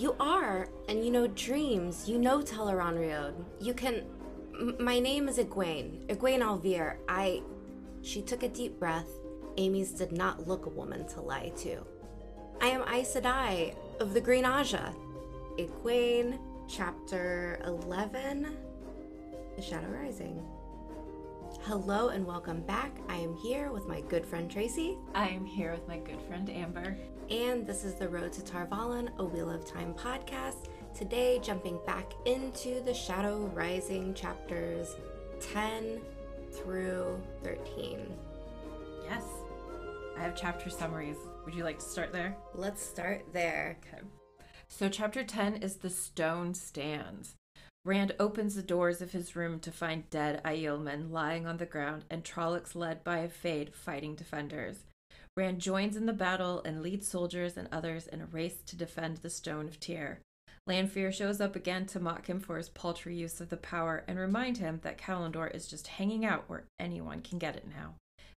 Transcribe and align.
You 0.00 0.16
are, 0.18 0.66
and 0.88 1.04
you 1.04 1.10
know 1.10 1.26
dreams. 1.26 2.08
You 2.08 2.18
know 2.18 2.40
Teleron 2.40 3.34
You 3.60 3.74
can. 3.74 4.06
M- 4.58 4.76
my 4.80 4.98
name 4.98 5.28
is 5.28 5.36
Egwene. 5.36 6.06
Egwene 6.06 6.40
al'Vere. 6.40 6.96
I. 7.06 7.42
She 8.00 8.22
took 8.22 8.42
a 8.42 8.48
deep 8.48 8.78
breath. 8.78 9.10
Amys 9.58 9.94
did 9.94 10.12
not 10.12 10.48
look 10.48 10.64
a 10.64 10.70
woman 10.70 11.06
to 11.08 11.20
lie 11.20 11.52
to. 11.58 11.84
I 12.62 12.68
am 12.68 12.80
Aes 12.88 13.14
Sedai 13.14 13.74
of 14.00 14.14
the 14.14 14.22
Green 14.22 14.44
Ajah. 14.44 14.94
Egwene, 15.58 16.38
chapter 16.66 17.60
11 17.66 18.56
The 19.56 19.60
Shadow 19.60 19.88
Rising. 19.88 20.42
Hello 21.60 22.08
and 22.08 22.24
welcome 22.24 22.62
back. 22.62 22.96
I 23.10 23.16
am 23.16 23.36
here 23.36 23.70
with 23.70 23.86
my 23.86 24.00
good 24.00 24.24
friend 24.24 24.50
Tracy. 24.50 24.96
I 25.14 25.28
am 25.28 25.44
here 25.44 25.72
with 25.72 25.86
my 25.86 25.98
good 25.98 26.22
friend 26.22 26.48
Amber. 26.48 26.96
And 27.30 27.64
this 27.64 27.84
is 27.84 27.94
the 27.94 28.08
Road 28.08 28.32
to 28.32 28.44
Tar 28.44 28.66
Valon, 28.66 29.16
a 29.18 29.24
Wheel 29.24 29.50
of 29.50 29.64
Time 29.64 29.94
podcast. 29.94 30.66
Today, 30.92 31.38
jumping 31.40 31.78
back 31.86 32.12
into 32.26 32.80
the 32.80 32.92
Shadow 32.92 33.48
Rising 33.54 34.14
chapters 34.14 34.96
10 35.38 36.00
through 36.50 37.22
13. 37.44 38.00
Yes. 39.04 39.22
I 40.18 40.22
have 40.22 40.34
chapter 40.34 40.70
summaries. 40.70 41.18
Would 41.44 41.54
you 41.54 41.62
like 41.62 41.78
to 41.78 41.84
start 41.84 42.12
there? 42.12 42.36
Let's 42.52 42.82
start 42.82 43.22
there. 43.32 43.78
Okay. 43.86 44.02
So, 44.66 44.88
chapter 44.88 45.22
10 45.22 45.58
is 45.58 45.76
The 45.76 45.90
Stone 45.90 46.54
Stands. 46.54 47.36
Rand 47.84 48.16
opens 48.18 48.56
the 48.56 48.62
doors 48.62 49.00
of 49.00 49.12
his 49.12 49.36
room 49.36 49.60
to 49.60 49.70
find 49.70 50.10
dead 50.10 50.42
Aielmen 50.44 51.12
lying 51.12 51.46
on 51.46 51.58
the 51.58 51.64
ground 51.64 52.06
and 52.10 52.24
Trollocs 52.24 52.74
led 52.74 53.04
by 53.04 53.18
a 53.18 53.28
Fade 53.28 53.72
fighting 53.72 54.16
defenders. 54.16 54.82
Rand 55.40 55.58
joins 55.58 55.96
in 55.96 56.04
the 56.04 56.12
battle 56.12 56.60
and 56.66 56.82
leads 56.82 57.08
soldiers 57.08 57.56
and 57.56 57.66
others 57.72 58.06
in 58.06 58.20
a 58.20 58.26
race 58.26 58.60
to 58.66 58.76
defend 58.76 59.16
the 59.16 59.30
Stone 59.30 59.68
of 59.68 59.80
Tear. 59.80 60.20
Lanfear 60.66 61.10
shows 61.10 61.40
up 61.40 61.56
again 61.56 61.86
to 61.86 61.98
mock 61.98 62.26
him 62.26 62.40
for 62.40 62.58
his 62.58 62.68
paltry 62.68 63.16
use 63.16 63.40
of 63.40 63.48
the 63.48 63.56
power 63.56 64.04
and 64.06 64.18
remind 64.18 64.58
him 64.58 64.80
that 64.82 64.98
Callandor 64.98 65.50
is 65.50 65.66
just 65.66 65.86
hanging 65.86 66.26
out 66.26 66.44
where 66.46 66.64
anyone 66.78 67.22
can 67.22 67.38
get 67.38 67.56
it 67.56 67.66
now. 67.66 67.94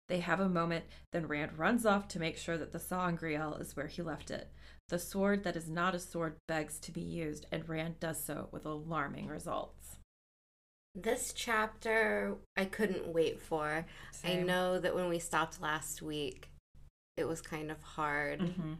They 0.08 0.22
have 0.22 0.40
a 0.40 0.48
moment, 0.48 0.86
then 1.12 1.28
Rand 1.28 1.60
runs 1.60 1.86
off 1.86 2.08
to 2.08 2.20
make 2.20 2.38
sure 2.38 2.58
that 2.58 2.72
the 2.72 2.80
sa'angreal 2.80 3.56
is 3.56 3.76
where 3.76 3.88
he 3.88 4.02
left 4.02 4.32
it. 4.32 4.50
The 4.88 4.98
sword 4.98 5.44
that 5.44 5.58
is 5.58 5.70
not 5.70 5.96
a 5.96 6.00
sword 6.00 6.38
begs 6.48 6.80
to 6.80 6.94
be 6.94 7.02
used, 7.02 7.48
and 7.52 7.68
Rand 7.68 8.00
does 8.00 8.24
so 8.24 8.48
with 8.54 8.66
alarming 8.66 9.28
results. 9.28 9.98
This 10.96 11.34
chapter 11.36 12.38
I 12.56 12.64
couldn't 12.64 13.08
wait 13.10 13.42
for. 13.42 13.86
Same. 14.14 14.40
I 14.40 14.44
know 14.44 14.80
that 14.80 14.96
when 14.96 15.10
we 15.10 15.20
stopped 15.20 15.62
last 15.62 16.02
week, 16.02 16.48
it 17.18 17.28
was 17.28 17.42
kind 17.42 17.72
of 17.72 17.82
hard 17.82 18.40
mm-hmm. 18.40 18.74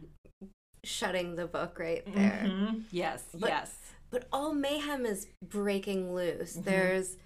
shutting 0.84 1.36
the 1.36 1.46
book 1.46 1.78
right 1.78 2.04
there. 2.14 2.42
Mm-hmm. 2.44 2.78
Yes, 2.90 3.24
but, 3.34 3.48
yes. 3.48 3.76
But 4.10 4.26
all 4.32 4.54
mayhem 4.54 5.06
is 5.06 5.26
breaking 5.42 6.14
loose. 6.14 6.54
Mm-hmm. 6.54 6.68
There's 6.68 7.16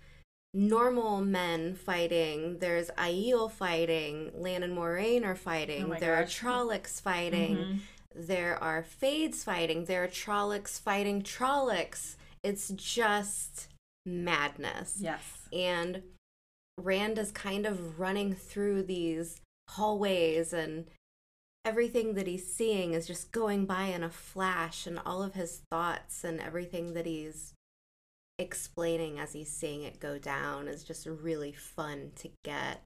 normal 0.55 1.21
men 1.21 1.75
fighting. 1.75 2.59
There's 2.59 2.91
Aiel 2.99 3.51
fighting. 3.51 4.31
Lan 4.35 4.63
and 4.63 4.77
Moiraine 4.77 5.25
are 5.25 5.37
fighting. 5.37 5.93
Oh 5.93 5.99
there 5.99 6.17
gosh. 6.17 6.43
are 6.43 6.47
Trollocs 6.47 7.01
fighting. 7.01 7.57
Mm-hmm. 7.57 7.77
There 8.15 8.63
are 8.63 8.83
Fades 8.83 9.45
fighting. 9.45 9.85
There 9.85 10.05
are 10.05 10.09
Trollocs 10.09 10.81
fighting 10.81 11.23
Trollocs. 11.23 12.17
It's 12.43 12.69
just 12.71 13.69
madness. 14.07 14.97
Yes. 15.01 15.49
And 15.53 16.03
Rand 16.79 17.19
is 17.19 17.31
kind 17.31 17.67
of 17.67 17.99
running 17.99 18.35
through 18.35 18.85
these 18.85 19.41
hallways 19.71 20.53
and 20.53 20.87
everything 21.69 22.15
that 22.15 22.27
he's 22.27 22.51
seeing 22.51 22.95
is 22.95 23.07
just 23.07 23.31
going 23.31 23.67
by 23.67 23.85
in 23.85 24.03
a 24.03 24.09
flash 24.09 24.87
and 24.87 24.99
all 25.05 25.23
of 25.23 25.35
his 25.35 25.61
thoughts 25.71 26.25
and 26.25 26.41
everything 26.41 26.95
that 26.95 27.05
he's 27.05 27.53
explaining 28.39 29.19
as 29.19 29.35
he's 29.35 29.53
seeing 29.53 29.83
it 29.83 30.01
go 30.01 30.17
down 30.17 30.67
is 30.67 30.83
just 30.83 31.07
really 31.07 31.53
fun 31.53 32.11
to 32.17 32.31
get. 32.43 32.83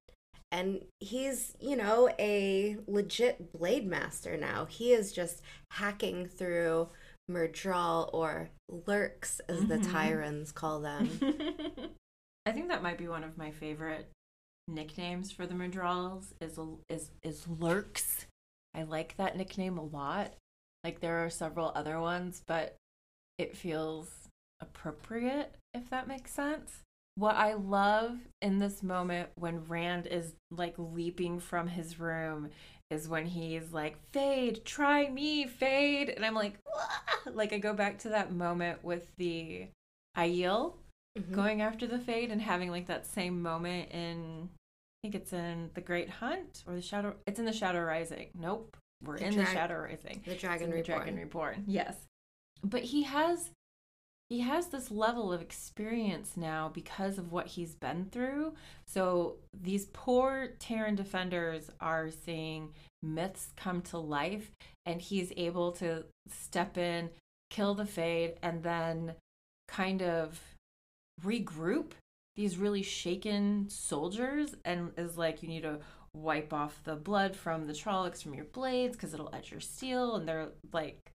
And 0.50 0.84
he's, 0.98 1.54
you 1.60 1.76
know, 1.76 2.10
a 2.18 2.76
legit 2.88 3.52
blade 3.52 3.86
master 3.86 4.36
now. 4.36 4.64
He 4.64 4.92
is 4.92 5.12
just 5.12 5.42
hacking 5.70 6.26
through 6.26 6.88
Myrddraal 7.30 8.10
or 8.12 8.50
lurks 8.68 9.40
as 9.48 9.60
mm-hmm. 9.60 9.68
the 9.68 9.78
Tairens 9.78 10.50
call 10.50 10.80
them. 10.80 11.08
I 12.46 12.50
think 12.50 12.66
that 12.68 12.82
might 12.82 12.98
be 12.98 13.06
one 13.06 13.22
of 13.22 13.38
my 13.38 13.52
favorite 13.52 14.10
nicknames 14.66 15.30
for 15.30 15.46
the 15.46 15.54
Myrddraals 15.54 16.32
is 16.40 16.58
is 16.88 17.12
is 17.22 17.46
lurks. 17.46 18.26
I 18.74 18.84
like 18.84 19.16
that 19.16 19.36
nickname 19.36 19.78
a 19.78 19.84
lot. 19.84 20.34
Like 20.84 21.00
there 21.00 21.24
are 21.24 21.30
several 21.30 21.72
other 21.74 22.00
ones, 22.00 22.42
but 22.46 22.76
it 23.38 23.56
feels 23.56 24.08
appropriate, 24.60 25.54
if 25.74 25.90
that 25.90 26.08
makes 26.08 26.32
sense. 26.32 26.80
What 27.14 27.36
I 27.36 27.54
love 27.54 28.16
in 28.40 28.58
this 28.58 28.82
moment 28.82 29.28
when 29.34 29.66
Rand 29.66 30.06
is 30.06 30.32
like 30.50 30.74
leaping 30.78 31.40
from 31.40 31.68
his 31.68 32.00
room 32.00 32.48
is 32.90 33.08
when 33.08 33.26
he's 33.26 33.72
like, 33.72 33.96
Fade, 34.12 34.64
try 34.64 35.08
me, 35.08 35.46
Fade. 35.46 36.08
And 36.10 36.24
I'm 36.24 36.34
like, 36.34 36.58
Wah! 36.66 37.32
like 37.32 37.52
I 37.52 37.58
go 37.58 37.74
back 37.74 37.98
to 38.00 38.10
that 38.10 38.32
moment 38.32 38.82
with 38.82 39.14
the 39.16 39.66
Aiel 40.16 40.74
mm-hmm. 41.18 41.34
going 41.34 41.62
after 41.62 41.86
the 41.86 41.98
Fade 41.98 42.30
and 42.30 42.40
having 42.40 42.70
like 42.70 42.86
that 42.86 43.06
same 43.06 43.42
moment 43.42 43.90
in, 43.90 44.48
I 45.02 45.08
think 45.08 45.14
it's 45.16 45.32
in 45.32 45.70
The 45.74 45.80
Great 45.80 46.08
Hunt 46.08 46.62
or 46.66 46.74
the 46.74 46.82
Shadow, 46.82 47.16
it's 47.26 47.40
in 47.40 47.44
the 47.44 47.52
Shadow 47.52 47.80
Rising. 47.80 48.28
Nope. 48.38 48.76
We're 49.02 49.18
the 49.18 49.26
in 49.26 49.34
dra- 49.34 49.44
the 49.44 49.50
Shadow 49.50 49.78
Rising. 49.80 50.22
The 50.24 50.36
Dragon 50.36 50.70
Reborn. 50.70 50.82
The 50.82 50.86
Dragon 50.86 51.16
Reborn. 51.16 51.64
Yes. 51.66 51.96
But 52.62 52.82
he 52.82 53.02
has 53.02 53.50
he 54.28 54.40
has 54.40 54.68
this 54.68 54.90
level 54.90 55.30
of 55.30 55.42
experience 55.42 56.36
now 56.36 56.70
because 56.72 57.18
of 57.18 57.32
what 57.32 57.48
he's 57.48 57.74
been 57.74 58.06
through. 58.10 58.54
So 58.86 59.36
these 59.52 59.86
poor 59.92 60.54
Tairen 60.58 60.96
defenders 60.96 61.70
are 61.80 62.08
seeing 62.10 62.70
myths 63.02 63.52
come 63.56 63.82
to 63.82 63.98
life, 63.98 64.50
and 64.86 65.02
he's 65.02 65.32
able 65.36 65.72
to 65.72 66.04
step 66.30 66.78
in, 66.78 67.10
kill 67.50 67.74
the 67.74 67.84
Fade, 67.84 68.36
and 68.42 68.62
then 68.62 69.16
kind 69.68 70.00
of 70.00 70.40
regroup 71.22 71.90
these 72.36 72.56
really 72.56 72.82
shaken 72.82 73.68
soldiers 73.68 74.54
and 74.64 74.92
is 74.96 75.18
like, 75.18 75.42
you 75.42 75.48
need 75.48 75.62
to 75.62 75.80
wipe 76.14 76.52
off 76.52 76.82
the 76.84 76.96
blood 76.96 77.34
from 77.36 77.66
the 77.66 77.72
Trollocs 77.72 78.22
from 78.22 78.34
your 78.34 78.44
blades 78.46 78.96
because 78.96 79.14
it'll 79.14 79.34
etch 79.34 79.50
your 79.50 79.60
steel. 79.60 80.16
And 80.16 80.28
they're 80.28 80.48
like, 80.72 81.12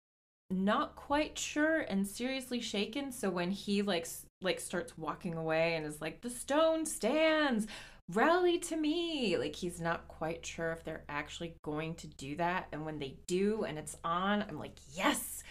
not 0.52 0.96
quite 0.96 1.38
sure 1.38 1.82
and 1.82 2.08
seriously 2.08 2.62
shaken 2.62 3.12
so 3.12 3.30
when 3.30 3.50
he 3.50 3.82
like 3.82 4.08
like 4.42 4.60
starts 4.60 4.96
walking 4.98 5.34
away 5.34 5.76
and 5.76 5.86
is 5.86 6.02
like 6.02 6.22
the 6.22 6.30
stone 6.30 6.86
stands 6.86 7.66
rally 8.14 8.60
to 8.60 8.76
me 8.76 9.38
like 9.38 9.56
he's 9.56 9.82
not 9.82 10.08
quite 10.08 10.46
sure 10.46 10.72
if 10.72 10.84
they're 10.84 11.04
actually 11.10 11.56
going 11.64 11.96
to 11.96 12.06
do 12.06 12.36
that 12.36 12.68
and 12.72 12.86
when 12.86 13.00
they 13.00 13.18
do 13.26 13.64
and 13.64 13.80
it's 13.80 13.98
on 14.04 14.46
i'm 14.48 14.60
like 14.60 14.78
yes 14.94 15.44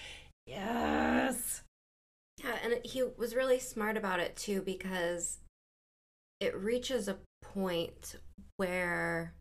yes 0.47 1.63
yeah 2.39 2.57
and 2.63 2.75
he 2.85 3.03
was 3.19 3.35
really 3.35 3.59
smart 3.59 3.97
about 3.97 4.21
it 4.21 4.37
too 4.37 4.63
because 4.63 5.39
it 6.45 6.57
reaches 6.57 7.09
a 7.09 7.19
point 7.43 8.17
where 8.57 9.35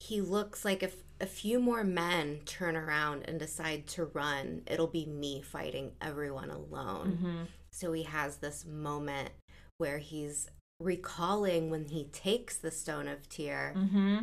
he 0.00 0.20
looks 0.20 0.64
like 0.64 0.82
if 0.82 0.96
a 1.20 1.26
few 1.26 1.60
more 1.60 1.84
men 1.84 2.40
turn 2.44 2.76
around 2.76 3.24
and 3.28 3.38
decide 3.38 3.86
to 3.86 4.06
run, 4.06 4.62
it'll 4.66 4.86
be 4.86 5.06
me 5.06 5.40
fighting 5.40 5.92
everyone 6.00 6.50
alone. 6.50 7.18
Mm-hmm. 7.18 7.42
So 7.70 7.92
he 7.92 8.02
has 8.04 8.38
this 8.38 8.64
moment 8.64 9.30
where 9.78 9.98
he's 9.98 10.48
recalling 10.80 11.70
when 11.70 11.86
he 11.86 12.04
takes 12.04 12.56
the 12.56 12.70
Stone 12.70 13.08
of 13.08 13.28
Tear 13.28 13.74
mm-hmm. 13.76 14.18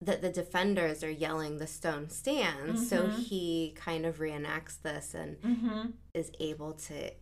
that 0.00 0.22
the 0.22 0.30
defenders 0.30 1.02
are 1.02 1.10
yelling, 1.10 1.58
The 1.58 1.66
stone 1.66 2.10
stands. 2.10 2.80
Mm-hmm. 2.80 2.84
So 2.84 3.08
he 3.08 3.74
kind 3.76 4.06
of 4.06 4.18
reenacts 4.18 4.80
this 4.80 5.14
and 5.14 5.40
mm-hmm. 5.40 5.90
is 6.14 6.30
able 6.38 6.74
to 6.74 7.12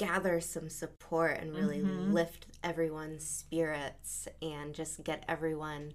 gather 0.00 0.40
some 0.40 0.70
support 0.70 1.38
and 1.38 1.54
really 1.54 1.80
mm-hmm. 1.80 2.14
lift 2.14 2.46
everyone's 2.64 3.22
spirits 3.22 4.26
and 4.40 4.74
just 4.74 5.04
get 5.04 5.22
everyone 5.28 5.92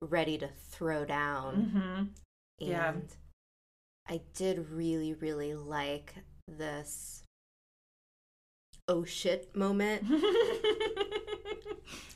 ready 0.00 0.38
to 0.38 0.48
throw 0.70 1.04
down. 1.04 1.56
Mm-hmm. 1.56 2.02
Yeah. 2.60 2.90
And 2.90 3.08
I 4.08 4.20
did 4.34 4.70
really, 4.70 5.14
really 5.14 5.54
like 5.54 6.14
this 6.46 7.24
oh 8.86 9.04
shit 9.04 9.54
moment 9.56 10.04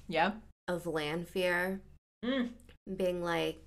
yeah. 0.09 0.33
of 0.69 0.87
Lanfear 0.87 1.81
Mm. 2.25 2.53
being 2.97 3.23
like, 3.23 3.63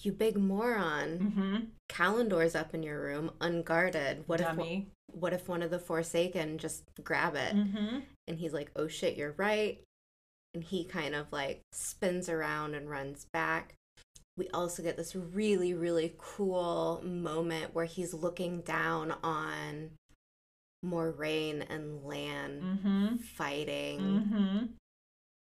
"You 0.00 0.12
big 0.12 0.38
moron! 0.38 1.18
Mm-hmm. 1.18 1.56
Callandor's 1.90 2.54
up 2.54 2.72
in 2.72 2.82
your 2.82 2.98
room, 2.98 3.32
unguarded. 3.38 4.26
What 4.26 4.40
if 4.40 4.46
Dummy. 4.46 4.88
What 5.12 5.32
if 5.32 5.48
one 5.48 5.62
of 5.62 5.70
the 5.70 5.78
Forsaken 5.78 6.58
just 6.58 6.84
grab 7.02 7.34
it?" 7.34 7.54
Mm-hmm. 7.54 7.98
And 8.26 8.38
he's 8.38 8.52
like, 8.52 8.70
"Oh 8.76 8.88
shit, 8.88 9.16
you're 9.16 9.34
right." 9.36 9.80
And 10.54 10.62
he 10.64 10.84
kind 10.84 11.14
of 11.14 11.32
like 11.32 11.60
spins 11.72 12.28
around 12.28 12.74
and 12.74 12.88
runs 12.90 13.26
back. 13.32 13.74
We 14.36 14.48
also 14.50 14.82
get 14.82 14.96
this 14.96 15.16
really 15.16 15.74
really 15.74 16.14
cool 16.18 17.02
moment 17.04 17.74
where 17.74 17.84
he's 17.86 18.14
looking 18.14 18.60
down 18.60 19.14
on 19.22 19.90
Moiraine 20.84 21.64
and 21.68 22.04
Lan 22.04 22.60
Mm-hmm. 22.62 23.16
fighting 23.16 24.00
Mm-hmm. 24.00 24.66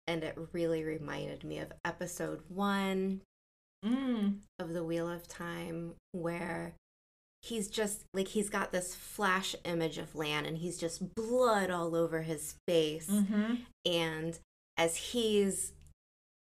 and 0.08 0.24
it 0.24 0.36
really 0.52 0.82
reminded 0.82 1.44
me 1.44 1.58
of 1.58 1.72
episode 1.84 2.42
1 2.48 3.20
Mm. 3.84 4.40
of 4.58 4.74
the 4.74 4.84
Wheel 4.84 5.08
of 5.08 5.26
Time 5.26 5.94
where 6.12 6.74
he's 7.42 7.69
just 7.69 8.04
like 8.14 8.28
he's 8.28 8.50
got 8.50 8.70
this 8.72 8.94
flash 8.94 9.56
image 9.64 9.98
of 9.98 10.14
Lan 10.14 10.44
and 10.46 10.58
he's 10.58 10.76
just 10.78 11.14
blood 11.14 11.70
all 11.70 11.94
over 11.96 12.22
his 12.22 12.54
face 12.66 13.08
Mm-hmm. 13.08 13.54
and 13.87 14.38
as 14.76 14.96
he's 14.96 15.72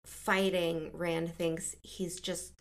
fighting 0.06 0.90
Rand 0.94 1.34
thinks 1.36 1.76
he's 1.84 2.20
just 2.20 2.54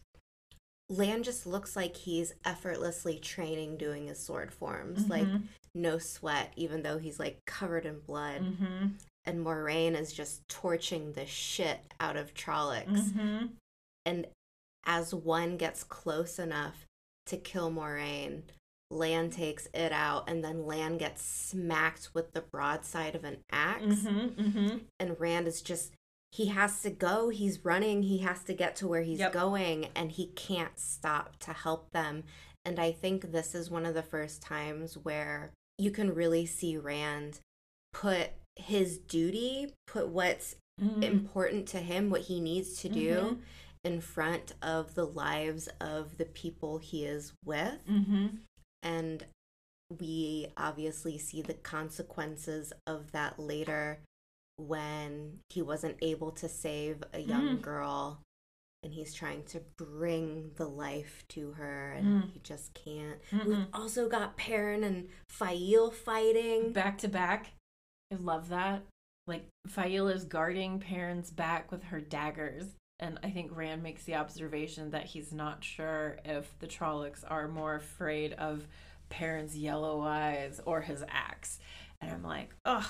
Lan 0.88 1.22
just 1.22 1.46
looks 1.46 1.74
like 1.74 1.96
he's 1.96 2.32
effortlessly 2.44 3.18
training 3.18 3.76
doing 3.76 4.06
his 4.06 4.18
sword 4.24 4.52
forms 4.52 5.08
like 5.08 5.26
no 5.74 5.98
sweat 5.98 6.52
even 6.56 6.82
though 6.82 6.98
he's 6.98 7.18
like 7.18 7.38
covered 7.46 7.86
in 7.86 8.00
blood 8.00 8.42
Mm-hmm. 8.42 8.86
and 9.24 9.44
Moiraine 9.44 9.98
is 9.98 10.12
just 10.12 10.46
torching 10.48 11.12
the 11.12 11.26
shit 11.26 11.80
out 12.00 12.16
of 12.16 12.34
Trollocs 12.34 12.86
Mm-hmm. 13.12 13.46
and 14.04 14.26
as 14.84 15.12
one 15.14 15.56
gets 15.56 15.82
close 15.82 16.38
enough 16.38 16.84
to 17.26 17.36
kill 17.36 17.70
Moiraine, 17.70 18.42
Lan 18.90 19.30
takes 19.30 19.66
it 19.74 19.92
out, 19.92 20.28
and 20.28 20.44
then 20.44 20.64
Lan 20.66 20.96
gets 20.96 21.22
smacked 21.22 22.10
with 22.14 22.32
the 22.32 22.40
broadside 22.40 23.14
of 23.14 23.24
an 23.24 23.38
axe. 23.50 23.82
Mm-hmm. 23.82 24.40
Mm-hmm. 24.40 24.76
And 25.00 25.20
Rand 25.20 25.48
is 25.48 25.60
just, 25.60 25.92
he 26.32 26.46
has 26.46 26.80
to 26.82 26.90
go. 26.90 27.28
He's 27.30 27.64
running. 27.64 28.02
He 28.04 28.18
has 28.18 28.42
to 28.44 28.54
get 28.54 28.76
to 28.76 28.86
where 28.88 29.02
he's 29.02 29.18
Yep. 29.18 29.32
going, 29.32 29.88
and 29.96 30.12
he 30.12 30.28
can't 30.28 30.78
stop 30.78 31.36
to 31.40 31.52
help 31.52 31.90
them. 31.92 32.24
And 32.64 32.78
I 32.78 32.92
think 32.92 33.32
this 33.32 33.54
is 33.54 33.70
one 33.70 33.86
of 33.86 33.94
the 33.94 34.02
first 34.02 34.42
times 34.42 34.94
where 34.96 35.50
you 35.78 35.90
can 35.90 36.14
really 36.14 36.46
see 36.46 36.76
Rand 36.76 37.40
put 37.92 38.30
his 38.56 38.98
duty, 38.98 39.72
put 39.86 40.08
what's 40.08 40.56
Mm-hmm. 40.78 41.02
important 41.04 41.66
to 41.68 41.78
him, 41.78 42.10
what 42.10 42.20
he 42.20 42.38
needs 42.38 42.82
to 42.82 42.90
do 42.90 43.14
Mhm. 43.14 43.38
In 43.86 44.00
front 44.00 44.52
of 44.62 44.94
the 44.94 45.04
lives 45.06 45.68
of 45.80 46.18
the 46.18 46.24
people 46.24 46.78
he 46.78 47.04
is 47.04 47.32
with. 47.44 47.78
Mm-hmm. 47.88 48.26
And 48.82 49.24
we 50.00 50.48
obviously 50.56 51.18
see 51.18 51.40
the 51.42 51.54
consequences 51.54 52.72
of 52.86 53.12
that 53.12 53.38
later 53.38 54.00
when 54.56 55.38
he 55.50 55.62
wasn't 55.62 55.96
able 56.02 56.32
to 56.32 56.48
save 56.48 57.02
a 57.12 57.20
young 57.20 57.58
Mm. 57.58 57.62
girl 57.62 58.20
and 58.82 58.92
he's 58.92 59.14
trying 59.14 59.44
to 59.44 59.60
bring 59.78 60.50
the 60.56 60.66
life 60.68 61.24
to 61.28 61.52
her 61.52 61.92
and 61.92 62.24
Mm. 62.24 62.32
he 62.32 62.40
just 62.40 62.72
can't. 62.74 63.20
Mm-mm. 63.30 63.44
We've 63.46 63.66
also 63.72 64.08
got 64.08 64.36
Perrin 64.36 64.82
and 64.84 65.08
Faile 65.28 65.90
fighting. 65.90 66.72
back 66.72 66.98
to 66.98 67.08
back. 67.08 67.52
I 68.12 68.16
love 68.16 68.48
that. 68.48 68.82
Like 69.26 69.46
Faila 69.68 70.14
is 70.14 70.24
guarding 70.24 70.80
Perrin's 70.80 71.30
back 71.30 71.70
with 71.70 71.84
her 71.84 72.00
daggers. 72.00 72.74
And 72.98 73.18
I 73.22 73.30
think 73.30 73.54
Rand 73.54 73.82
makes 73.82 74.04
the 74.04 74.14
observation 74.14 74.90
that 74.90 75.04
he's 75.04 75.32
not 75.32 75.62
sure 75.62 76.18
if 76.24 76.58
the 76.58 76.66
Trollocs 76.66 77.24
are 77.26 77.46
more 77.46 77.74
afraid 77.74 78.32
of 78.34 78.66
Perrin's 79.10 79.56
yellow 79.56 80.00
eyes 80.00 80.60
or 80.64 80.80
his 80.80 81.04
axe. 81.08 81.58
And 82.00 82.10
I'm 82.10 82.22
like, 82.22 82.54
ugh, 82.64 82.86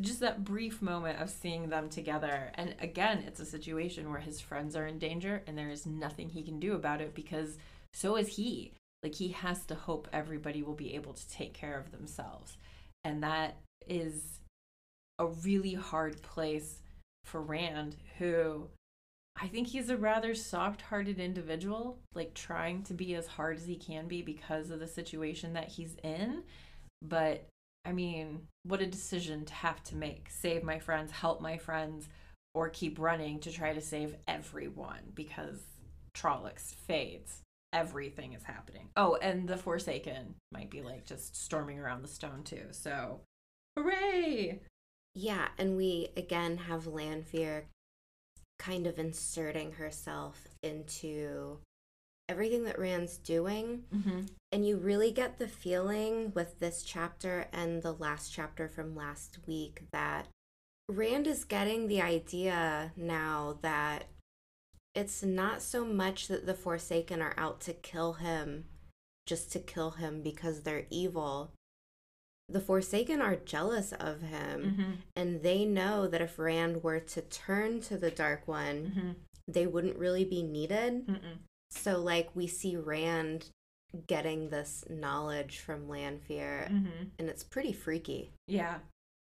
just 0.00 0.20
that 0.20 0.44
brief 0.44 0.80
moment 0.80 1.20
of 1.20 1.30
seeing 1.30 1.68
them 1.68 1.88
together. 1.88 2.52
And 2.54 2.74
again, 2.80 3.24
it's 3.26 3.40
a 3.40 3.44
situation 3.44 4.10
where 4.10 4.20
his 4.20 4.40
friends 4.40 4.76
are 4.76 4.86
in 4.86 4.98
danger 4.98 5.42
and 5.46 5.58
there 5.58 5.70
is 5.70 5.86
nothing 5.86 6.28
he 6.28 6.42
can 6.42 6.60
do 6.60 6.74
about 6.74 7.00
it 7.00 7.14
because 7.14 7.58
so 7.92 8.16
is 8.16 8.28
he. 8.28 8.72
Like, 9.02 9.14
he 9.14 9.28
has 9.28 9.64
to 9.66 9.74
hope 9.74 10.08
everybody 10.12 10.62
will 10.62 10.74
be 10.74 10.94
able 10.94 11.14
to 11.14 11.28
take 11.28 11.54
care 11.54 11.78
of 11.78 11.92
themselves. 11.92 12.56
And 13.04 13.22
that 13.22 13.56
is 13.86 14.40
a 15.18 15.26
really 15.26 15.74
hard 15.74 16.20
place 16.22 16.80
for 17.24 17.40
Rand, 17.40 17.96
who 18.18 18.68
I 19.40 19.46
think 19.46 19.68
he's 19.68 19.90
a 19.90 19.96
rather 19.96 20.34
soft 20.34 20.82
hearted 20.82 21.20
individual, 21.20 21.98
like 22.14 22.34
trying 22.34 22.82
to 22.84 22.94
be 22.94 23.14
as 23.14 23.26
hard 23.26 23.56
as 23.56 23.66
he 23.66 23.76
can 23.76 24.08
be 24.08 24.22
because 24.22 24.70
of 24.70 24.80
the 24.80 24.86
situation 24.86 25.52
that 25.52 25.68
he's 25.68 25.96
in. 26.02 26.42
But 27.02 27.46
I 27.84 27.92
mean, 27.92 28.48
what 28.64 28.82
a 28.82 28.86
decision 28.86 29.44
to 29.44 29.54
have 29.54 29.82
to 29.84 29.96
make 29.96 30.28
save 30.30 30.62
my 30.62 30.78
friends, 30.78 31.12
help 31.12 31.40
my 31.40 31.56
friends, 31.56 32.08
or 32.54 32.68
keep 32.68 32.98
running 32.98 33.38
to 33.40 33.52
try 33.52 33.72
to 33.72 33.80
save 33.80 34.16
everyone 34.26 35.12
because 35.14 35.62
Trollocs 36.14 36.74
fades. 36.74 37.42
Everything 37.72 38.32
is 38.32 38.42
happening. 38.42 38.88
Oh, 38.96 39.16
and 39.16 39.46
the 39.46 39.56
Forsaken 39.56 40.34
might 40.52 40.70
be 40.70 40.82
like 40.82 41.04
just 41.04 41.36
storming 41.36 41.78
around 41.78 42.02
the 42.02 42.08
stone 42.08 42.42
too. 42.42 42.66
So, 42.70 43.20
hooray! 43.76 44.62
Yeah, 45.14 45.48
and 45.58 45.76
we 45.76 46.08
again 46.16 46.56
have 46.56 46.86
Lanfear 46.86 47.66
kind 48.58 48.86
of 48.86 48.98
inserting 48.98 49.72
herself 49.72 50.48
into 50.62 51.58
everything 52.28 52.64
that 52.64 52.78
Rand's 52.78 53.16
doing. 53.16 53.84
Mm-hmm. 53.94 54.20
And 54.52 54.66
you 54.66 54.76
really 54.76 55.10
get 55.10 55.38
the 55.38 55.48
feeling 55.48 56.32
with 56.34 56.58
this 56.58 56.82
chapter 56.82 57.46
and 57.52 57.82
the 57.82 57.92
last 57.92 58.32
chapter 58.32 58.68
from 58.68 58.94
last 58.94 59.38
week 59.46 59.84
that 59.92 60.26
Rand 60.88 61.26
is 61.26 61.44
getting 61.44 61.86
the 61.86 62.00
idea 62.00 62.92
now 62.96 63.58
that 63.62 64.04
it's 64.94 65.22
not 65.22 65.62
so 65.62 65.84
much 65.84 66.28
that 66.28 66.46
the 66.46 66.54
Forsaken 66.54 67.22
are 67.22 67.34
out 67.36 67.60
to 67.62 67.72
kill 67.72 68.14
him 68.14 68.64
just 69.26 69.52
to 69.52 69.58
kill 69.58 69.92
him 69.92 70.22
because 70.22 70.62
they're 70.62 70.86
evil. 70.90 71.52
The 72.50 72.60
Forsaken 72.60 73.20
are 73.20 73.36
jealous 73.36 73.92
of 73.92 74.20
him, 74.22 74.62
Mm-hmm. 74.78 74.92
and 75.16 75.42
they 75.42 75.64
know 75.64 76.06
that 76.08 76.22
if 76.22 76.38
Rand 76.38 76.82
were 76.82 77.00
to 77.00 77.20
turn 77.22 77.80
to 77.82 77.96
the 77.98 78.10
Dark 78.10 78.48
One, 78.48 78.92
Mm-hmm. 78.96 79.10
they 79.48 79.66
wouldn't 79.66 79.98
really 79.98 80.24
be 80.24 80.42
needed. 80.42 81.06
Mm-mm. 81.06 81.38
So, 81.70 81.98
like, 82.00 82.30
we 82.34 82.46
see 82.46 82.76
Rand 82.76 83.50
getting 84.06 84.48
this 84.48 84.84
knowledge 84.88 85.58
from 85.58 85.88
Lanfear, 85.88 86.68
Mm-hmm. 86.70 87.04
and 87.18 87.28
it's 87.28 87.44
pretty 87.44 87.72
freaky. 87.72 88.32
Yeah. 88.46 88.78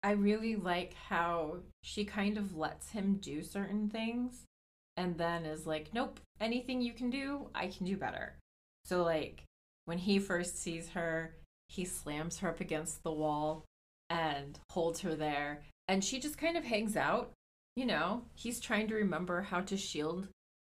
I 0.04 0.12
really 0.12 0.56
like 0.56 0.94
how 0.94 1.58
she 1.84 2.06
kind 2.06 2.38
of 2.38 2.56
lets 2.56 2.90
him 2.92 3.18
do 3.22 3.42
certain 3.42 3.90
things 3.90 4.44
and 4.98 5.18
then 5.18 5.46
is 5.46 5.66
like, 5.66 5.90
nope, 5.94 6.20
anything 6.40 6.82
you 6.82 6.94
can 6.94 7.10
do, 7.10 7.50
I 7.56 7.68
can 7.68 7.86
do 7.88 7.98
better. 7.98 8.36
So, 8.84 9.04
like, 9.04 9.44
when 9.86 9.98
he 9.98 10.20
first 10.20 10.62
sees 10.62 10.90
her, 10.90 11.36
he 11.70 11.86
slams 11.86 12.40
her 12.40 12.50
up 12.50 12.60
against 12.60 13.04
the 13.04 13.12
wall 13.12 13.66
and 14.10 14.60
holds 14.72 15.02
her 15.02 15.16
there. 15.16 15.62
And 15.88 16.04
she 16.04 16.20
just 16.20 16.38
kind 16.38 16.58
of 16.58 16.64
hangs 16.64 16.96
out. 16.96 17.32
You 17.76 17.86
know, 17.86 18.24
he's 18.34 18.60
trying 18.60 18.88
to 18.88 18.96
remember 18.96 19.42
how 19.42 19.62
to 19.62 19.78
shield 19.78 20.28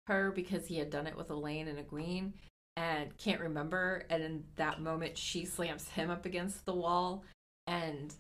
her 0.08 0.32
because 0.32 0.68
he 0.68 0.78
had 0.78 0.90
done 0.90 1.08
it 1.08 1.18
with 1.18 1.30
Elayne 1.30 1.68
and 1.68 1.80
Egwene 1.80 2.34
and 2.78 3.18
can't 3.18 3.42
remember. 3.42 4.06
And 4.10 4.24
in 4.24 4.44
that 4.56 4.82
moment, 4.82 5.18
she 5.18 5.46
slams 5.46 5.88
him 5.90 6.10
up 6.10 6.26
against 6.26 6.66
the 6.66 6.76
wall 6.76 7.24
and 7.68 8.14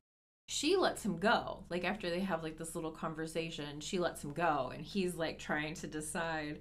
she 0.47 0.75
lets 0.75 1.05
him 1.05 1.17
go. 1.17 1.63
Like 1.69 1.85
after 1.85 2.09
they 2.09 2.19
have 2.21 2.43
like 2.43 2.57
this 2.57 2.75
little 2.75 2.91
conversation, 2.91 3.79
she 3.79 3.99
lets 3.99 4.23
him 4.23 4.33
go 4.33 4.71
and 4.73 4.83
he's 4.83 5.15
like 5.15 5.39
trying 5.39 5.75
to 5.75 5.87
decide 5.87 6.59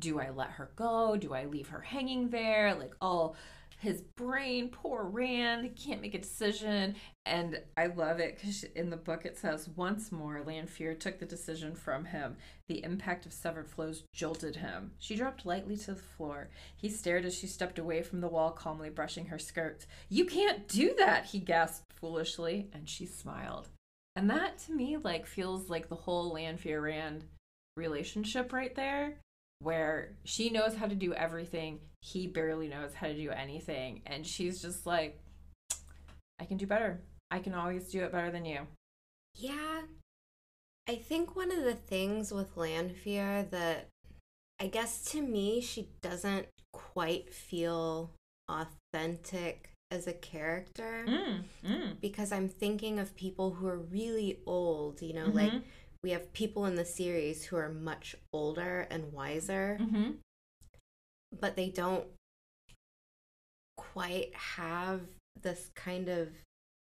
do 0.00 0.18
I 0.18 0.30
let 0.30 0.50
her 0.50 0.70
go? 0.74 1.16
Do 1.16 1.34
I 1.34 1.44
leave 1.44 1.68
her 1.68 1.80
hanging 1.80 2.28
there? 2.28 2.74
Like 2.74 2.94
all 3.00 3.36
his 3.84 4.00
brain, 4.16 4.70
poor 4.70 5.04
Rand, 5.04 5.62
he 5.62 5.68
can't 5.68 6.00
make 6.00 6.14
a 6.14 6.18
decision. 6.18 6.96
And 7.26 7.60
I 7.76 7.86
love 7.86 8.18
it 8.18 8.36
because 8.36 8.64
in 8.64 8.88
the 8.90 8.96
book 8.96 9.24
it 9.24 9.36
says, 9.36 9.68
once 9.76 10.10
more, 10.10 10.42
Lanfear 10.44 10.94
took 10.94 11.18
the 11.18 11.26
decision 11.26 11.74
from 11.74 12.06
him. 12.06 12.36
The 12.66 12.82
impact 12.82 13.26
of 13.26 13.32
severed 13.32 13.68
flows 13.68 14.04
jolted 14.12 14.56
him. 14.56 14.92
She 14.98 15.16
dropped 15.16 15.44
lightly 15.44 15.76
to 15.76 15.92
the 15.92 16.00
floor. 16.00 16.48
He 16.74 16.88
stared 16.88 17.26
as 17.26 17.34
she 17.34 17.46
stepped 17.46 17.78
away 17.78 18.02
from 18.02 18.20
the 18.20 18.28
wall, 18.28 18.50
calmly 18.50 18.88
brushing 18.88 19.26
her 19.26 19.38
skirts. 19.38 19.86
You 20.08 20.24
can't 20.24 20.66
do 20.66 20.94
that, 20.98 21.26
he 21.26 21.38
gasped 21.38 21.92
foolishly, 21.92 22.70
and 22.72 22.88
she 22.88 23.04
smiled. 23.04 23.68
And 24.16 24.30
that 24.30 24.58
to 24.60 24.72
me, 24.72 24.96
like, 24.96 25.26
feels 25.26 25.68
like 25.68 25.88
the 25.88 25.94
whole 25.94 26.32
Lanfear 26.32 26.80
Rand 26.80 27.24
relationship 27.76 28.52
right 28.52 28.74
there, 28.74 29.18
where 29.64 30.16
she 30.24 30.50
knows 30.50 30.76
how 30.76 30.86
to 30.86 30.94
do 30.94 31.12
everything, 31.14 31.80
he 32.00 32.26
barely 32.26 32.68
knows 32.68 32.94
how 32.94 33.08
to 33.08 33.14
do 33.14 33.30
anything, 33.30 34.02
and 34.06 34.26
she's 34.26 34.62
just 34.62 34.86
like, 34.86 35.18
I 36.38 36.44
can 36.44 36.56
do 36.56 36.66
better. 36.66 37.00
I 37.30 37.38
can 37.40 37.54
always 37.54 37.90
do 37.90 38.04
it 38.04 38.12
better 38.12 38.30
than 38.30 38.44
you. 38.44 38.60
Yeah. 39.34 39.82
I 40.88 40.96
think 40.96 41.34
one 41.34 41.50
of 41.50 41.64
the 41.64 41.74
things 41.74 42.30
with 42.32 42.56
Lanfear 42.56 43.44
that 43.50 43.88
I 44.60 44.66
guess 44.68 45.02
to 45.12 45.22
me 45.22 45.60
she 45.60 45.88
doesn't 46.02 46.46
quite 46.72 47.32
feel 47.32 48.10
authentic 48.48 49.70
as 49.90 50.06
a 50.06 50.12
character 50.12 51.04
Mm, 51.08 51.42
mm. 51.64 52.00
because 52.00 52.32
I'm 52.32 52.48
thinking 52.48 52.98
of 52.98 53.16
people 53.16 53.54
who 53.54 53.66
are 53.66 53.78
really 53.78 54.40
old, 54.46 55.00
you 55.02 55.14
know, 55.14 55.26
like 55.28 55.52
Mhm. 55.52 55.62
We 56.04 56.10
have 56.10 56.32
people 56.34 56.66
in 56.66 56.74
the 56.74 56.84
series 56.84 57.46
who 57.46 57.56
are 57.56 57.70
much 57.70 58.14
older 58.32 58.86
and 58.90 59.10
wiser, 59.12 59.78
Mm-hmm. 59.80 60.10
but 61.40 61.56
they 61.56 61.70
don't 61.70 62.04
quite 63.78 64.32
have 64.34 65.00
this 65.40 65.70
kind 65.74 66.08
of 66.08 66.28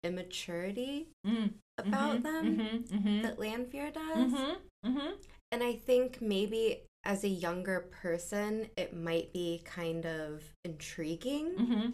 immaturity 0.05 1.09
Mm. 1.27 1.51
about 1.77 2.23
them 2.23 2.45
Mm-hmm. 2.57 2.97
Mm-hmm. 2.97 3.23
that 3.23 3.39
Lanfear 3.39 3.91
does. 3.91 4.33
Mm-hmm. 4.33 4.89
Mm-hmm. 4.89 5.11
And 5.53 5.63
I 5.65 5.75
think 5.75 6.23
maybe 6.23 6.83
as 7.05 7.25
a 7.25 7.29
younger 7.29 7.81
person, 8.03 8.69
it 8.77 8.95
might 8.97 9.33
be 9.33 9.61
kind 9.65 10.07
of 10.07 10.45
intriguing. 10.65 11.57
Mm-hmm. 11.59 11.87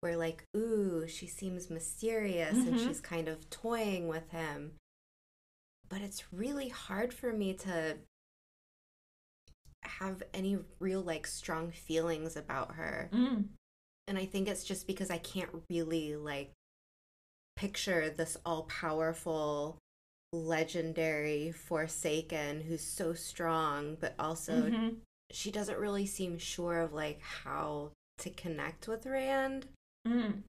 Where, 0.00 0.16
like, 0.16 0.44
ooh, 0.56 1.08
she 1.08 1.26
seems 1.26 1.70
mysterious 1.70 2.54
and 2.56 2.74
Mhm. 2.76 2.86
she's 2.86 3.00
kind 3.00 3.26
of 3.28 3.50
toying 3.50 4.06
with 4.08 4.30
him. 4.30 4.74
But 5.88 6.00
it's 6.00 6.32
really 6.32 6.68
hard 6.68 7.14
for 7.14 7.32
me 7.32 7.54
to 7.54 7.98
have 9.84 10.22
any 10.34 10.58
real, 10.80 11.00
like, 11.00 11.26
strong 11.26 11.70
feelings 11.70 12.36
about 12.36 12.74
her. 12.74 13.08
Mm. 13.12 13.44
And 14.08 14.18
I 14.18 14.26
think 14.26 14.48
it's 14.48 14.64
just 14.64 14.86
because 14.86 15.10
I 15.10 15.18
can't 15.18 15.62
really, 15.70 16.16
like, 16.16 16.52
picture 17.56 18.10
this 18.10 18.36
all 18.44 18.64
powerful, 18.64 19.78
legendary 20.32 21.52
Forsaken 21.52 22.62
who's 22.62 22.82
so 22.82 23.14
strong, 23.14 23.94
but 23.94 24.14
also 24.18 24.68
Mhm. 24.68 25.00
she 25.30 25.50
doesn't 25.50 25.78
really 25.78 26.06
seem 26.06 26.36
sure 26.38 26.80
of 26.80 26.92
like 26.92 27.20
how 27.20 27.92
to 28.18 28.30
connect 28.30 28.86
with 28.88 29.06
Rand. 29.06 29.68
Mm. 30.06 30.42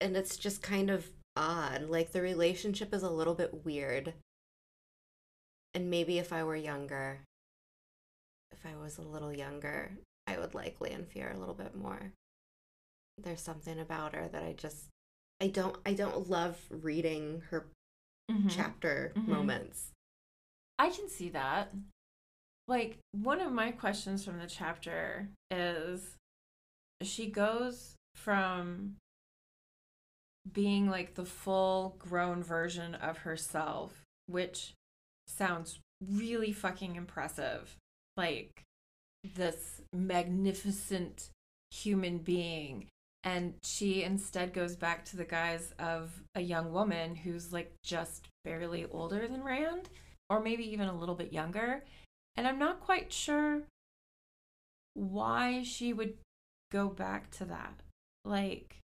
And 0.00 0.16
it's 0.16 0.36
just 0.36 0.62
kind 0.62 0.90
of 0.90 1.10
odd. 1.36 1.82
Like 1.90 2.12
the 2.12 2.22
relationship 2.22 2.94
is 2.94 3.02
a 3.02 3.10
little 3.10 3.34
bit 3.34 3.64
weird. 3.64 4.14
And 5.76 5.90
maybe 5.90 6.18
if 6.18 6.32
I 6.32 6.42
were 6.42 6.56
younger, 6.56 7.20
if 8.50 8.64
I 8.64 8.74
was 8.82 8.96
a 8.96 9.02
little 9.02 9.30
younger, 9.30 9.90
I 10.26 10.38
would 10.38 10.54
like 10.54 10.80
Lanfear 10.80 11.32
a 11.34 11.38
little 11.38 11.54
bit 11.54 11.76
more. 11.76 12.12
There's 13.18 13.42
something 13.42 13.78
about 13.78 14.14
her 14.14 14.26
that 14.26 14.42
I 14.42 14.54
just 14.54 14.86
I 15.38 15.48
don't 15.48 15.76
I 15.84 15.92
don't 15.92 16.30
love 16.30 16.58
reading 16.70 17.42
her 17.50 17.66
Mhm. 18.30 18.50
chapter 18.50 19.12
Mhm. 19.16 19.28
moments. 19.28 19.92
I 20.78 20.88
can 20.88 21.10
see 21.10 21.28
that. 21.28 21.74
Like, 22.66 22.98
one 23.12 23.42
of 23.42 23.52
my 23.52 23.70
questions 23.70 24.24
from 24.24 24.38
the 24.38 24.46
chapter 24.46 25.28
is 25.50 26.16
she 27.02 27.30
goes 27.30 27.96
from 28.14 28.96
being 30.50 30.88
like 30.88 31.16
the 31.16 31.26
full 31.26 31.96
grown 31.98 32.42
version 32.42 32.94
of 32.94 33.18
herself, 33.18 34.02
which 34.26 34.72
sounds 35.26 35.80
really 36.00 36.52
fucking 36.52 36.96
impressive. 36.96 37.76
Like, 38.16 38.62
this 39.34 39.80
magnificent 39.92 41.30
human 41.70 42.18
being. 42.18 42.86
And 43.24 43.54
she 43.64 44.04
instead 44.04 44.52
goes 44.52 44.76
back 44.76 45.04
to 45.06 45.16
the 45.16 45.24
guise 45.24 45.72
of 45.78 46.12
a 46.34 46.40
young 46.40 46.72
woman 46.72 47.16
who's 47.16 47.52
like 47.52 47.72
just 47.82 48.28
barely 48.44 48.86
older 48.92 49.26
than 49.26 49.42
Rand 49.42 49.88
or 50.30 50.40
maybe 50.40 50.64
even 50.72 50.88
a 50.88 50.96
little 50.96 51.16
bit 51.16 51.32
younger. 51.32 51.82
And 52.36 52.46
I'm 52.46 52.58
not 52.58 52.80
quite 52.80 53.12
sure 53.12 53.62
why 54.94 55.62
she 55.64 55.92
would 55.92 56.14
go 56.70 56.88
back 56.88 57.30
to 57.32 57.44
that. 57.46 57.80
Like, 58.24 58.78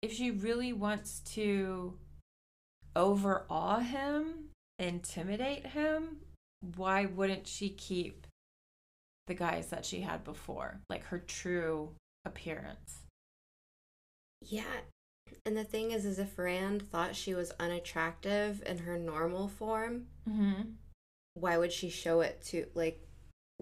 if 0.00 0.12
she 0.12 0.30
really 0.30 0.72
wants 0.72 1.20
to 1.34 1.98
overawe 2.96 3.80
him, 3.80 4.47
intimidate 4.78 5.66
him, 5.66 6.18
why 6.76 7.06
wouldn't 7.06 7.46
she 7.46 7.70
keep 7.70 8.26
the 9.26 9.34
guys 9.34 9.68
that 9.68 9.84
she 9.84 10.00
had 10.00 10.24
before? 10.24 10.80
Like 10.88 11.04
her 11.06 11.18
true 11.18 11.90
appearance. 12.24 13.00
Yeah. 14.40 14.62
And 15.44 15.56
the 15.56 15.64
thing 15.64 15.90
is, 15.90 16.04
is 16.04 16.18
if 16.18 16.38
Rand 16.38 16.82
thought 16.90 17.14
she 17.16 17.34
was 17.34 17.52
unattractive 17.60 18.62
in 18.66 18.78
her 18.78 18.98
normal 18.98 19.48
form, 19.48 20.06
Mm-hmm. 20.28 20.62
why 21.34 21.56
would 21.58 21.72
she 21.72 21.90
show 21.90 22.20
it 22.20 22.40
to 22.46 22.66
like? 22.74 23.00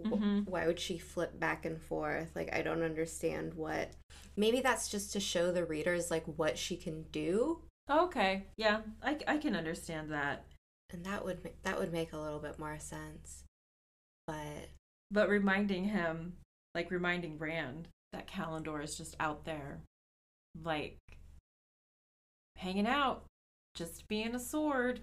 Mhm. 0.01 0.47
Why 0.47 0.67
would 0.67 0.79
she 0.79 0.99
flip 0.99 1.41
back 1.41 1.65
and 1.65 1.81
forth? 1.81 2.37
Like, 2.37 2.53
I 2.55 2.61
don't 2.63 2.83
understand 2.83 3.55
what. 3.55 3.93
Maybe 4.37 4.61
that's 4.61 4.89
just 4.91 5.13
to 5.15 5.21
show 5.21 5.51
the 5.51 5.65
readers 5.65 6.11
like 6.11 6.25
what 6.27 6.59
she 6.59 6.77
can 6.77 7.05
do, 7.11 7.63
Okay. 7.89 8.45
Yeah, 8.57 8.81
I, 9.03 9.17
I 9.29 9.39
can 9.39 9.55
understand 9.57 10.11
that. 10.13 10.45
And 10.91 11.05
that 11.05 11.25
would 11.25 11.43
ma- 11.45 11.51
that 11.63 11.79
would 11.79 11.93
make 11.93 12.13
a 12.13 12.19
little 12.19 12.39
bit 12.39 12.59
more 12.59 12.79
sense. 12.79 13.45
But 14.27 14.71
But 15.11 15.29
reminding 15.29 15.85
him, 15.85 16.37
like 16.75 16.91
reminding 16.91 17.39
Rand 17.39 17.89
that 18.13 18.29
Callandor 18.29 18.83
is 18.83 18.97
just 18.97 19.17
out 19.21 19.45
there, 19.45 19.81
like 20.63 20.99
hanging 22.57 22.87
out, 22.87 23.25
just 23.75 24.09
being 24.09 24.35
a 24.35 24.41
sword. 24.41 25.01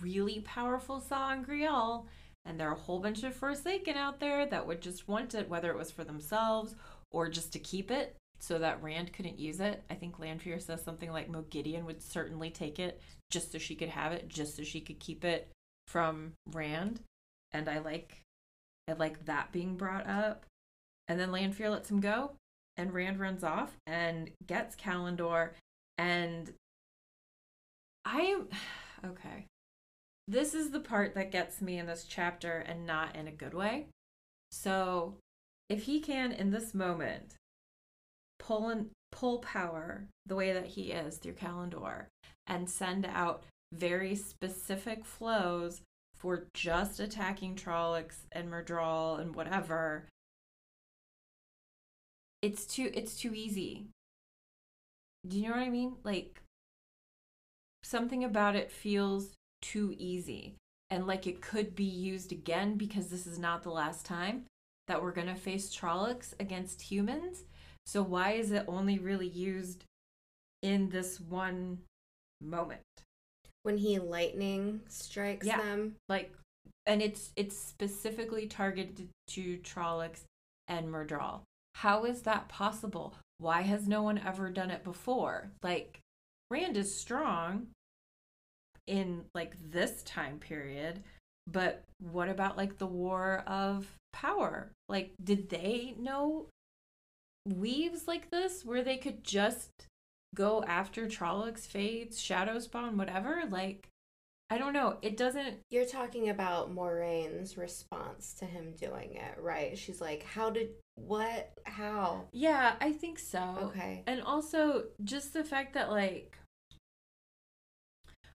Really 0.00 0.40
powerful 0.40 1.00
sa'angreal. 1.00 2.06
And 2.44 2.60
there 2.60 2.68
are 2.68 2.74
a 2.74 2.78
whole 2.78 3.00
bunch 3.00 3.22
of 3.22 3.34
Forsaken 3.34 3.96
out 3.96 4.20
there 4.20 4.46
that 4.46 4.66
would 4.66 4.80
just 4.82 5.08
want 5.08 5.34
it, 5.34 5.48
whether 5.48 5.70
it 5.70 5.78
was 5.78 5.90
for 5.90 6.04
themselves 6.04 6.74
or 7.10 7.28
just 7.28 7.52
to 7.54 7.58
keep 7.58 7.90
it 7.90 8.16
so 8.38 8.58
that 8.58 8.82
Rand 8.82 9.12
couldn't 9.12 9.38
use 9.38 9.60
it. 9.60 9.82
I 9.90 9.94
think 9.94 10.18
Lanfear 10.18 10.60
says 10.60 10.82
something 10.82 11.10
like 11.10 11.30
Moghedien 11.30 11.84
would 11.84 12.02
certainly 12.02 12.50
take 12.50 12.78
it 12.78 13.00
just 13.30 13.52
so 13.52 13.58
she 13.58 13.74
could 13.74 13.88
have 13.88 14.12
it, 14.12 14.28
just 14.28 14.56
so 14.56 14.62
she 14.62 14.80
could 14.80 14.98
keep 14.98 15.24
it 15.24 15.48
from 15.86 16.32
Rand. 16.52 17.00
And 17.52 17.68
I 17.68 17.78
like 17.78 18.20
I 18.88 18.92
like 18.92 19.24
that 19.26 19.52
being 19.52 19.76
brought 19.76 20.06
up. 20.06 20.44
And 21.08 21.18
then 21.18 21.32
Lanfear 21.32 21.70
lets 21.70 21.90
him 21.90 22.00
go, 22.00 22.32
and 22.76 22.92
Rand 22.92 23.18
runs 23.18 23.42
off 23.42 23.76
and 23.86 24.30
gets 24.46 24.76
Callandor. 24.76 25.50
And 25.98 26.52
I 28.04 28.20
am 28.20 28.48
okay. 29.04 29.46
This 30.28 30.54
is 30.54 30.70
the 30.70 30.80
part 30.80 31.14
that 31.14 31.30
gets 31.30 31.60
me 31.60 31.78
in 31.78 31.86
this 31.86 32.04
chapter 32.04 32.58
and 32.58 32.86
not 32.86 33.14
in 33.14 33.28
a 33.28 33.32
good 33.32 33.54
way. 33.54 33.86
So, 34.50 35.14
if 35.68 35.84
he 35.84 36.00
can 36.00 36.32
in 36.32 36.50
this 36.50 36.74
moment 36.74 37.34
pull 38.46 38.68
and 38.68 38.90
pull 39.10 39.38
power 39.38 40.06
the 40.24 40.36
way 40.36 40.52
that 40.52 40.66
he 40.66 40.92
is 40.92 41.16
through 41.16 41.32
Callandor 41.32 42.06
and 42.46 42.68
send 42.68 43.06
out 43.06 43.42
very 43.72 44.14
specific 44.14 45.04
flows 45.04 45.80
for 46.16 46.46
just 46.54 47.00
attacking 47.00 47.56
Trollocs 47.56 48.26
and 48.32 48.50
Myrddraal 48.50 49.20
and 49.20 49.34
whatever, 49.34 50.06
it's 52.40 52.66
too 52.66 52.90
it's 52.94 53.16
too 53.16 53.34
easy. 53.34 53.86
Do 55.26 55.38
you 55.38 55.48
know 55.48 55.56
what 55.56 55.66
I 55.66 55.70
mean? 55.70 55.96
Like 56.04 56.40
something 57.82 58.24
about 58.24 58.56
it 58.56 58.70
feels 58.70 59.34
too 59.60 59.94
easy 59.98 60.54
and 60.90 61.06
like 61.06 61.26
it 61.26 61.40
could 61.40 61.74
be 61.74 61.84
used 61.84 62.30
again 62.30 62.76
because 62.76 63.08
this 63.08 63.26
is 63.26 63.38
not 63.38 63.62
the 63.62 63.70
last 63.70 64.06
time 64.06 64.44
that 64.86 65.02
we're 65.02 65.12
going 65.12 65.26
to 65.26 65.34
face 65.34 65.74
Trollocs 65.74 66.32
against 66.38 66.82
humans. 66.82 67.44
So 67.86 68.02
why 68.02 68.32
is 68.32 68.50
it 68.52 68.64
only 68.68 68.98
really 68.98 69.28
used 69.28 69.84
in 70.62 70.90
this 70.90 71.20
one 71.20 71.78
moment? 72.40 72.82
when 73.66 73.78
he 73.78 73.98
lightning 73.98 74.80
strikes 74.86 75.44
Yeah. 75.44 75.56
them, 75.60 75.96
like 76.08 76.32
and 76.86 77.02
it's 77.02 77.32
it's 77.34 77.58
specifically 77.58 78.46
targeted 78.46 79.08
to 79.26 79.58
Trollocs 79.58 80.22
and 80.68 80.86
Myrddraal. 80.88 81.42
How 81.74 82.04
is 82.04 82.22
that 82.22 82.48
possible? 82.48 83.16
Why 83.38 83.62
has 83.62 83.88
no 83.88 84.02
one 84.04 84.18
ever 84.18 84.50
done 84.50 84.70
it 84.70 84.84
before? 84.84 85.50
Like 85.64 85.98
Rand 86.48 86.76
is 86.76 86.96
strong 86.96 87.66
in 88.86 89.24
like 89.34 89.56
this 89.72 90.04
time 90.04 90.38
period, 90.38 91.02
but 91.48 91.82
what 91.98 92.28
about 92.28 92.56
like 92.56 92.78
the 92.78 92.86
war 92.86 93.42
of 93.48 93.96
power? 94.12 94.70
Like 94.88 95.10
did 95.22 95.48
they 95.50 95.96
know 95.98 96.46
weaves 97.54 98.06
like 98.06 98.30
this 98.30 98.64
where 98.64 98.82
they 98.82 98.96
could 98.96 99.24
just 99.24 99.86
go 100.34 100.62
after 100.64 101.06
Trollocs, 101.06 101.66
Fades, 101.66 102.20
Shadow 102.20 102.58
Spawn, 102.58 102.96
whatever? 102.96 103.42
Like 103.48 103.88
I 104.48 104.58
don't 104.58 104.72
know. 104.72 104.98
It 105.02 105.16
doesn't. 105.16 105.58
You're 105.70 105.86
talking 105.86 106.28
about 106.28 106.72
Moiraine's 106.72 107.58
response 107.58 108.32
to 108.34 108.44
him 108.44 108.74
doing 108.80 109.14
it, 109.14 109.40
right? 109.40 109.76
She's 109.76 110.00
like, 110.00 110.22
"How 110.22 110.50
did 110.50 110.68
what? 110.94 111.52
How?" 111.64 112.28
Yeah, 112.32 112.74
I 112.80 112.92
think 112.92 113.18
so. 113.18 113.58
Okay. 113.62 114.04
And 114.06 114.22
also 114.22 114.84
just 115.02 115.32
the 115.32 115.42
fact 115.42 115.74
that 115.74 115.90
like 115.90 116.38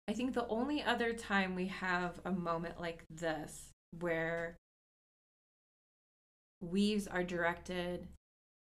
I 0.08 0.14
think 0.14 0.32
the 0.32 0.48
only 0.48 0.82
other 0.82 1.12
time 1.12 1.54
we 1.54 1.66
have 1.66 2.18
a 2.24 2.32
moment 2.32 2.80
like 2.80 3.04
this 3.10 3.68
where 4.00 4.56
weaves 6.62 7.06
are 7.06 7.22
directed 7.22 8.08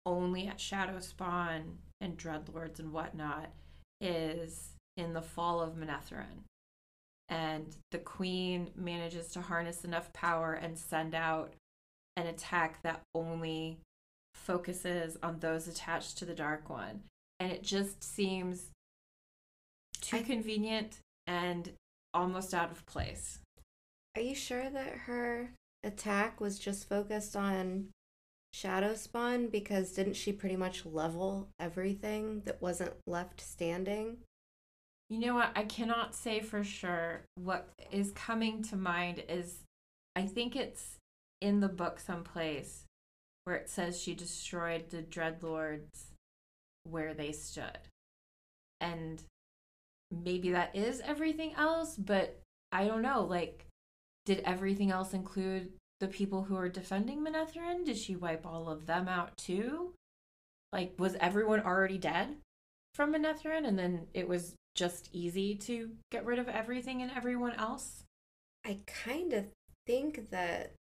only 0.04 0.46
at 0.48 0.60
Shadow 0.60 0.98
Spawn 1.00 1.78
and 2.00 2.16
Dreadlords 2.16 2.78
and 2.78 2.92
whatnot 2.92 3.50
is 4.00 4.72
in 4.96 5.12
the 5.12 5.22
fall 5.22 5.60
of 5.60 5.74
Manetheren. 5.74 6.44
And 7.28 7.74
the 7.92 7.98
queen 7.98 8.70
manages 8.76 9.28
to 9.28 9.40
harness 9.40 9.84
enough 9.84 10.12
power 10.12 10.52
and 10.52 10.78
send 10.78 11.14
out 11.14 11.54
an 12.16 12.26
attack 12.26 12.82
that 12.82 13.00
only 13.14 13.78
focuses 14.34 15.16
on 15.22 15.38
those 15.38 15.68
attached 15.68 16.18
to 16.18 16.24
the 16.24 16.34
Dark 16.34 16.68
One. 16.68 17.04
And 17.40 17.52
it 17.52 17.62
just 17.62 18.02
seems 18.04 18.70
too 20.00 20.18
I- 20.18 20.22
convenient 20.22 20.98
and 21.26 21.72
almost 22.12 22.52
out 22.52 22.70
of 22.70 22.84
place. 22.86 23.38
Are 24.14 24.22
you 24.22 24.34
sure 24.34 24.68
that 24.68 24.92
her 25.06 25.54
attack 25.82 26.40
was 26.40 26.58
just 26.58 26.88
focused 26.88 27.34
on 27.34 27.88
Shadow 28.52 28.94
Spawn? 28.94 29.48
Because 29.48 29.92
didn't 29.92 30.14
she 30.14 30.32
pretty 30.32 30.56
much 30.56 30.84
level 30.84 31.48
everything 31.58 32.42
that 32.44 32.60
wasn't 32.60 32.94
left 33.06 33.40
standing? 33.40 34.18
You 35.08 35.18
know 35.18 35.34
what? 35.34 35.52
I 35.54 35.64
cannot 35.64 36.14
say 36.14 36.40
for 36.40 36.64
sure. 36.64 37.22
What 37.36 37.68
is 37.90 38.12
coming 38.12 38.62
to 38.64 38.76
mind 38.76 39.22
is 39.28 39.58
I 40.14 40.22
think 40.22 40.56
it's 40.56 40.96
in 41.40 41.60
the 41.60 41.68
book 41.68 42.00
someplace 42.00 42.84
where 43.44 43.56
it 43.56 43.68
says 43.68 44.00
she 44.00 44.14
destroyed 44.14 44.90
the 44.90 45.02
Dreadlords 45.02 46.06
where 46.84 47.14
they 47.14 47.32
stood. 47.32 47.78
And 48.80 49.22
maybe 50.10 50.52
that 50.52 50.74
is 50.74 51.00
everything 51.00 51.54
else, 51.54 51.96
but 51.96 52.40
I 52.70 52.86
don't 52.86 53.02
know. 53.02 53.24
Like, 53.24 53.66
did 54.24 54.42
everything 54.44 54.90
else 54.90 55.12
include 55.14 55.72
the 56.02 56.08
people 56.08 56.42
who 56.42 56.56
are 56.56 56.68
defending 56.68 57.24
Manetheren? 57.24 57.84
Did 57.84 57.96
she 57.96 58.16
wipe 58.16 58.44
all 58.44 58.68
of 58.68 58.86
them 58.86 59.06
out 59.08 59.36
too? 59.36 59.94
Like, 60.72 60.94
was 60.98 61.14
everyone 61.20 61.60
already 61.60 61.96
dead 61.96 62.38
from 62.94 63.14
Manetheren 63.14 63.64
and 63.66 63.78
then 63.78 64.08
it 64.12 64.26
was 64.26 64.56
just 64.74 65.08
easy 65.12 65.54
to 65.54 65.90
get 66.10 66.26
rid 66.26 66.40
of 66.40 66.48
everything 66.48 67.02
and 67.02 67.12
everyone 67.12 67.52
else? 67.54 68.02
I 68.66 68.78
kind 68.84 69.32
of 69.32 69.44
think 69.86 70.30
that 70.30 70.72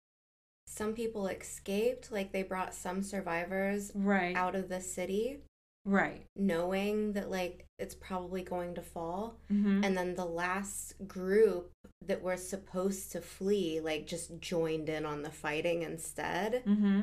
some 0.66 0.94
people 0.94 1.28
escaped, 1.28 2.12
like 2.12 2.32
they 2.32 2.42
brought 2.42 2.74
some 2.74 3.04
survivors 3.04 3.92
Right. 3.94 4.36
out 4.36 4.56
of 4.56 4.70
the 4.70 4.82
city, 4.82 5.42
Right. 5.86 6.26
knowing 6.36 7.14
that 7.14 7.30
like 7.30 7.66
it's 7.78 7.94
probably 7.96 8.42
going 8.42 8.74
to 8.74 8.82
fall. 8.82 9.38
Mm-hmm. 9.52 9.84
And 9.84 9.96
then 9.96 10.16
the 10.16 10.26
last 10.26 10.96
group 11.08 11.70
that 12.06 12.22
were 12.22 12.38
supposed 12.38 13.12
to 13.12 13.22
flee, 13.22 13.80
like 13.80 14.08
just 14.08 14.40
joined 14.40 14.90
in 14.90 15.06
on 15.06 15.22
the 15.22 15.30
fighting 15.30 15.84
instead. 15.84 16.64
mm-hmm. 16.66 17.02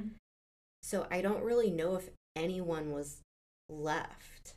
So 0.83 1.07
I 1.11 1.21
don't 1.21 1.45
really 1.45 1.71
know 1.71 1.97
if 1.97 2.11
anyone 2.37 2.93
was 2.93 3.21
left. 3.69 4.55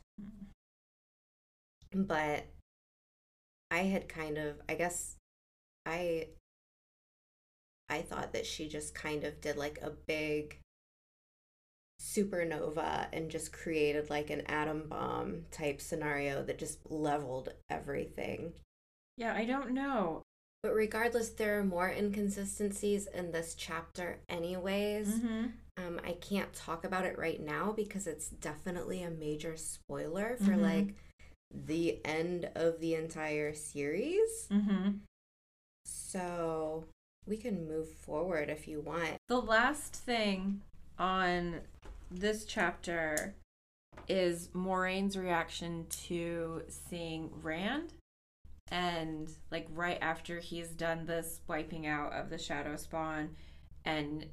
But 1.94 2.46
I 3.70 3.78
had 3.78 4.08
kind 4.08 4.38
of, 4.38 4.60
I 4.68 4.74
guess, 4.74 5.16
I 5.84 6.28
I 7.88 8.00
thought 8.00 8.32
that 8.32 8.46
she 8.46 8.68
just 8.68 8.94
kind 8.94 9.24
of 9.24 9.40
did 9.40 9.56
like 9.56 9.78
a 9.82 9.90
big 9.90 10.58
supernova 12.00 13.06
and 13.12 13.30
just 13.30 13.52
created 13.52 14.10
like 14.10 14.30
an 14.30 14.40
atom 14.42 14.88
bomb 14.88 15.44
type 15.50 15.80
scenario 15.80 16.42
that 16.42 16.58
just 16.58 16.78
leveled 16.90 17.50
everything. 17.68 18.52
Yeah, 19.16 19.34
I 19.34 19.44
don't 19.44 19.72
know. 19.72 20.22
But 20.62 20.74
regardless, 20.74 21.30
there 21.30 21.58
are 21.58 21.64
more 21.64 21.88
inconsistencies 21.88 23.08
in 23.08 23.32
this 23.32 23.54
chapter, 23.54 24.18
anyways. 24.28 25.08
Mm-hmm. 25.08 25.46
Um, 25.76 26.00
I 26.06 26.12
can't 26.12 26.52
talk 26.52 26.84
about 26.84 27.04
it 27.04 27.18
right 27.18 27.40
now 27.40 27.72
because 27.72 28.06
it's 28.06 28.28
definitely 28.28 29.02
a 29.02 29.10
major 29.10 29.56
spoiler 29.56 30.36
for 30.36 30.52
Mhm. 30.52 30.60
like 30.62 30.94
the 31.50 31.98
end 32.04 32.48
of 32.54 32.78
the 32.80 32.94
entire 32.94 33.54
series. 33.54 34.46
Mm-hmm. 34.50 34.98
So 35.84 36.84
we 37.26 37.36
can 37.36 37.66
move 37.66 37.88
forward 37.90 38.48
if 38.48 38.68
you 38.68 38.80
want. 38.80 39.16
The 39.28 39.40
last 39.40 39.94
thing 39.96 40.62
on 40.98 41.62
this 42.10 42.44
chapter 42.44 43.34
is 44.08 44.48
Moiraine's 44.48 45.16
reaction 45.16 45.86
to 46.06 46.62
seeing 46.68 47.30
Rand. 47.42 47.92
And 48.72 49.30
like 49.52 49.68
right 49.70 49.98
after 50.00 50.40
he's 50.40 50.70
done 50.70 51.06
this 51.06 51.42
wiping 51.46 51.86
out 51.86 52.12
of 52.12 52.28
the 52.28 52.38
shadow 52.38 52.74
spawn, 52.76 53.36
and 53.84 54.26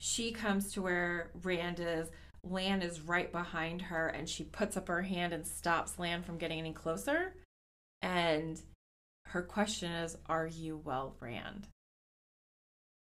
she 0.00 0.30
comes 0.30 0.72
to 0.74 0.82
where 0.82 1.30
Rand 1.42 1.80
is. 1.80 2.10
Lan 2.46 2.82
is 2.82 3.00
right 3.00 3.32
behind 3.32 3.80
her, 3.80 4.08
and 4.08 4.28
she 4.28 4.44
puts 4.44 4.76
up 4.76 4.88
her 4.88 5.02
hand 5.02 5.32
and 5.32 5.46
stops 5.46 5.98
Lan 5.98 6.22
from 6.22 6.36
getting 6.36 6.58
any 6.58 6.74
closer. 6.74 7.34
And 8.02 8.60
her 9.28 9.40
question 9.40 9.90
is, 9.90 10.18
Are 10.26 10.46
you 10.46 10.76
well, 10.84 11.16
Rand? 11.20 11.68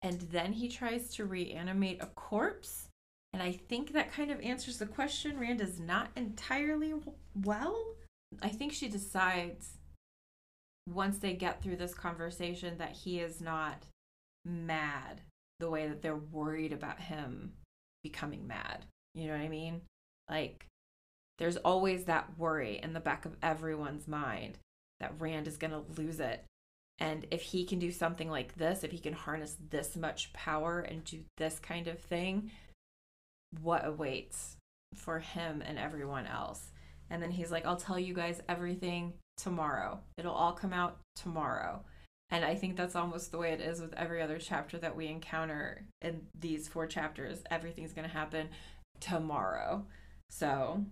and 0.02 0.20
then 0.32 0.52
he 0.52 0.68
tries 0.68 1.14
to 1.14 1.24
reanimate 1.24 2.02
a 2.02 2.06
corpse. 2.06 2.88
And 3.32 3.42
I 3.42 3.52
think 3.52 3.92
that 3.92 4.12
kind 4.12 4.30
of 4.30 4.40
answers 4.40 4.78
the 4.78 4.86
question. 4.86 5.38
Rand 5.38 5.60
is 5.60 5.80
not 5.80 6.10
entirely 6.16 6.92
well. 7.34 7.94
I 8.42 8.48
think 8.48 8.72
she 8.72 8.88
decides 8.88 9.78
once 10.88 11.18
they 11.18 11.34
get 11.34 11.62
through 11.62 11.76
this 11.76 11.94
conversation 11.94 12.78
that 12.78 12.92
he 12.92 13.20
is 13.20 13.40
not 13.40 13.86
mad 14.44 15.20
the 15.60 15.70
way 15.70 15.88
that 15.88 16.02
they're 16.02 16.16
worried 16.16 16.72
about 16.72 17.00
him 17.00 17.52
becoming 18.02 18.46
mad. 18.46 18.84
You 19.14 19.28
know 19.28 19.34
what 19.34 19.42
I 19.42 19.48
mean? 19.48 19.82
Like, 20.28 20.66
there's 21.38 21.56
always 21.58 22.04
that 22.04 22.38
worry 22.38 22.80
in 22.82 22.92
the 22.92 23.00
back 23.00 23.24
of 23.24 23.36
everyone's 23.42 24.08
mind 24.08 24.58
that 25.00 25.14
Rand 25.18 25.46
is 25.46 25.56
going 25.56 25.72
to 25.72 25.84
lose 26.00 26.20
it 26.20 26.44
and 27.02 27.26
if 27.32 27.42
he 27.42 27.64
can 27.64 27.80
do 27.80 27.90
something 27.90 28.30
like 28.30 28.54
this, 28.54 28.84
if 28.84 28.92
he 28.92 28.98
can 28.98 29.12
harness 29.12 29.56
this 29.70 29.96
much 29.96 30.32
power 30.32 30.78
and 30.78 31.02
do 31.02 31.18
this 31.36 31.58
kind 31.58 31.88
of 31.88 31.98
thing, 31.98 32.52
what 33.60 33.84
awaits 33.84 34.56
for 34.94 35.18
him 35.18 35.64
and 35.66 35.80
everyone 35.80 36.26
else? 36.26 36.70
And 37.10 37.20
then 37.20 37.32
he's 37.32 37.50
like, 37.50 37.66
I'll 37.66 37.76
tell 37.76 37.98
you 37.98 38.14
guys 38.14 38.40
everything 38.48 39.14
tomorrow. 39.42 40.00
It'll 40.16 40.32
all 40.32 40.52
come 40.52 40.72
out 40.72 40.98
tomorrow. 41.16 41.84
And 42.30 42.44
I 42.44 42.54
think 42.54 42.76
that's 42.76 42.96
almost 42.96 43.30
the 43.30 43.38
way 43.38 43.52
it 43.52 43.60
is 43.60 43.80
with 43.80 43.92
every 43.94 44.22
other 44.22 44.38
chapter 44.38 44.78
that 44.78 44.96
we 44.96 45.06
encounter 45.06 45.84
in 46.00 46.22
these 46.38 46.66
four 46.68 46.86
chapters. 46.86 47.42
Everything's 47.50 47.92
going 47.92 48.08
to 48.08 48.14
happen 48.14 48.48
tomorrow. 49.00 49.84
So 50.30 50.84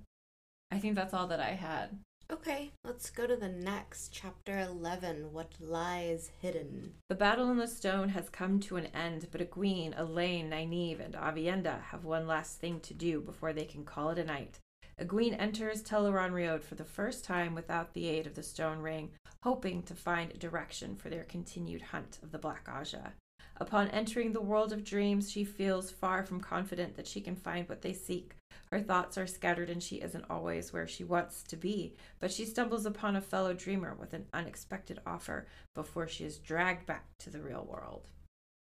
I 0.70 0.78
think 0.78 0.96
that's 0.96 1.14
all 1.14 1.28
that 1.28 1.40
I 1.40 1.52
had. 1.52 1.98
Okay, 2.30 2.70
let's 2.84 3.10
go 3.10 3.26
to 3.26 3.36
the 3.36 3.48
next 3.48 4.10
chapter 4.12 4.60
11 4.60 5.32
What 5.32 5.54
Lies 5.58 6.30
Hidden. 6.40 6.92
The 7.08 7.16
battle 7.16 7.50
in 7.50 7.56
the 7.56 7.66
stone 7.66 8.10
has 8.10 8.28
come 8.28 8.60
to 8.60 8.76
an 8.76 8.86
end, 8.86 9.26
but 9.32 9.40
Egwene, 9.40 9.98
Elayne, 9.98 10.50
Nynaeve, 10.50 11.04
and 11.04 11.14
Aviendha 11.14 11.82
have 11.84 12.04
one 12.04 12.28
last 12.28 12.60
thing 12.60 12.78
to 12.80 12.94
do 12.94 13.20
before 13.20 13.52
they 13.52 13.64
can 13.64 13.84
call 13.84 14.10
it 14.10 14.18
a 14.18 14.24
night. 14.24 14.60
Egwene 15.00 15.40
enters 15.40 15.82
Tel'aran'rhiod 15.82 16.62
for 16.62 16.74
the 16.74 16.84
first 16.84 17.24
time 17.24 17.54
without 17.54 17.94
the 17.94 18.06
aid 18.06 18.26
of 18.26 18.34
the 18.34 18.42
stone 18.42 18.80
ring, 18.80 19.10
hoping 19.42 19.82
to 19.84 19.94
find 19.94 20.38
direction 20.38 20.94
for 20.94 21.08
their 21.08 21.24
continued 21.24 21.80
hunt 21.80 22.18
of 22.22 22.32
the 22.32 22.38
Black 22.38 22.68
Ajah. 22.68 23.12
Upon 23.56 23.88
entering 23.88 24.32
the 24.32 24.42
world 24.42 24.72
of 24.72 24.84
dreams, 24.84 25.30
she 25.30 25.44
feels 25.44 25.90
far 25.90 26.22
from 26.22 26.40
confident 26.40 26.96
that 26.96 27.06
she 27.06 27.22
can 27.22 27.34
find 27.34 27.66
what 27.68 27.80
they 27.80 27.94
seek. 27.94 28.34
Her 28.70 28.80
thoughts 28.80 29.16
are 29.16 29.26
scattered 29.26 29.70
and 29.70 29.82
she 29.82 29.96
isn't 29.96 30.26
always 30.28 30.72
where 30.72 30.86
she 30.86 31.02
wants 31.02 31.42
to 31.44 31.56
be, 31.56 31.94
but 32.20 32.30
she 32.30 32.44
stumbles 32.44 32.84
upon 32.84 33.16
a 33.16 33.22
fellow 33.22 33.54
dreamer 33.54 33.94
with 33.98 34.12
an 34.12 34.26
unexpected 34.34 35.00
offer 35.06 35.46
before 35.74 36.08
she 36.08 36.24
is 36.24 36.38
dragged 36.38 36.84
back 36.84 37.06
to 37.20 37.30
the 37.30 37.40
real 37.40 37.66
world. 37.68 38.08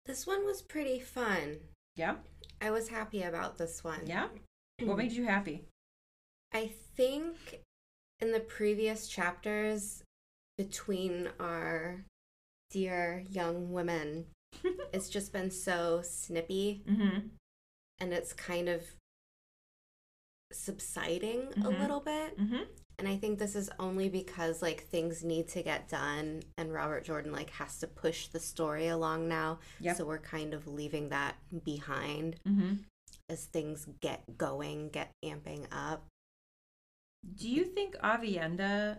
This 0.06 0.28
one 0.28 0.46
was 0.46 0.62
pretty 0.62 1.00
fun. 1.00 1.58
Yeah? 1.96 2.16
I 2.62 2.72
was 2.72 2.90
happy 2.90 3.24
about 3.24 3.58
this 3.58 3.84
one. 3.84 4.02
Yeah? 4.06 4.28
What 4.80 4.98
made 4.98 5.12
you 5.12 5.26
happy? 5.26 5.66
I 6.54 6.72
think 6.96 7.62
in 8.20 8.32
the 8.32 8.40
previous 8.40 9.08
chapters 9.08 10.04
between 10.58 11.30
our 11.40 12.04
dear 12.72 13.24
young 13.30 13.72
women, 13.72 14.26
it's 14.94 15.10
just 15.10 15.32
been 15.34 15.52
so 15.52 16.02
snippy 16.04 16.84
Mm-hmm. 16.90 17.28
and 18.00 18.14
it's 18.14 18.34
kind 18.34 18.70
of 18.70 18.82
subsiding 20.52 21.42
a 21.58 21.70
Mhm. 21.70 21.80
little 21.80 22.00
bit. 22.00 22.38
Mm-hmm. 22.40 22.64
And 23.00 23.08
I 23.08 23.18
think 23.18 23.38
this 23.38 23.56
is 23.56 23.70
only 23.80 24.10
because 24.10 24.62
like 24.62 24.86
things 24.86 25.24
need 25.24 25.50
to 25.50 25.62
get 25.62 25.88
done 25.90 26.42
and 26.58 26.74
Robert 26.74 27.04
Jordan 27.04 27.32
like 27.32 27.50
has 27.52 27.78
to 27.80 27.88
push 27.88 28.28
the 28.28 28.40
story 28.40 28.88
along 28.88 29.28
now. 29.28 29.60
Yep. 29.82 29.98
So 29.98 30.06
we're 30.06 30.18
kind 30.18 30.54
of 30.54 30.68
leaving 30.68 31.10
that 31.10 31.36
behind 31.64 32.38
Mm-hmm. 32.48 32.76
as 33.30 33.46
things 33.46 33.88
get 34.02 34.38
going, 34.38 34.90
get 34.90 35.12
amping 35.24 35.68
up. 35.72 36.06
Do 37.36 37.50
you 37.50 37.66
think 37.66 37.96
Aviendha 37.98 38.98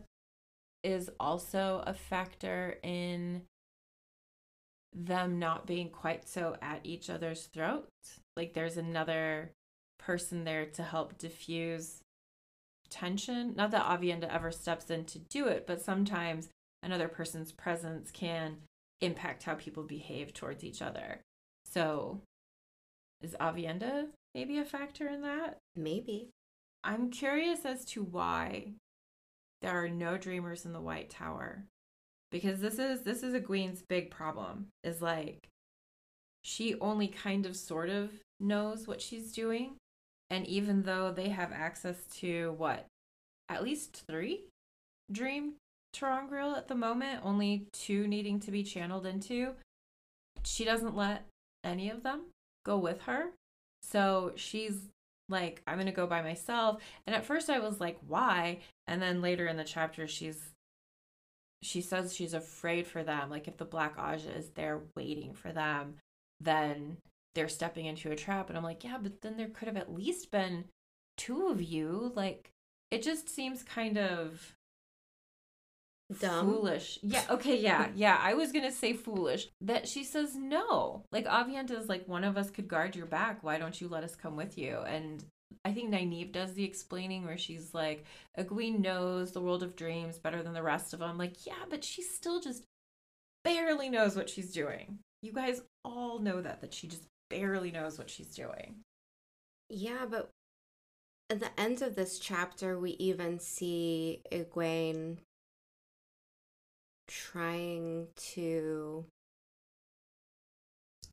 is 0.84 1.10
also 1.18 1.82
a 1.86 1.94
factor 1.94 2.78
in 2.82 3.42
them 4.94 5.38
not 5.38 5.66
being 5.66 5.90
quite 5.90 6.28
so 6.28 6.56
at 6.60 6.80
each 6.84 7.10
other's 7.10 7.44
throats? 7.46 8.20
Like 8.36 8.54
there's 8.54 8.76
another 8.76 9.52
person 9.98 10.44
there 10.44 10.66
to 10.66 10.82
help 10.82 11.18
diffuse 11.18 12.00
tension. 12.90 13.54
Not 13.56 13.70
that 13.72 13.86
Aviendha 13.86 14.32
ever 14.32 14.50
steps 14.50 14.90
in 14.90 15.04
to 15.06 15.18
do 15.18 15.46
it, 15.46 15.66
but 15.66 15.80
sometimes 15.80 16.48
another 16.82 17.08
person's 17.08 17.52
presence 17.52 18.10
can 18.10 18.58
impact 19.00 19.44
how 19.44 19.54
people 19.54 19.82
behave 19.82 20.32
towards 20.32 20.64
each 20.64 20.82
other. 20.82 21.20
So 21.64 22.20
is 23.20 23.34
Aviendha 23.40 24.08
maybe 24.34 24.58
a 24.58 24.64
factor 24.64 25.08
in 25.08 25.22
that? 25.22 25.58
Maybe. 25.76 26.30
I'm 26.88 27.10
curious 27.10 27.66
as 27.66 27.84
to 27.86 28.02
why 28.02 28.72
there 29.60 29.84
are 29.84 29.90
no 29.90 30.16
dreamers 30.16 30.64
in 30.64 30.72
the 30.72 30.80
White 30.80 31.10
Tower. 31.10 31.64
Because 32.30 32.60
this 32.60 32.78
is 32.78 33.02
this 33.02 33.22
is 33.22 33.34
Egwene's 33.34 33.82
big 33.82 34.10
problem. 34.10 34.68
Is 34.82 35.02
like 35.02 35.48
she 36.42 36.80
only 36.80 37.08
kind 37.08 37.44
of 37.44 37.56
sort 37.56 37.90
of 37.90 38.10
knows 38.40 38.88
what 38.88 39.02
she's 39.02 39.32
doing. 39.32 39.76
And 40.30 40.46
even 40.46 40.82
though 40.82 41.12
they 41.12 41.28
have 41.28 41.52
access 41.52 41.96
to 42.20 42.54
what? 42.56 42.86
At 43.50 43.62
least 43.62 44.04
three 44.08 44.44
dream 45.12 45.54
ter'angreal 45.94 46.56
at 46.56 46.68
the 46.68 46.74
moment, 46.74 47.20
only 47.22 47.66
two 47.72 48.06
needing 48.06 48.40
to 48.40 48.50
be 48.50 48.62
channeled 48.62 49.04
into. 49.04 49.52
She 50.42 50.64
doesn't 50.64 50.96
let 50.96 51.26
any 51.62 51.90
of 51.90 52.02
them 52.02 52.28
go 52.64 52.78
with 52.78 53.02
her. 53.02 53.32
So 53.82 54.32
she's 54.36 54.88
like, 55.28 55.62
I'm 55.66 55.78
gonna 55.78 55.92
go 55.92 56.06
by 56.06 56.22
myself. 56.22 56.82
And 57.06 57.14
at 57.14 57.24
first 57.24 57.50
I 57.50 57.58
was 57.58 57.80
like, 57.80 57.98
why? 58.06 58.60
And 58.86 59.00
then 59.00 59.22
later 59.22 59.46
in 59.46 59.56
the 59.56 59.64
chapter 59.64 60.06
she's 60.06 60.40
she 61.62 61.80
says 61.80 62.14
she's 62.14 62.34
afraid 62.34 62.86
for 62.86 63.02
them. 63.02 63.30
Like 63.30 63.48
if 63.48 63.56
the 63.56 63.64
Black 63.64 63.96
Ajah 63.96 64.36
is 64.36 64.50
there 64.50 64.80
waiting 64.96 65.32
for 65.34 65.52
them, 65.52 65.96
then 66.40 66.98
they're 67.34 67.48
stepping 67.48 67.86
into 67.86 68.10
a 68.10 68.16
trap. 68.16 68.48
And 68.48 68.56
I'm 68.56 68.64
like, 68.64 68.84
yeah, 68.84 68.98
but 69.00 69.22
then 69.22 69.36
there 69.36 69.48
could 69.48 69.68
have 69.68 69.76
at 69.76 69.92
least 69.92 70.30
been 70.30 70.64
two 71.16 71.48
of 71.48 71.60
you. 71.60 72.12
Like 72.14 72.50
it 72.90 73.02
just 73.02 73.28
seems 73.28 73.62
kind 73.62 73.98
of 73.98 74.54
Dumb. 76.20 76.46
foolish. 76.46 76.98
Yeah, 77.02 77.22
okay, 77.30 77.58
yeah, 77.58 77.88
yeah. 77.94 78.18
I 78.20 78.34
was 78.34 78.52
gonna 78.52 78.72
say 78.72 78.94
foolish. 78.94 79.48
That 79.60 79.86
she 79.86 80.04
says 80.04 80.34
no. 80.34 81.04
Like 81.12 81.26
Aviendha 81.26 81.72
is 81.72 81.88
like 81.88 82.08
one 82.08 82.24
of 82.24 82.36
us 82.36 82.50
could 82.50 82.68
guard 82.68 82.96
your 82.96 83.06
back. 83.06 83.42
Why 83.42 83.58
don't 83.58 83.78
you 83.78 83.88
let 83.88 84.04
us 84.04 84.16
come 84.16 84.36
with 84.36 84.56
you? 84.56 84.78
And 84.86 85.22
I 85.64 85.72
think 85.72 85.90
Nynaeve 85.92 86.32
does 86.32 86.54
the 86.54 86.64
explaining 86.64 87.24
where 87.24 87.36
she's 87.36 87.74
like, 87.74 88.04
Egwene 88.38 88.80
knows 88.80 89.32
the 89.32 89.40
world 89.40 89.62
of 89.62 89.76
dreams 89.76 90.18
better 90.18 90.42
than 90.42 90.54
the 90.54 90.62
rest 90.62 90.94
of 90.94 91.00
them. 91.00 91.18
Like, 91.18 91.46
yeah, 91.46 91.64
but 91.68 91.84
she 91.84 92.02
still 92.02 92.40
just 92.40 92.64
barely 93.44 93.90
knows 93.90 94.16
what 94.16 94.30
she's 94.30 94.52
doing. 94.52 94.98
You 95.22 95.32
guys 95.32 95.60
all 95.84 96.20
know 96.20 96.40
that 96.40 96.62
that 96.62 96.72
she 96.72 96.86
just 96.86 97.02
barely 97.28 97.70
knows 97.70 97.98
what 97.98 98.08
she's 98.08 98.34
doing. 98.34 98.76
Yeah, 99.68 100.06
but 100.08 100.30
at 101.28 101.40
the 101.40 101.60
end 101.60 101.82
of 101.82 101.94
this 101.94 102.18
chapter, 102.18 102.78
we 102.78 102.92
even 102.92 103.38
see 103.38 104.22
Egwene 104.32 105.18
trying 107.08 108.06
to. 108.34 109.04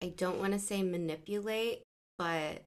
I 0.04 0.10
don't 0.10 0.40
want 0.40 0.54
to 0.54 0.60
say 0.60 0.84
manipulate, 0.84 1.82
but 2.18 2.64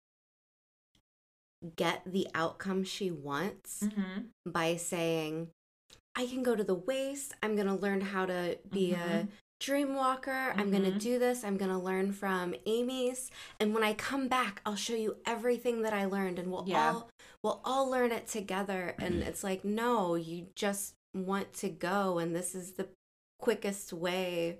get 1.76 2.02
the 2.06 2.26
outcome 2.34 2.84
she 2.84 3.10
wants 3.10 3.84
Mm-hmm. 3.84 4.50
by 4.50 4.76
saying, 4.76 5.48
I 6.16 6.26
can 6.26 6.42
go 6.42 6.56
to 6.56 6.64
the 6.64 6.74
waste. 6.74 7.34
I'm 7.42 7.54
going 7.54 7.66
to 7.68 7.74
learn 7.74 8.00
how 8.00 8.26
to 8.26 8.58
be 8.70 8.92
a 8.92 8.96
Mhm. 8.96 9.28
dream 9.60 9.94
walker. 9.94 10.52
I'm 10.56 10.70
going 10.70 10.84
to 10.84 10.98
do 10.98 11.18
this. 11.18 11.44
I'm 11.44 11.56
going 11.56 11.70
to 11.70 11.78
learn 11.78 12.12
from 12.12 12.54
Amys. 12.66 13.28
And 13.60 13.74
when 13.74 13.84
I 13.84 13.92
come 13.94 14.28
back, 14.28 14.60
I'll 14.64 14.76
show 14.76 14.94
you 14.94 15.18
everything 15.26 15.82
that 15.82 15.92
I 15.92 16.06
learned 16.06 16.38
and 16.38 16.50
we'll 16.50 16.64
Yeah. 16.66 16.92
all 16.94 17.10
we'll 17.42 17.60
all 17.64 17.88
learn 17.88 18.10
it 18.10 18.26
together. 18.26 18.94
And 18.98 19.22
it's 19.22 19.44
like, 19.44 19.64
no, 19.64 20.14
you 20.16 20.48
just 20.56 20.94
want 21.14 21.52
to 21.54 21.68
go 21.68 22.18
and 22.18 22.34
this 22.34 22.54
is 22.54 22.72
the 22.72 22.88
quickest 23.38 23.92
way 23.92 24.58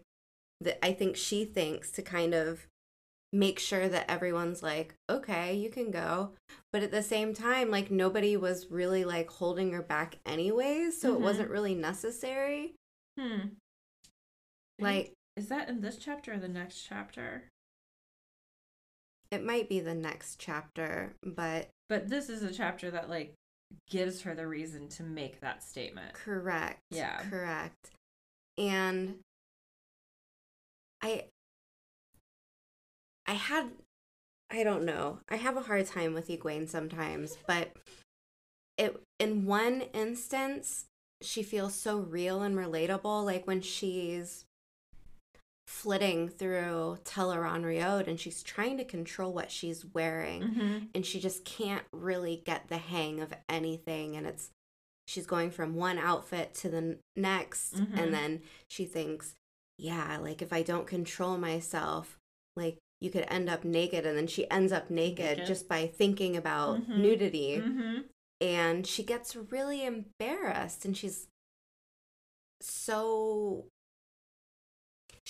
that 0.60 0.84
I 0.84 0.92
think 0.92 1.16
she 1.16 1.44
thinks 1.44 1.90
to 1.92 2.02
kind 2.02 2.34
of 2.34 2.66
make 3.32 3.58
sure 3.58 3.88
that 3.88 4.10
everyone's 4.10 4.62
like, 4.62 4.94
okay, 5.10 5.54
you 5.54 5.68
can 5.70 5.90
go. 5.90 6.32
But 6.72 6.82
at 6.82 6.90
the 6.90 7.02
same 7.02 7.34
time, 7.34 7.70
like 7.70 7.90
nobody 7.90 8.36
was 8.36 8.70
really 8.70 9.04
like 9.04 9.28
holding 9.30 9.72
her 9.72 9.82
back 9.82 10.16
anyways, 10.24 10.98
so 11.00 11.12
Mhm. 11.12 11.16
it 11.16 11.20
wasn't 11.20 11.50
really 11.50 11.74
necessary. 11.74 12.74
Hmm. 13.18 13.48
Like 14.78 15.12
is 15.36 15.48
that 15.48 15.68
in 15.68 15.80
this 15.82 15.96
chapter 15.98 16.32
or 16.32 16.38
the 16.38 16.48
next 16.48 16.82
chapter? 16.82 17.44
it 19.30 19.44
might 19.44 19.68
be 19.68 19.78
the 19.80 19.94
next 19.94 20.36
chapter, 20.40 21.12
but 21.22 21.68
But 21.90 22.08
this 22.08 22.30
is 22.30 22.42
a 22.42 22.50
chapter 22.52 22.90
that 22.90 23.10
like 23.10 23.34
gives 23.90 24.22
her 24.22 24.34
the 24.34 24.46
reason 24.46 24.88
to 24.88 25.02
make 25.02 25.40
that 25.40 25.62
statement. 25.62 26.14
correct. 26.14 26.80
Yeah. 26.90 27.20
Correct. 27.28 27.90
And 28.58 29.20
I 31.02 31.24
I 33.26 33.32
had 33.34 33.70
I 34.50 34.64
don't 34.64 34.84
know. 34.84 35.20
I 35.28 35.36
have 35.36 35.56
a 35.56 35.62
hard 35.62 35.86
time 35.86 36.14
with 36.14 36.28
Egwene 36.28 36.68
sometimes, 36.68 37.36
but 37.46 37.72
it 38.76 39.00
in 39.18 39.44
one 39.46 39.82
instance 39.92 40.86
she 41.20 41.42
feels 41.42 41.74
so 41.74 41.98
real 41.98 42.42
and 42.42 42.56
relatable 42.56 43.24
like 43.24 43.46
when 43.46 43.60
she's 43.60 44.44
flitting 45.66 46.28
through 46.28 46.96
Tel'aran'rhiod 47.04 48.06
and 48.06 48.18
she's 48.18 48.42
trying 48.42 48.78
to 48.78 48.84
control 48.84 49.32
what 49.34 49.50
she's 49.50 49.84
wearing 49.84 50.42
Mm-hmm. 50.42 50.78
and 50.94 51.04
she 51.04 51.20
just 51.20 51.44
can't 51.44 51.82
really 51.92 52.42
get 52.46 52.68
the 52.68 52.78
hang 52.78 53.20
of 53.20 53.34
anything 53.48 54.16
and 54.16 54.26
it's 54.26 54.50
she's 55.08 55.26
going 55.26 55.50
from 55.50 55.74
one 55.74 55.98
outfit 55.98 56.52
to 56.54 56.68
the 56.68 56.98
next 57.16 57.74
Mhm. 57.74 57.98
and 57.98 58.14
then 58.14 58.42
she 58.68 58.84
thinks 58.84 59.34
yeah 59.78 60.18
like 60.18 60.42
if 60.42 60.52
i 60.52 60.62
don't 60.62 60.86
control 60.86 61.38
myself 61.38 62.18
like 62.56 62.76
you 63.00 63.10
could 63.10 63.24
end 63.28 63.48
up 63.48 63.64
naked 63.64 64.04
and 64.04 64.16
then 64.18 64.26
she 64.26 64.50
ends 64.50 64.72
up 64.72 64.90
naked, 64.90 65.38
Naked. 65.38 65.46
just 65.46 65.68
by 65.68 65.86
thinking 65.86 66.36
about 66.36 66.80
Mhm. 66.80 66.98
nudity 66.98 67.56
Mm-hmm. 67.58 67.98
and 68.40 68.86
she 68.86 69.02
gets 69.02 69.34
really 69.36 69.84
embarrassed 69.84 70.84
and 70.84 70.96
she's 70.96 71.28
so 72.60 73.66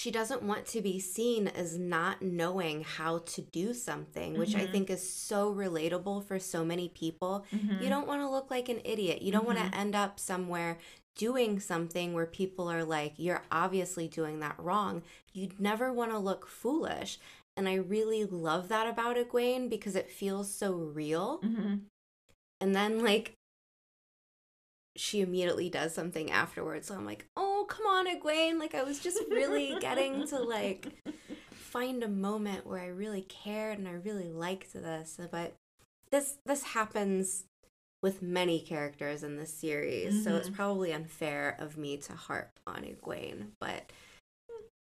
she 0.01 0.13
doesn't 0.13 0.45
want 0.45 0.65
to 0.65 0.81
be 0.81 1.01
seen 1.01 1.49
as 1.49 1.77
not 1.77 2.23
knowing 2.23 2.85
how 2.85 3.19
to 3.19 3.41
do 3.41 3.75
something 3.75 4.39
which 4.39 4.55
i 4.55 4.65
Mhm. 4.65 4.71
think 4.73 4.91
is 4.91 5.03
so 5.29 5.53
relatable 5.53 6.19
for 6.29 6.39
so 6.39 6.65
many 6.73 6.89
people 7.03 7.35
Mm-hmm. 7.53 7.83
you 7.83 7.89
don't 7.89 8.07
want 8.07 8.21
to 8.23 8.29
look 8.37 8.49
like 8.57 8.69
an 8.69 8.81
idiot 8.85 9.23
you 9.23 9.33
don't 9.33 9.45
want 9.51 9.59
Mhm. 9.59 9.71
to 9.73 9.77
end 9.77 9.95
up 10.05 10.21
somewhere 10.21 10.79
doing 11.17 11.59
something 11.59 12.15
where 12.15 12.27
people 12.41 12.71
are 12.71 12.85
like 12.85 13.13
you're 13.17 13.43
obviously 13.51 14.07
doing 14.07 14.39
that 14.39 14.57
wrong 14.67 15.03
you'd 15.33 15.59
never 15.59 15.93
want 15.93 16.13
to 16.13 16.19
look 16.29 16.47
foolish 16.47 17.19
and 17.57 17.69
i 17.69 17.75
really 17.75 18.25
love 18.25 18.69
that 18.69 18.87
about 18.87 19.17
egwene 19.17 19.69
because 19.69 19.97
it 19.97 20.09
feels 20.21 20.49
so 20.63 20.71
real 20.75 21.29
Mm-hmm. 21.43 21.75
and 22.61 22.71
then 22.79 22.93
like 23.11 23.27
she 24.97 25.21
immediately 25.21 25.69
does 25.71 25.95
something 25.95 26.29
afterwards. 26.31 26.89
So 26.89 26.95
I'm 26.97 27.07
like, 27.07 27.25
oh 27.37 27.48
come 27.69 27.87
on, 27.87 28.07
Egwene. 28.07 28.59
Like 28.59 28.75
I 28.75 28.83
was 28.83 28.99
just 28.99 29.23
really 29.31 29.77
getting 29.81 30.27
to 30.29 30.39
like 30.39 30.89
find 31.53 32.03
a 32.03 32.09
moment 32.09 32.67
where 32.67 32.81
I 32.81 32.87
really 32.89 33.23
cared 33.23 33.79
and 33.79 33.87
I 33.87 33.93
really 33.93 34.31
liked 34.31 34.73
this. 34.73 35.21
But 35.31 35.55
this 36.11 36.39
this 36.47 36.63
happens 36.63 37.45
with 38.03 38.23
many 38.23 38.61
characters 38.61 39.23
in 39.23 39.37
this 39.37 39.53
series, 39.53 40.23
so 40.25 40.37
it's 40.37 40.49
Mhm. 40.49 40.55
probably 40.55 40.93
unfair 40.93 41.57
of 41.59 41.77
me 41.77 41.97
to 41.99 42.13
harp 42.13 42.59
on 42.67 42.85
Egwene. 42.85 43.53
But 43.61 43.91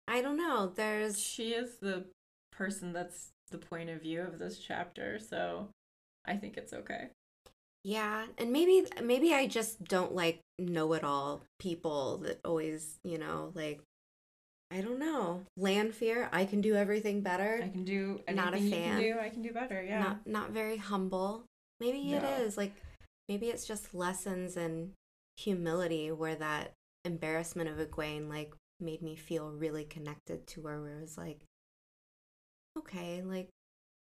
I 0.07 0.21
don't 0.21 0.37
know. 0.37 0.67
There's 0.67 1.19
She 1.19 1.53
is 1.53 1.77
the 1.77 2.05
person 2.51 2.93
that's 2.93 3.31
the 3.51 3.57
point 3.57 3.89
of 3.89 4.01
view 4.01 4.21
of 4.21 4.37
this 4.39 4.59
chapter, 4.59 5.17
so 5.19 5.69
I 6.25 6.35
think 6.37 6.57
it's 6.57 6.73
okay. 6.73 7.09
Yeah, 7.85 8.25
and 8.39 8.51
maybe 8.51 8.83
maybe 9.03 9.31
I 9.35 9.45
just 9.45 9.83
don't 9.83 10.15
like 10.15 10.39
know-it-all 10.57 11.43
people 11.59 12.17
that 12.23 12.39
always, 12.43 12.97
you 13.03 13.19
know, 13.19 13.51
like 13.53 13.79
I 14.71 14.81
don't 14.81 14.97
know. 14.97 15.43
Lanfear, 15.55 16.27
I 16.33 16.45
can 16.45 16.61
do 16.61 16.75
everything 16.75 17.21
better. 17.21 17.61
I 17.63 17.69
can 17.69 17.83
do 17.85 18.19
anything 18.27 18.35
Not 18.35 18.55
a 18.55 18.59
you 18.59 18.71
fan. 18.71 18.89
can 18.89 18.99
do. 18.99 19.19
I 19.19 19.29
can 19.29 19.43
do 19.43 19.53
better. 19.53 19.83
Yeah. 19.83 19.99
Not 19.99 20.25
not 20.25 20.49
very 20.49 20.77
humble. 20.77 21.43
Maybe 21.79 22.13
it 22.13 22.23
No. 22.23 22.29
is. 22.39 22.57
Like 22.57 22.73
maybe 23.29 23.49
it's 23.49 23.65
just 23.67 23.93
lessons 23.93 24.57
in 24.57 24.93
humility 25.37 26.11
where 26.11 26.35
that 26.35 26.71
embarrassment 27.03 27.69
of 27.69 27.77
Egwene 27.77 28.27
like 28.27 28.51
made 28.79 29.03
me 29.03 29.15
feel 29.15 29.51
really 29.51 29.83
connected 29.85 30.47
to 30.47 30.63
her 30.63 30.81
where 30.81 30.97
it 30.97 31.01
was 31.01 31.17
like 31.19 31.41
okay 32.77 33.21
like 33.21 33.47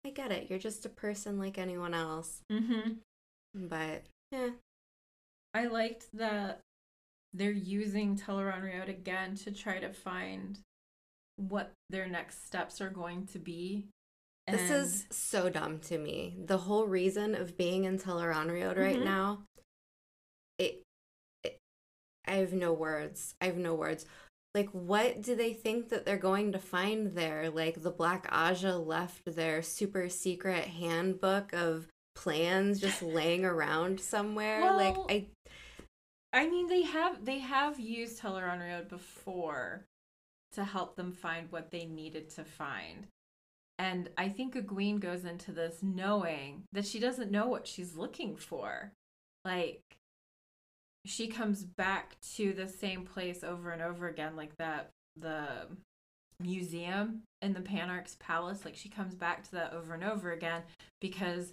i 0.05 0.11
get 0.11 0.33
it 0.33 0.49
you're 0.51 0.59
just 0.59 0.85
a 0.85 0.89
person 0.89 1.39
like 1.39 1.59
anyone 1.59 1.95
else 1.95 2.41
Mm-hmm. 2.51 2.93
But 3.55 4.03
yeah 4.33 4.51
I 5.55 5.67
liked 5.67 6.07
that 6.15 6.61
they're 7.33 7.51
using 7.53 8.17
Teleron 8.17 8.89
again 8.89 9.37
to 9.37 9.51
try 9.53 9.79
to 9.79 9.93
find 9.93 10.59
what 11.37 11.73
their 11.91 12.07
next 12.07 12.47
steps 12.47 12.81
are 12.81 12.91
going 12.91 13.27
to 13.27 13.39
be. 13.39 13.87
this 14.49 14.71
is 14.71 15.07
so 15.11 15.49
dumb 15.49 15.79
to 15.81 15.99
me 15.99 16.37
the 16.45 16.59
whole 16.59 16.87
reason 16.87 17.35
of 17.35 17.57
being 17.57 17.85
in 17.85 17.99
Tel'aran'rhiod 17.99 18.77
right 18.77 18.99
Mhm. 18.99 19.05
now 19.05 19.43
it, 20.59 20.83
it 21.43 21.59
i 22.27 22.33
have 22.35 22.53
no 22.53 22.73
words 22.73 23.35
i 23.41 23.47
have 23.47 23.57
no 23.57 23.75
words 23.75 24.05
like 24.55 24.69
what 24.71 25.23
do 25.23 25.35
they 25.35 25.53
think 25.55 25.89
that 25.89 26.05
they're 26.05 26.17
going 26.19 26.53
to 26.53 26.59
find 26.59 27.15
there 27.17 27.51
like 27.51 27.83
the 27.83 27.91
black 27.91 28.31
ajah 28.31 28.79
left 28.79 29.25
their 29.25 29.63
super 29.63 30.09
secret 30.09 30.67
handbook 30.67 31.53
of 31.53 31.89
plans 32.15 32.81
just 32.81 33.03
laying 33.03 33.45
around 33.45 34.01
somewhere 34.01 34.73
like 34.73 34.97
i 35.09 35.27
I 36.35 36.49
mean, 36.49 36.67
they 36.67 36.83
have 36.83 37.25
they 37.25 37.39
have 37.39 37.79
used 37.79 38.21
Tel'aran'rhiod 38.21 38.89
before 38.89 39.85
to 40.53 40.65
help 40.65 40.97
them 40.97 41.13
find 41.13 41.51
what 41.51 41.71
they 41.71 41.85
needed 41.85 42.29
to 42.31 42.45
find. 42.45 43.07
And 43.79 44.11
I 44.19 44.29
think 44.29 44.55
Egwene 44.55 44.99
goes 44.99 45.25
into 45.25 45.53
this 45.53 45.79
knowing 45.81 46.65
that 46.73 46.87
she 46.87 46.99
doesn't 46.99 47.31
know 47.31 47.47
what 47.47 47.69
she's 47.69 47.97
looking 47.97 48.37
for. 48.37 48.93
Like 49.45 49.81
she 51.07 51.29
comes 51.29 51.63
back 51.63 52.17
to 52.35 52.53
the 52.53 52.69
same 52.69 53.05
place 53.05 53.45
over 53.45 53.71
and 53.71 53.81
over 53.81 54.09
again, 54.09 54.35
like 54.35 54.57
that 54.57 54.91
the 55.17 55.69
museum 56.41 57.23
in 57.43 57.53
the 57.53 57.61
Panarch's 57.61 58.17
palace. 58.17 58.65
Like 58.65 58.75
she 58.75 58.89
comes 58.89 59.15
back 59.15 59.45
to 59.45 59.53
that 59.53 59.73
over 59.73 59.95
and 59.95 60.03
over 60.03 60.33
again 60.33 60.63
because 61.01 61.53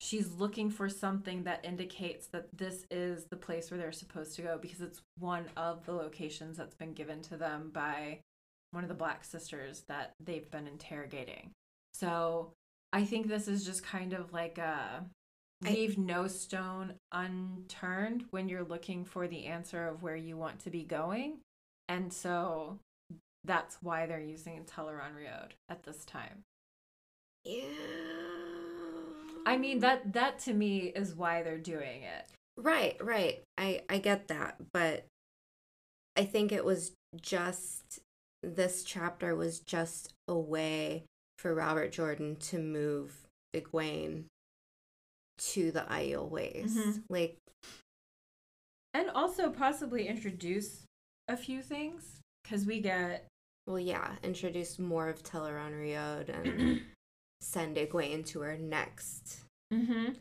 she's 0.00 0.30
looking 0.32 0.70
for 0.70 0.88
something 0.88 1.42
that 1.44 1.64
indicates 1.64 2.28
that 2.28 2.46
this 2.56 2.84
is 2.90 3.24
the 3.30 3.36
place 3.36 3.70
where 3.70 3.78
they're 3.78 3.92
supposed 3.92 4.36
to 4.36 4.42
go 4.42 4.58
because 4.60 4.80
it's 4.80 5.02
one 5.18 5.46
of 5.56 5.84
the 5.86 5.92
locations 5.92 6.56
that's 6.56 6.74
been 6.74 6.92
given 6.92 7.20
to 7.22 7.36
them 7.36 7.70
by 7.72 8.20
one 8.70 8.84
of 8.84 8.88
the 8.88 8.94
black 8.94 9.24
sisters 9.24 9.84
that 9.88 10.12
they've 10.24 10.50
been 10.50 10.66
interrogating. 10.66 11.50
So 11.94 12.52
I 12.92 13.04
think 13.04 13.26
this 13.26 13.48
is 13.48 13.64
just 13.64 13.82
kind 13.82 14.12
of 14.12 14.32
like 14.32 14.58
a 14.58 15.04
leave 15.62 15.98
no 15.98 16.28
stone 16.28 16.94
unturned 17.10 18.24
when 18.30 18.48
you're 18.48 18.62
looking 18.62 19.04
for 19.04 19.26
the 19.26 19.46
answer 19.46 19.88
of 19.88 20.02
where 20.02 20.16
you 20.16 20.36
want 20.36 20.60
to 20.60 20.70
be 20.70 20.84
going. 20.84 21.38
And 21.88 22.12
so 22.12 22.78
that's 23.44 23.78
why 23.82 24.06
they're 24.06 24.20
using 24.20 24.64
Tel'aran'rhiod 24.64 25.52
at 25.68 25.82
this 25.82 26.04
time. 26.04 26.44
yeah 27.44 28.47
I 29.48 29.56
mean 29.56 29.78
that 29.78 30.12
that 30.12 30.38
to 30.40 30.52
me 30.52 30.92
is 30.94 31.14
why 31.14 31.42
they're 31.42 31.56
doing 31.56 32.02
it. 32.02 32.26
Right, 32.58 32.96
right. 33.02 33.42
I 33.56 33.80
I 33.88 33.96
get 33.96 34.28
that, 34.28 34.56
but 34.74 35.06
I 36.16 36.24
think 36.24 36.52
it 36.52 36.66
was 36.66 36.92
just 37.18 38.00
this 38.42 38.84
chapter 38.84 39.34
was 39.34 39.60
just 39.60 40.12
a 40.28 40.34
way 40.36 41.04
for 41.38 41.54
Robert 41.54 41.92
Jordan 41.92 42.36
to 42.36 42.58
move 42.58 43.22
Egwene 43.56 44.24
to 45.38 45.72
the 45.72 45.86
Aiel 45.88 46.28
Ways. 46.28 46.76
Mhm. 46.76 47.04
Like, 47.08 47.38
And 48.92 49.08
also 49.10 49.50
possibly 49.50 50.08
introduce 50.08 50.84
a 51.26 51.38
few 51.38 51.62
things 51.62 52.20
cuz 52.44 52.66
we 52.66 52.80
get 52.82 53.26
well, 53.66 53.78
yeah, 53.78 54.16
introduce 54.22 54.78
more 54.78 55.08
of 55.08 55.22
Tel'aran'rhiod 55.22 56.28
and 56.28 56.82
send 57.40 57.76
Egwene 57.76 58.24
to 58.26 58.40
her 58.40 58.56
next 58.58 59.40
mhm 59.72 60.14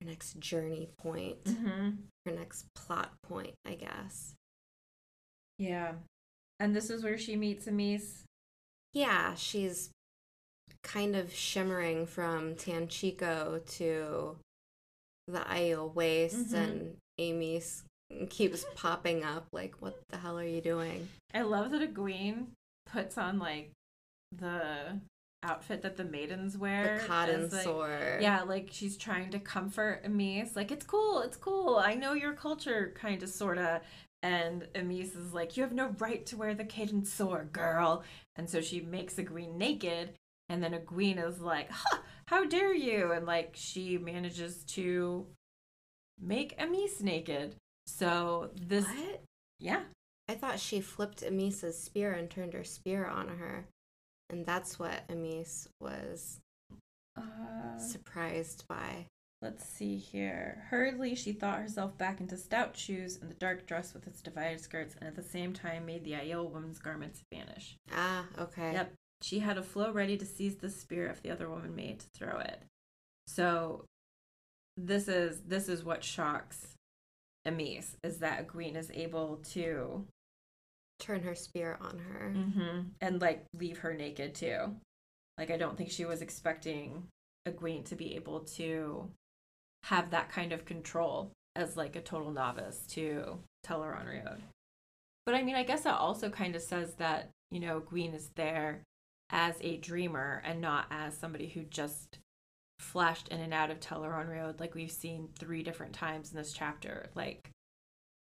her 0.00 0.06
next 0.06 0.38
journey 0.40 0.88
point, 0.98 1.42
mhm 1.44 1.96
her 2.26 2.32
next 2.32 2.66
plot 2.74 3.12
point, 3.22 3.54
I 3.64 3.74
guess. 3.74 4.34
yeah. 5.58 5.92
And 6.60 6.74
this 6.74 6.90
is 6.90 7.02
where 7.04 7.18
she 7.18 7.36
meets 7.36 7.66
Amys. 7.66 8.22
Yeah, 8.92 9.34
she's 9.34 9.90
kind 10.82 11.14
of 11.16 11.32
shimmering 11.32 12.06
from 12.06 12.54
Tanchico 12.54 13.64
to 13.76 14.36
the 15.28 15.40
Aiel 15.40 15.92
Waste, 15.94 16.52
Mhm. 16.52 16.54
and 16.54 16.96
Amy 17.18 17.56
s- 17.58 17.84
keeps 18.28 18.64
popping 18.74 19.22
up 19.24 19.46
like, 19.52 19.80
"What 19.80 20.00
the 20.08 20.18
hell 20.18 20.38
are 20.38 20.46
you 20.46 20.60
doing?" 20.60 21.08
I 21.32 21.42
love 21.42 21.70
that 21.70 21.82
Egwene 21.94 22.48
puts 22.86 23.16
on 23.16 23.38
like 23.38 23.70
the 24.32 25.00
outfit 25.42 25.82
that 25.82 25.96
the 25.96 26.04
maidens 26.04 26.56
wear. 26.56 26.98
The 27.00 27.06
cotton 27.06 27.48
like- 27.50 27.62
sword. 27.62 28.22
Yeah, 28.22 28.42
like 28.42 28.68
she's 28.70 28.96
trying 28.96 29.30
to 29.30 29.38
comfort 29.38 30.04
Amys. 30.04 30.54
Like, 30.56 30.70
it's 30.70 30.86
cool, 30.86 31.20
it's 31.20 31.36
cool. 31.36 31.76
I 31.78 31.94
know 31.94 32.12
your 32.12 32.34
culture, 32.34 32.92
kind 32.94 33.22
of, 33.22 33.28
sort 33.28 33.58
of. 33.58 33.80
And 34.22 34.68
Amys 34.74 35.16
is 35.16 35.32
like, 35.34 35.56
You 35.56 35.64
have 35.64 35.72
no 35.72 35.94
right 35.98 36.24
to 36.26 36.36
wear 36.36 36.54
the 36.54 36.64
cadin'sor, 36.64 37.50
girl. 37.50 38.04
And 38.36 38.48
so 38.48 38.60
she 38.60 38.80
makes 38.80 39.14
Egwene 39.14 39.56
naked. 39.56 40.14
And 40.48 40.62
then 40.62 40.72
Egwene 40.74 41.24
is 41.26 41.40
like, 41.40 41.68
huh, 41.70 41.98
How 42.26 42.44
dare 42.44 42.74
you? 42.74 43.10
And 43.12 43.26
like, 43.26 43.54
she 43.54 43.98
manages 43.98 44.62
to 44.74 45.26
make 46.20 46.56
Amys 46.58 47.02
naked. 47.02 47.56
So 47.86 48.50
this, 48.54 48.84
What? 48.86 49.22
yeah. 49.58 49.80
I 50.28 50.34
thought 50.34 50.60
she 50.60 50.80
flipped 50.80 51.22
Amys's 51.22 51.82
spear 51.82 52.12
and 52.12 52.30
turned 52.30 52.52
her 52.54 52.62
spear 52.64 53.04
on 53.06 53.26
her, 53.28 53.66
and 54.32 54.44
that's 54.46 54.78
what 54.78 55.06
Amys 55.08 55.68
was 55.80 56.40
Uh, 57.16 57.78
surprised 57.78 58.66
by. 58.68 59.06
Let's 59.42 59.64
see 59.64 59.96
here. 59.98 60.64
Hurriedly, 60.70 61.14
she 61.14 61.32
thought 61.32 61.60
herself 61.60 61.98
back 61.98 62.20
into 62.20 62.36
stout 62.36 62.76
shoes 62.76 63.18
and 63.20 63.28
the 63.28 63.34
dark 63.34 63.66
dress 63.66 63.92
with 63.92 64.06
its 64.06 64.22
divided 64.22 64.60
skirts, 64.60 64.94
and 64.98 65.06
at 65.08 65.16
the 65.16 65.22
same 65.22 65.52
time 65.52 65.84
made 65.84 66.04
the 66.04 66.12
Aiel 66.12 66.48
woman's 66.50 66.78
garments 66.78 67.22
vanish. 67.32 67.76
Ah, 67.92 68.26
okay. 68.38 68.72
Yep. 68.72 68.92
She 69.20 69.40
had 69.40 69.58
a 69.58 69.62
flow 69.62 69.92
ready 69.92 70.16
to 70.16 70.24
seize 70.24 70.56
the 70.56 70.70
spear 70.70 71.08
if 71.08 71.22
the 71.22 71.30
other 71.30 71.50
woman 71.50 71.74
made 71.74 72.00
to 72.00 72.06
throw 72.14 72.38
it. 72.38 72.62
So 73.26 73.84
this 74.76 75.06
is 75.08 75.42
this 75.42 75.68
is 75.68 75.84
what 75.84 76.02
shocks 76.02 76.74
Amys 77.46 77.96
is 78.02 78.18
that 78.18 78.46
Egwene 78.46 78.76
is 78.76 78.90
able 78.92 79.36
to 79.50 80.06
Turn 81.02 81.22
her 81.22 81.34
spear 81.34 81.76
on 81.80 81.98
her. 81.98 82.32
Mhm. 82.34 82.92
and 83.00 83.20
like 83.20 83.44
leave 83.54 83.78
her 83.78 83.92
naked 83.92 84.34
too. 84.36 84.76
Like 85.36 85.50
I 85.50 85.56
don't 85.56 85.76
think 85.76 85.90
she 85.90 86.04
was 86.04 86.22
expecting 86.22 87.08
Egwene 87.46 87.84
to 87.86 87.96
be 87.96 88.14
able 88.14 88.40
to 88.56 89.10
have 89.84 90.10
that 90.10 90.30
kind 90.30 90.52
of 90.52 90.64
control 90.64 91.32
as 91.56 91.76
like 91.76 91.96
a 91.96 92.00
total 92.00 92.30
novice 92.30 92.86
to 92.86 93.40
Tel'aran'rhiod. 93.66 94.40
But 95.26 95.34
I 95.34 95.42
mean, 95.42 95.56
I 95.56 95.64
guess 95.64 95.82
that 95.82 95.98
also 95.98 96.30
kind 96.30 96.54
of 96.54 96.62
says 96.62 96.94
that 96.94 97.30
you 97.50 97.58
know 97.58 97.80
Egwene 97.80 98.14
is 98.14 98.30
there 98.36 98.84
as 99.30 99.56
a 99.60 99.78
dreamer 99.78 100.40
and 100.44 100.60
not 100.60 100.86
as 100.90 101.16
somebody 101.18 101.48
who 101.48 101.64
just 101.64 102.18
flashed 102.78 103.28
in 103.28 103.40
and 103.40 103.52
out 103.52 103.70
of 103.70 103.80
Tel'aran'rhiod 103.80 104.60
like 104.60 104.74
we've 104.74 104.90
seen 104.92 105.30
three 105.38 105.62
different 105.64 105.94
times 105.94 106.30
in 106.30 106.36
this 106.36 106.52
chapter. 106.52 107.10
Like 107.16 107.50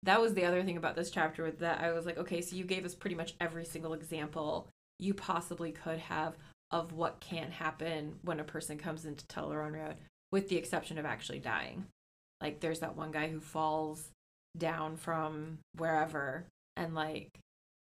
that 0.02 0.20
was 0.20 0.34
the 0.34 0.44
other 0.44 0.62
thing 0.62 0.76
about 0.76 0.96
this 0.96 1.10
chapter 1.10 1.50
that 1.50 1.80
I 1.80 1.92
was 1.92 2.06
like, 2.06 2.18
okay, 2.18 2.40
so 2.40 2.56
you 2.56 2.64
gave 2.64 2.84
us 2.84 2.94
pretty 2.94 3.16
much 3.16 3.34
every 3.40 3.64
single 3.64 3.92
example 3.92 4.68
you 4.98 5.14
possibly 5.14 5.72
could 5.72 5.98
have 5.98 6.36
of 6.70 6.92
what 6.92 7.20
can't 7.20 7.52
happen 7.52 8.18
when 8.22 8.40
a 8.40 8.44
person 8.44 8.78
comes 8.78 9.04
into 9.04 9.26
Tel'aran'rhiod, 9.26 9.96
with 10.32 10.48
the 10.48 10.56
exception 10.56 10.98
of 10.98 11.04
actually 11.04 11.38
dying. 11.38 11.86
Like 12.40 12.60
there's 12.60 12.80
that 12.80 12.96
one 12.96 13.12
guy 13.12 13.28
who 13.28 13.40
falls 13.40 14.10
down 14.56 14.96
from 14.96 15.58
wherever 15.76 16.46
and 16.76 16.94
like 16.94 17.28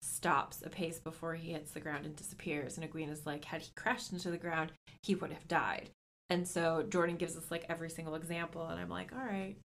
stops 0.01 0.61
a 0.65 0.69
pace 0.69 0.99
before 0.99 1.35
he 1.35 1.51
hits 1.51 1.71
the 1.71 1.79
ground 1.79 2.05
and 2.05 2.15
disappears. 2.15 2.77
And 2.77 3.09
is 3.09 3.25
like, 3.25 3.45
had 3.45 3.61
he 3.61 3.71
crashed 3.75 4.11
into 4.11 4.31
the 4.31 4.37
ground, 4.37 4.71
he 5.03 5.15
would 5.15 5.31
have 5.31 5.47
died. 5.47 5.89
And 6.29 6.47
so 6.47 6.83
Jordan 6.89 7.15
gives 7.15 7.37
us 7.37 7.49
like 7.49 7.65
every 7.69 7.89
single 7.89 8.15
example, 8.15 8.67
and 8.67 8.79
I'm 8.79 8.89
like, 8.89 9.13
all 9.13 9.25
right. 9.25 9.55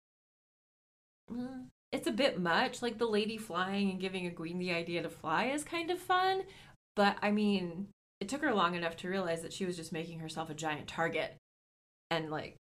Mm, 1.30 1.66
It's 1.92 2.06
a 2.06 2.12
bit 2.12 2.40
much. 2.40 2.82
Like 2.82 2.98
the 2.98 3.06
lady 3.06 3.36
flying 3.36 3.90
and 3.90 4.00
giving 4.00 4.30
Egwene 4.30 4.58
the 4.58 4.72
idea 4.72 5.02
to 5.02 5.10
fly 5.10 5.46
is 5.46 5.62
kind 5.62 5.90
of 5.90 5.98
fun. 5.98 6.42
But 6.96 7.16
I 7.22 7.30
mean, 7.30 7.88
it 8.20 8.28
took 8.28 8.42
her 8.42 8.54
long 8.54 8.74
enough 8.74 8.96
to 8.98 9.08
realize 9.08 9.42
that 9.42 9.52
she 9.52 9.66
was 9.66 9.76
just 9.76 9.92
making 9.92 10.18
herself 10.18 10.50
a 10.50 10.54
giant 10.54 10.88
target. 10.88 11.36
And 12.10 12.30
like, 12.30 12.56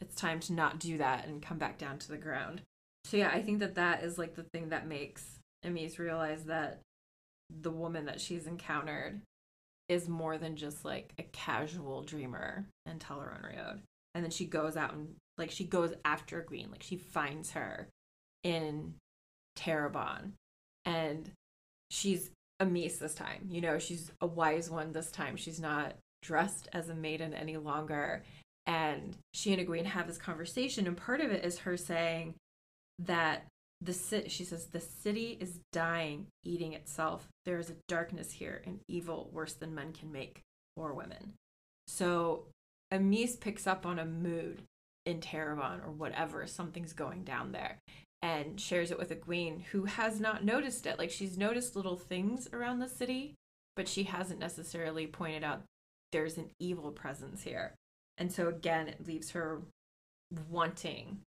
it's 0.00 0.16
time 0.16 0.40
to 0.40 0.52
not 0.52 0.80
do 0.80 0.98
that 0.98 1.26
and 1.26 1.40
come 1.40 1.58
back 1.58 1.78
down 1.78 1.98
to 1.98 2.08
the 2.08 2.16
ground. 2.16 2.62
So 3.04 3.16
yeah, 3.16 3.30
I 3.32 3.42
think 3.42 3.60
that 3.60 3.76
that 3.76 4.02
is 4.02 4.18
like 4.18 4.34
the 4.34 4.46
thing 4.52 4.70
that 4.70 4.86
makes 4.88 5.38
Amys 5.64 5.98
realize 5.98 6.44
that 6.44 6.80
the 7.50 7.70
woman 7.70 8.06
that 8.06 8.20
she's 8.20 8.46
encountered 8.46 9.20
is 9.88 10.08
more 10.08 10.38
than 10.38 10.56
just 10.56 10.84
like 10.84 11.12
a 11.18 11.22
casual 11.24 12.02
dreamer 12.02 12.66
in 12.86 12.98
Tel'aran'rhiod. 12.98 13.80
And 14.14 14.24
then 14.24 14.30
she 14.30 14.46
goes 14.46 14.76
out 14.76 14.94
and 14.94 15.14
like 15.36 15.50
she 15.50 15.64
goes 15.64 15.92
after 16.04 16.40
Green, 16.42 16.70
like 16.70 16.82
she 16.82 16.96
finds 16.96 17.50
her 17.50 17.88
in 18.44 18.94
Tarabon. 19.58 20.32
And 20.84 21.32
she's 21.90 22.30
a 22.60 22.66
Mies 22.66 22.98
this 22.98 23.14
time. 23.14 23.48
You 23.48 23.60
know, 23.60 23.78
she's 23.80 24.12
a 24.20 24.26
wise 24.26 24.70
one 24.70 24.92
this 24.92 25.10
time. 25.10 25.36
She's 25.36 25.58
not 25.58 25.94
dressed 26.22 26.68
as 26.72 26.88
a 26.88 26.94
maiden 26.94 27.34
any 27.34 27.56
longer. 27.56 28.22
And 28.66 29.16
she 29.34 29.52
and 29.52 29.66
Egwene 29.66 29.84
have 29.84 30.06
this 30.06 30.16
conversation, 30.16 30.86
and 30.86 30.96
part 30.96 31.20
of 31.20 31.30
it 31.30 31.44
is 31.44 31.58
her 31.58 31.76
saying 31.76 32.34
that 32.98 33.44
the 33.82 33.92
city, 33.92 34.30
she 34.30 34.44
says, 34.44 34.66
the 34.66 34.80
city 34.80 35.36
is 35.38 35.58
dying, 35.72 36.28
eating 36.44 36.72
itself. 36.72 37.28
There 37.44 37.58
is 37.58 37.68
a 37.68 37.76
darkness 37.88 38.32
here, 38.32 38.62
and 38.64 38.80
evil 38.88 39.28
worse 39.32 39.52
than 39.52 39.74
men 39.74 39.92
can 39.92 40.10
make 40.10 40.40
or 40.76 40.94
women. 40.94 41.34
So 41.88 42.44
Amys 42.90 43.38
picks 43.38 43.66
up 43.66 43.84
on 43.84 43.98
a 43.98 44.06
mood 44.06 44.62
in 45.04 45.20
Tarabon 45.20 45.84
or 45.84 45.90
whatever, 45.90 46.46
something's 46.46 46.94
going 46.94 47.24
down 47.24 47.52
there, 47.52 47.76
and 48.24 48.58
shares 48.58 48.90
it 48.90 48.98
with 48.98 49.10
Egwene, 49.10 49.62
who 49.64 49.84
has 49.84 50.18
not 50.18 50.42
noticed 50.42 50.86
it. 50.86 50.98
Like 50.98 51.10
she's 51.10 51.36
noticed 51.36 51.76
little 51.76 51.98
things 51.98 52.48
around 52.54 52.78
the 52.78 52.88
city, 52.88 53.34
but 53.76 53.86
she 53.86 54.04
hasn't 54.04 54.40
necessarily 54.40 55.06
pointed 55.06 55.44
out 55.44 55.64
there's 56.10 56.38
an 56.38 56.48
evil 56.58 56.90
presence 56.90 57.42
here. 57.42 57.74
And 58.16 58.32
so 58.32 58.48
again, 58.48 58.88
it 58.88 59.06
leaves 59.06 59.32
her 59.32 59.60
wanting 60.48 61.18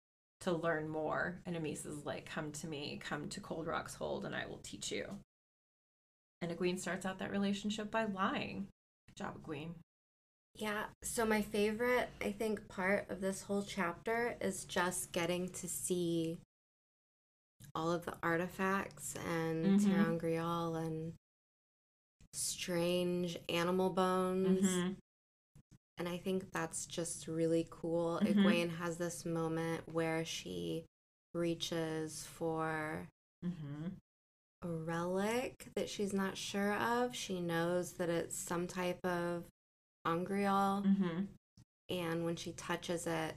to 0.41 0.53
learn 0.53 0.89
more. 0.89 1.43
And 1.45 1.55
Amys 1.55 1.85
is 1.85 2.07
like, 2.07 2.25
come 2.25 2.51
to 2.53 2.67
me, 2.67 2.99
come 3.05 3.29
to 3.29 3.41
Cold 3.41 3.67
Rock's 3.67 3.97
Hold, 3.97 4.25
and 4.25 4.35
I 4.35 4.47
will 4.47 4.61
teach 4.63 4.91
you. 4.91 5.05
And 6.41 6.51
Egwene 6.51 6.81
starts 6.81 7.05
out 7.05 7.19
that 7.19 7.31
relationship 7.31 7.91
by 7.91 8.07
lying. 8.07 8.69
Good 9.09 9.23
job, 9.23 9.37
Egwene. 9.43 9.75
Yeah, 10.55 10.85
so 11.03 11.27
my 11.27 11.43
favorite, 11.43 12.09
I 12.23 12.33
think, 12.33 12.69
part 12.69 13.11
of 13.11 13.21
this 13.21 13.43
whole 13.43 13.65
chapter 13.65 14.39
is 14.41 14.65
just 14.65 15.13
getting 15.13 15.51
to 15.51 15.69
see 15.69 16.39
all 17.77 17.93
of 17.93 18.05
the 18.07 18.17
artifacts 18.23 19.15
and 19.17 19.79
Mhm. 19.79 19.85
ter'angreal 19.85 20.75
and 20.85 21.13
strange 22.33 23.37
animal 23.49 23.91
bones. 23.91 24.65
Mm-hmm. 24.67 24.93
And 25.99 26.09
I 26.09 26.19
think 26.19 26.51
that's 26.53 26.87
just 26.87 27.27
really 27.27 27.67
cool. 27.71 28.19
Mhm. 28.23 28.35
Egwene 28.35 28.77
has 28.77 28.99
this 28.99 29.25
moment 29.25 29.89
where 29.89 30.25
she 30.25 30.85
reaches 31.35 32.25
for 32.27 33.09
Mm-hmm. 33.45 33.89
a 34.63 34.69
relic 34.69 35.69
that 35.75 35.89
she's 35.89 36.13
not 36.15 36.37
sure 36.37 36.75
of. 36.75 37.15
She 37.15 37.41
knows 37.41 37.93
that 37.95 38.09
it's 38.09 38.37
some 38.37 38.67
type 38.67 39.05
of 39.05 39.45
angreal. 40.05 40.83
Mm-hmm. 40.87 41.25
and 41.89 42.25
when 42.25 42.35
she 42.35 42.53
touches 42.53 43.07
it 43.07 43.37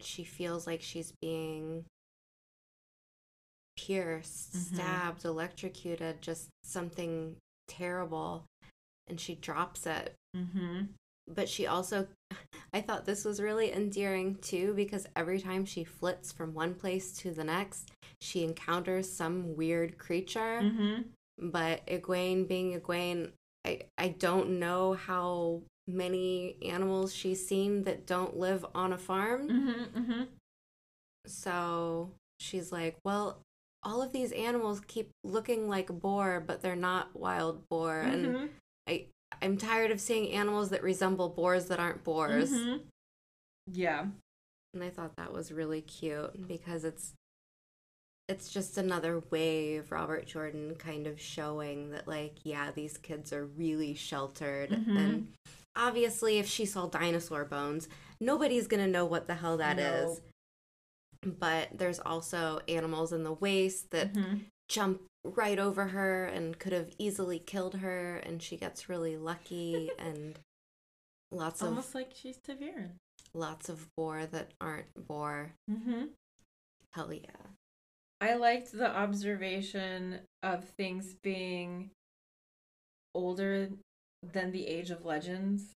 she 0.00 0.22
feels 0.22 0.64
like 0.64 0.80
she's 0.80 1.12
being 1.20 1.84
pierced 3.86 4.52
Mhm. 4.54 4.74
stabbed 4.74 5.24
electrocuted 5.24 6.20
just 6.22 6.48
something 6.64 7.36
terrible 7.68 8.44
and 9.08 9.20
she 9.20 9.34
drops 9.34 9.86
it 9.86 10.14
Mm-hmm. 10.36 10.84
but 11.28 11.48
she 11.48 11.66
also 11.66 12.06
i 12.72 12.80
thought 12.80 13.04
this 13.04 13.24
was 13.24 13.40
really 13.40 13.72
endearing 13.72 14.36
too 14.36 14.72
because 14.74 15.06
every 15.14 15.40
time 15.40 15.64
she 15.64 15.84
flits 15.84 16.32
from 16.32 16.54
one 16.54 16.74
place 16.74 17.12
to 17.18 17.32
the 17.32 17.44
next 17.44 17.90
she 18.20 18.44
encounters 18.44 19.10
some 19.10 19.54
weird 19.56 19.98
creature 19.98 20.60
Mm-hmm. 20.62 21.02
but 21.50 21.84
Egwene 21.86 22.46
being 22.48 22.78
Egwene, 22.80 23.32
I, 23.64 23.80
I 23.98 24.08
don't 24.08 24.58
know 24.58 24.94
how 24.94 25.62
many 25.86 26.56
animals 26.62 27.14
she's 27.14 27.46
seen 27.46 27.82
that 27.84 28.06
don't 28.06 28.36
live 28.36 28.64
on 28.74 28.92
a 28.92 28.98
farm. 28.98 29.48
Mm-hmm. 29.48 29.98
Mm-hmm. 30.00 30.22
So 31.26 32.10
she's 32.38 32.72
like, 32.72 32.96
well, 33.04 33.40
all 33.84 34.02
of 34.02 34.12
these 34.12 34.32
animals 34.32 34.80
keep 34.86 35.10
looking 35.24 35.68
like 35.68 35.88
boar, 35.88 36.42
but 36.46 36.62
they're 36.62 36.76
not 36.76 37.14
wild 37.14 37.68
boar. 37.68 38.00
And 38.00 38.26
Mm-hmm. 38.26 38.46
I, 38.88 39.06
I'm 39.40 39.56
tired 39.56 39.90
of 39.90 40.00
seeing 40.00 40.32
animals 40.32 40.70
that 40.70 40.82
resemble 40.82 41.28
boars 41.28 41.66
that 41.66 41.80
aren't 41.80 42.04
boars. 42.04 42.50
Mm-hmm. 42.52 42.76
Yeah. 43.72 44.06
And 44.74 44.82
I 44.82 44.90
thought 44.90 45.16
that 45.16 45.32
was 45.32 45.52
really 45.52 45.80
cute 45.82 46.46
because 46.48 46.84
it's 46.84 47.12
it's 48.28 48.50
just 48.50 48.78
another 48.78 49.22
way 49.30 49.76
of 49.76 49.92
Robert 49.92 50.26
Jordan 50.26 50.74
kind 50.76 51.06
of 51.06 51.20
showing 51.20 51.90
that 51.90 52.06
like 52.08 52.36
yeah 52.44 52.70
these 52.70 52.96
kids 52.96 53.32
are 53.32 53.44
really 53.44 53.94
sheltered 53.94 54.70
Mhm. 54.70 54.96
and 54.96 55.28
obviously 55.76 56.38
if 56.38 56.46
she 56.46 56.64
saw 56.64 56.86
dinosaur 56.86 57.44
bones 57.44 57.88
nobody's 58.20 58.68
going 58.68 58.82
to 58.82 58.90
know 58.90 59.04
what 59.04 59.26
the 59.26 59.34
hell 59.34 59.56
that 59.58 59.78
is. 59.78 60.20
But 61.24 61.68
there's 61.72 62.00
also 62.00 62.60
animals 62.68 63.12
in 63.12 63.22
the 63.22 63.32
waste 63.32 63.90
that 63.90 64.12
Mm-hmm. 64.12 64.38
jump 64.68 65.02
right 65.24 65.58
over 65.58 65.88
her 65.88 66.24
and 66.26 66.58
could 66.58 66.72
have 66.72 66.90
easily 66.98 67.38
killed 67.38 67.76
her 67.76 68.16
and 68.16 68.42
she 68.42 68.56
gets 68.56 68.88
really 68.88 69.16
lucky 69.16 69.90
and 69.98 70.38
lots 71.30 71.62
of 71.62 71.68
Almost 71.68 71.94
like 71.94 72.10
she's 72.14 72.38
ta'veren. 72.38 72.92
lots 73.34 73.68
of 73.68 73.86
boar 73.96 74.26
that 74.26 74.50
aren't 74.60 75.06
boar 75.06 75.52
Mm-hmm. 75.70 76.06
hell 76.90 77.12
yeah 77.12 77.50
I 78.20 78.34
liked 78.34 78.72
the 78.72 78.90
observation 78.90 80.20
of 80.42 80.64
things 80.70 81.14
being 81.22 81.90
older 83.14 83.68
than 84.32 84.52
the 84.52 84.66
age 84.66 84.90
of 84.90 85.04
legends. 85.04 85.72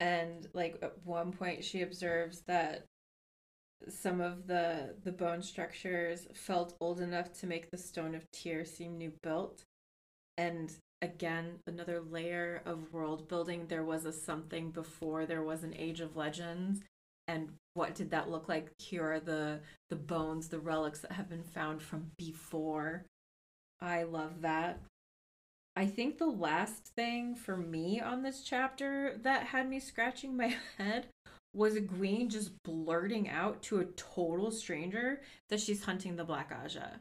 And 0.00 0.46
like 0.52 0.78
at 0.82 0.94
one 1.04 1.32
point 1.32 1.64
she 1.64 1.82
observes 1.82 2.42
that 2.46 2.84
some 3.88 4.20
of 4.20 4.46
the 4.46 4.94
the 5.04 5.12
bone 5.12 5.42
structures 5.42 6.26
felt 6.34 6.76
old 6.80 7.00
enough 7.00 7.32
to 7.40 7.46
make 7.46 7.70
the 7.70 7.78
stone 7.78 8.14
of 8.14 8.30
tear 8.32 8.64
seem 8.64 8.98
new 8.98 9.12
built. 9.22 9.62
And 10.36 10.72
again, 11.02 11.60
another 11.66 12.00
layer 12.00 12.62
of 12.64 12.92
world 12.92 13.28
building. 13.28 13.66
There 13.66 13.84
was 13.84 14.04
a 14.04 14.12
something 14.12 14.70
before 14.70 15.26
there 15.26 15.42
was 15.42 15.62
an 15.62 15.74
age 15.76 16.00
of 16.00 16.16
legends. 16.16 16.80
And 17.26 17.50
what 17.74 17.94
did 17.94 18.10
that 18.10 18.30
look 18.30 18.48
like? 18.48 18.70
Here 18.78 19.04
are 19.12 19.20
the 19.20 19.60
the 19.90 19.96
bones, 19.96 20.48
the 20.48 20.58
relics 20.58 21.00
that 21.00 21.12
have 21.12 21.28
been 21.28 21.44
found 21.44 21.82
from 21.82 22.10
before. 22.16 23.04
I 23.80 24.02
love 24.04 24.40
that. 24.40 24.80
I 25.76 25.86
think 25.86 26.18
the 26.18 26.26
last 26.26 26.86
thing 26.96 27.36
for 27.36 27.56
me 27.56 28.00
on 28.00 28.22
this 28.22 28.42
chapter 28.42 29.16
that 29.22 29.44
had 29.44 29.68
me 29.68 29.78
scratching 29.78 30.36
my 30.36 30.56
head 30.78 31.06
was 31.58 31.74
Egwene 31.74 32.28
just 32.28 32.52
blurting 32.62 33.28
out 33.28 33.60
to 33.64 33.80
a 33.80 33.84
total 33.84 34.52
stranger 34.52 35.20
that 35.48 35.58
she's 35.58 35.84
hunting 35.84 36.14
the 36.14 36.24
Black 36.24 36.52
Ajah. 36.52 37.00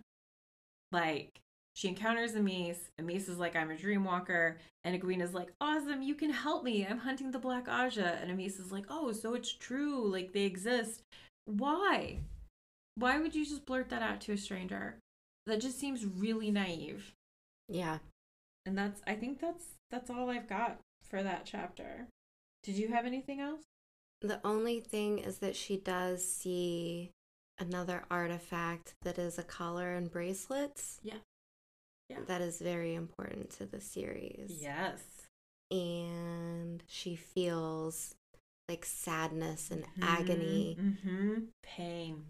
Like, 0.91 1.39
she 1.75 1.87
encounters 1.87 2.33
Amys. 2.33 2.77
Amys 2.99 3.29
is 3.29 3.37
like, 3.37 3.55
I'm 3.55 3.69
a 3.69 3.75
dreamwalker. 3.75 4.55
And 4.83 4.99
Egwene 4.99 5.21
is 5.21 5.35
like, 5.35 5.53
awesome, 5.61 6.01
you 6.01 6.15
can 6.15 6.31
help 6.31 6.63
me. 6.63 6.87
I'm 6.87 6.97
hunting 6.97 7.29
the 7.29 7.37
Black 7.37 7.67
Ajah. 7.67 8.19
And 8.19 8.31
Amys 8.31 8.59
is 8.59 8.71
like, 8.71 8.85
oh, 8.89 9.11
so 9.11 9.35
it's 9.35 9.53
true. 9.53 10.11
Like, 10.11 10.33
they 10.33 10.45
exist. 10.45 11.03
Why? 11.45 12.21
Why 12.95 13.19
would 13.19 13.35
you 13.35 13.45
just 13.45 13.67
blurt 13.67 13.89
that 13.89 14.01
out 14.01 14.21
to 14.21 14.31
a 14.31 14.37
stranger? 14.37 14.97
That 15.45 15.61
just 15.61 15.79
seems 15.79 16.03
really 16.03 16.49
naive. 16.49 17.13
yeah 17.69 17.99
And 18.65 18.75
that's, 18.75 19.01
I 19.05 19.13
think 19.13 19.39
that's, 19.39 19.65
that's 19.91 20.09
all 20.09 20.31
I've 20.31 20.49
got 20.49 20.79
for 21.07 21.21
that 21.21 21.43
chapter. 21.45 22.07
Did 22.63 22.75
you 22.75 22.87
have 22.87 23.05
anything 23.05 23.39
else? 23.39 23.61
The 24.21 24.39
only 24.43 24.79
thing 24.79 25.19
is 25.19 25.39
that 25.39 25.55
she 25.55 25.77
does 25.77 26.25
see 26.27 27.11
another 27.59 28.03
artifact 28.09 28.93
that 29.03 29.17
is 29.19 29.37
a 29.37 29.43
collar 29.43 29.93
and 29.93 30.09
bracelets. 30.11 30.99
Yeah. 31.03 31.15
Yeah. 32.09 32.19
That 32.27 32.41
is 32.41 32.59
very 32.59 32.95
important 32.95 33.49
to 33.57 33.65
the 33.65 33.81
series. 33.81 34.59
Yes. 34.61 35.01
And 35.69 36.81
she 36.87 37.15
feels 37.15 38.15
like 38.69 38.85
sadness 38.85 39.69
and 39.71 39.85
agony 40.01 40.77
Mm-hmm. 40.79 41.33
Pain. 41.63 42.25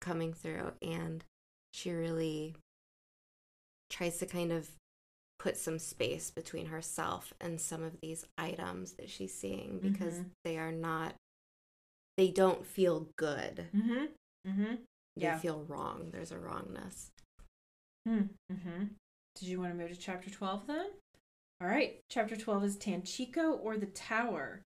coming 0.00 0.32
through. 0.32 0.72
And 0.82 1.24
she 1.72 1.92
really 1.92 2.56
tries 3.90 4.18
to 4.18 4.26
kind 4.26 4.50
of 4.52 4.68
put 5.38 5.56
some 5.56 5.78
space 5.78 6.30
between 6.30 6.66
herself 6.66 7.32
and 7.40 7.60
some 7.60 7.82
of 7.82 8.00
these 8.00 8.24
items 8.38 8.92
that 8.92 9.08
she's 9.10 9.34
seeing 9.34 9.78
because 9.80 10.14
Mhm. 10.20 10.30
they 10.44 10.56
are 10.58 10.72
not, 10.72 11.14
they 12.16 12.28
don't 12.28 12.66
feel 12.66 13.08
good. 13.16 13.68
Mm-hmm. 13.74 14.04
Mm-hmm. 14.48 14.74
They 15.16 15.22
Yeah. 15.22 15.38
feel 15.38 15.64
wrong. 15.64 16.10
There's 16.12 16.32
a 16.32 16.38
wrongness. 16.38 17.10
Mm-hmm. 18.08 18.84
Did 19.36 19.48
you 19.48 19.60
want 19.60 19.72
to 19.72 19.78
move 19.78 19.90
to 19.90 19.96
chapter 19.96 20.30
12 20.30 20.66
then? 20.66 20.86
All 21.60 21.68
right. 21.68 22.00
Chapter 22.10 22.36
12 22.36 22.64
is 22.64 22.76
Tanchico 22.76 23.58
or 23.62 23.76
the 23.76 23.86
Tower. 23.86 24.62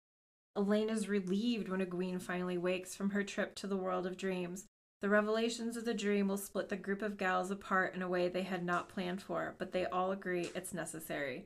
Elayne's 0.57 1.07
relieved 1.07 1.69
when 1.69 1.79
Egwene 1.85 2.21
finally 2.21 2.57
wakes 2.57 2.93
from 2.93 3.11
her 3.11 3.23
trip 3.23 3.55
to 3.55 3.67
the 3.67 3.77
world 3.77 4.05
of 4.05 4.17
dreams. 4.17 4.65
The 5.01 5.09
revelations 5.09 5.77
of 5.77 5.85
the 5.85 5.93
dream 5.93 6.27
will 6.27 6.37
split 6.37 6.69
the 6.69 6.75
group 6.75 7.01
of 7.01 7.17
gals 7.17 7.49
apart 7.49 7.95
in 7.95 8.01
a 8.01 8.09
way 8.09 8.27
they 8.27 8.43
had 8.43 8.63
not 8.63 8.89
planned 8.89 9.21
for, 9.21 9.55
but 9.57 9.71
they 9.71 9.85
all 9.85 10.11
agree 10.11 10.51
it's 10.53 10.73
necessary. 10.73 11.45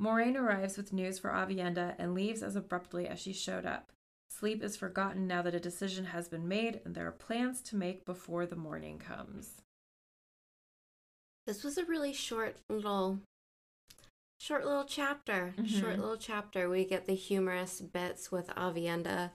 Moiraine 0.00 0.36
arrives 0.36 0.76
with 0.76 0.92
news 0.92 1.18
for 1.18 1.30
Aviendha 1.30 1.94
and 1.98 2.14
leaves 2.14 2.42
as 2.42 2.54
abruptly 2.54 3.08
as 3.08 3.18
she 3.18 3.32
showed 3.32 3.64
up. 3.64 3.90
Sleep 4.38 4.62
is 4.64 4.76
forgotten 4.76 5.26
now 5.26 5.42
that 5.42 5.54
a 5.54 5.60
decision 5.60 6.06
has 6.06 6.28
been 6.28 6.48
made 6.48 6.80
and 6.84 6.94
there 6.94 7.06
are 7.06 7.12
plans 7.12 7.60
to 7.62 7.76
make 7.76 8.04
before 8.04 8.46
the 8.46 8.56
morning 8.56 8.98
comes. 8.98 9.62
This 11.46 11.62
was 11.62 11.78
a 11.78 11.84
really 11.84 12.12
short 12.12 12.56
little 12.68 13.20
short 14.40 14.64
little 14.66 14.84
chapter. 14.84 15.54
Short 15.66 15.94
Mhm. 15.96 16.00
little 16.00 16.16
chapter. 16.16 16.68
We 16.68 16.84
get 16.84 17.06
the 17.06 17.14
humorous 17.14 17.80
bits 17.80 18.32
with 18.32 18.48
Aviendha 18.48 19.30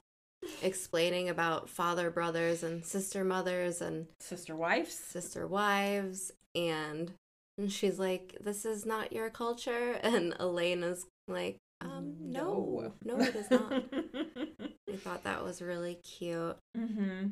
explaining 0.62 1.28
about 1.28 1.68
father 1.70 2.10
brothers 2.10 2.62
and 2.62 2.84
sister 2.84 3.24
mothers 3.24 3.80
and 3.80 4.06
Sister 4.20 4.54
wives? 4.56 4.94
sister 4.94 5.46
wives 5.46 6.32
and 6.54 7.12
and 7.58 7.70
she's 7.72 7.98
like 7.98 8.36
this 8.40 8.64
is 8.64 8.84
not 8.86 9.12
your 9.12 9.28
culture 9.30 9.92
and 10.02 10.34
Elayne 10.38 10.82
is 10.82 11.06
like 11.28 11.56
um 11.82 12.14
no 12.20 12.94
no, 13.04 13.18
it 13.20 13.34
is 13.34 13.50
not 13.50 13.70
I 14.92 14.96
thought 14.96 15.24
that 15.24 15.44
was 15.44 15.62
really 15.62 15.94
cute 15.94 16.56
mm-hmm. 16.76 17.28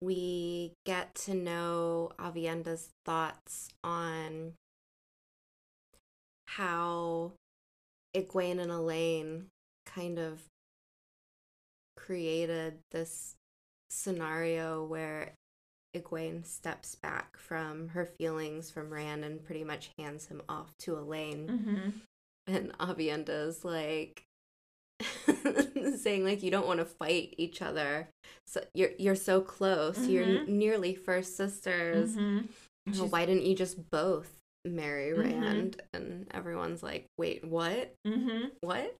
we 0.00 0.72
get 0.84 1.14
to 1.26 1.34
know 1.34 2.12
Aviendha's 2.18 2.90
thoughts 3.04 3.68
on 3.82 4.54
how 6.46 7.32
Egwene 8.16 8.58
and 8.58 8.70
Elayne 8.72 9.44
kind 9.86 10.18
of 10.18 10.40
created 11.96 12.78
this 12.90 13.34
scenario 13.90 14.84
where 14.84 15.32
Egwene 15.96 16.44
steps 16.44 16.94
back 16.94 17.36
from 17.36 17.88
her 17.88 18.06
feelings 18.06 18.70
from 18.70 18.90
Rand 18.90 19.24
and 19.24 19.44
pretty 19.44 19.64
much 19.64 19.90
hands 19.98 20.26
him 20.26 20.42
off 20.48 20.76
to 20.80 20.92
Elayne. 20.92 21.46
Mm-hmm. 21.46 21.88
And 22.46 22.78
Aviendha 22.78 23.48
is 23.48 23.64
like 23.64 24.24
saying 25.98 26.24
like 26.24 26.42
you 26.42 26.50
don't 26.50 26.66
want 26.66 26.80
to 26.80 26.84
fight 26.86 27.34
each 27.38 27.62
other. 27.62 28.08
So 28.46 28.62
you're 28.74 28.90
you're 28.98 29.14
so 29.14 29.40
close. 29.40 29.98
You're 30.06 30.24
Mhm. 30.26 30.48
n- 30.48 30.58
nearly 30.58 30.94
first 30.94 31.36
sisters. 31.36 32.16
Mm-hmm. 32.16 32.46
Well, 32.98 33.08
why 33.08 33.26
didn't 33.26 33.44
you 33.44 33.54
just 33.54 33.90
both 33.90 34.30
marry 34.64 35.10
Mhm. 35.12 35.42
Rand? 35.42 35.82
And 35.92 36.26
everyone's 36.32 36.82
like, 36.82 37.06
"Wait, 37.18 37.44
what? 37.44 37.92
Mm-hmm. 38.06 38.48
What?" 38.60 38.94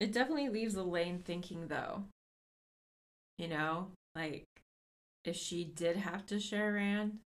It 0.00 0.12
definitely 0.12 0.48
leaves 0.48 0.74
Elayne 0.76 1.22
thinking, 1.24 1.68
though. 1.68 2.04
You 3.38 3.48
know, 3.48 3.88
like 4.14 4.44
if 5.24 5.36
she 5.36 5.64
did 5.64 5.96
have 5.96 6.24
to 6.26 6.40
share 6.40 6.72
Rand, 6.72 7.18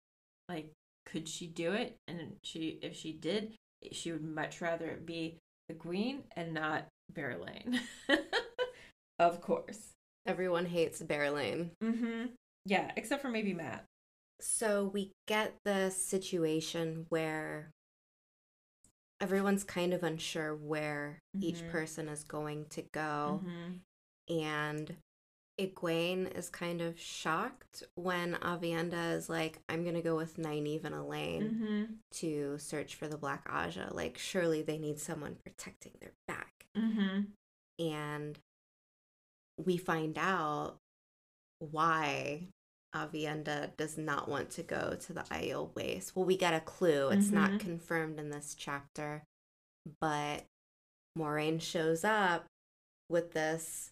like 0.48 0.70
could 1.06 1.28
she 1.28 1.46
do 1.46 1.72
it? 1.72 1.96
And 2.08 2.36
she, 2.44 2.78
if 2.82 2.96
she 2.96 3.12
did, 3.12 3.54
she 3.92 4.12
would 4.12 4.22
much 4.24 4.60
rather 4.60 4.86
it 4.86 5.06
be 5.06 5.38
the 5.68 5.74
Queen 5.74 6.24
and 6.36 6.52
not 6.54 6.86
Berelain. 7.12 7.80
of 9.18 9.40
course. 9.40 9.90
Everyone 10.26 10.66
hates 10.66 11.02
Berelain. 11.02 11.70
Mm-hmm. 11.82 12.26
Yeah, 12.66 12.90
except 12.96 13.22
for 13.22 13.28
maybe 13.30 13.54
Mat. 13.54 13.84
So 14.40 14.90
we 14.92 15.12
get 15.26 15.54
the 15.64 15.90
situation 15.90 17.06
where 17.08 17.70
everyone's 19.20 19.64
kind 19.64 19.92
of 19.92 20.02
unsure 20.02 20.54
where 20.54 21.18
each 21.40 21.61
Mhm. 21.62 21.70
person 21.70 22.08
is 22.08 22.24
going 22.24 22.66
to 22.70 22.82
go. 22.92 23.42
Mm-hmm. 23.44 23.72
and 24.28 24.96
Egwene 25.58 26.32
is 26.38 26.48
kind 26.48 26.80
of 26.80 26.98
shocked 26.98 27.82
when 27.96 28.34
Aviendha 28.36 29.14
is 29.16 29.28
like, 29.28 29.58
I'm 29.68 29.84
gonna 29.84 30.00
go 30.02 30.14
with 30.16 30.36
Nynaeve 30.36 30.84
and 30.84 30.94
Elayne 30.94 31.42
Mm-hmm. 31.42 31.84
to 32.20 32.56
search 32.58 32.94
for 32.94 33.08
the 33.08 33.18
Black 33.18 33.44
Ajah. 33.50 33.92
Like, 33.92 34.16
surely 34.16 34.62
they 34.62 34.78
need 34.78 35.00
someone 35.00 35.36
protecting 35.44 35.92
their 36.00 36.12
back. 36.28 36.59
Mm-hmm. 36.76 37.20
And 37.84 38.38
we 39.58 39.76
find 39.76 40.16
out 40.18 40.76
why 41.58 42.48
Aviendha 42.94 43.76
does 43.76 43.96
not 43.98 44.28
want 44.28 44.50
to 44.50 44.62
go 44.62 44.96
to 45.00 45.12
the 45.12 45.20
Aiel 45.22 45.74
Waste. 45.74 46.16
Well, 46.16 46.24
we 46.24 46.36
get 46.36 46.54
a 46.54 46.60
clue. 46.60 47.10
It's 47.10 47.30
not 47.30 47.50
Mhm. 47.52 47.60
confirmed 47.60 48.18
in 48.18 48.30
this 48.30 48.54
chapter, 48.54 49.22
but 50.00 50.44
Moiraine 51.16 51.60
shows 51.60 52.04
up 52.04 52.46
with 53.08 53.32
this 53.32 53.90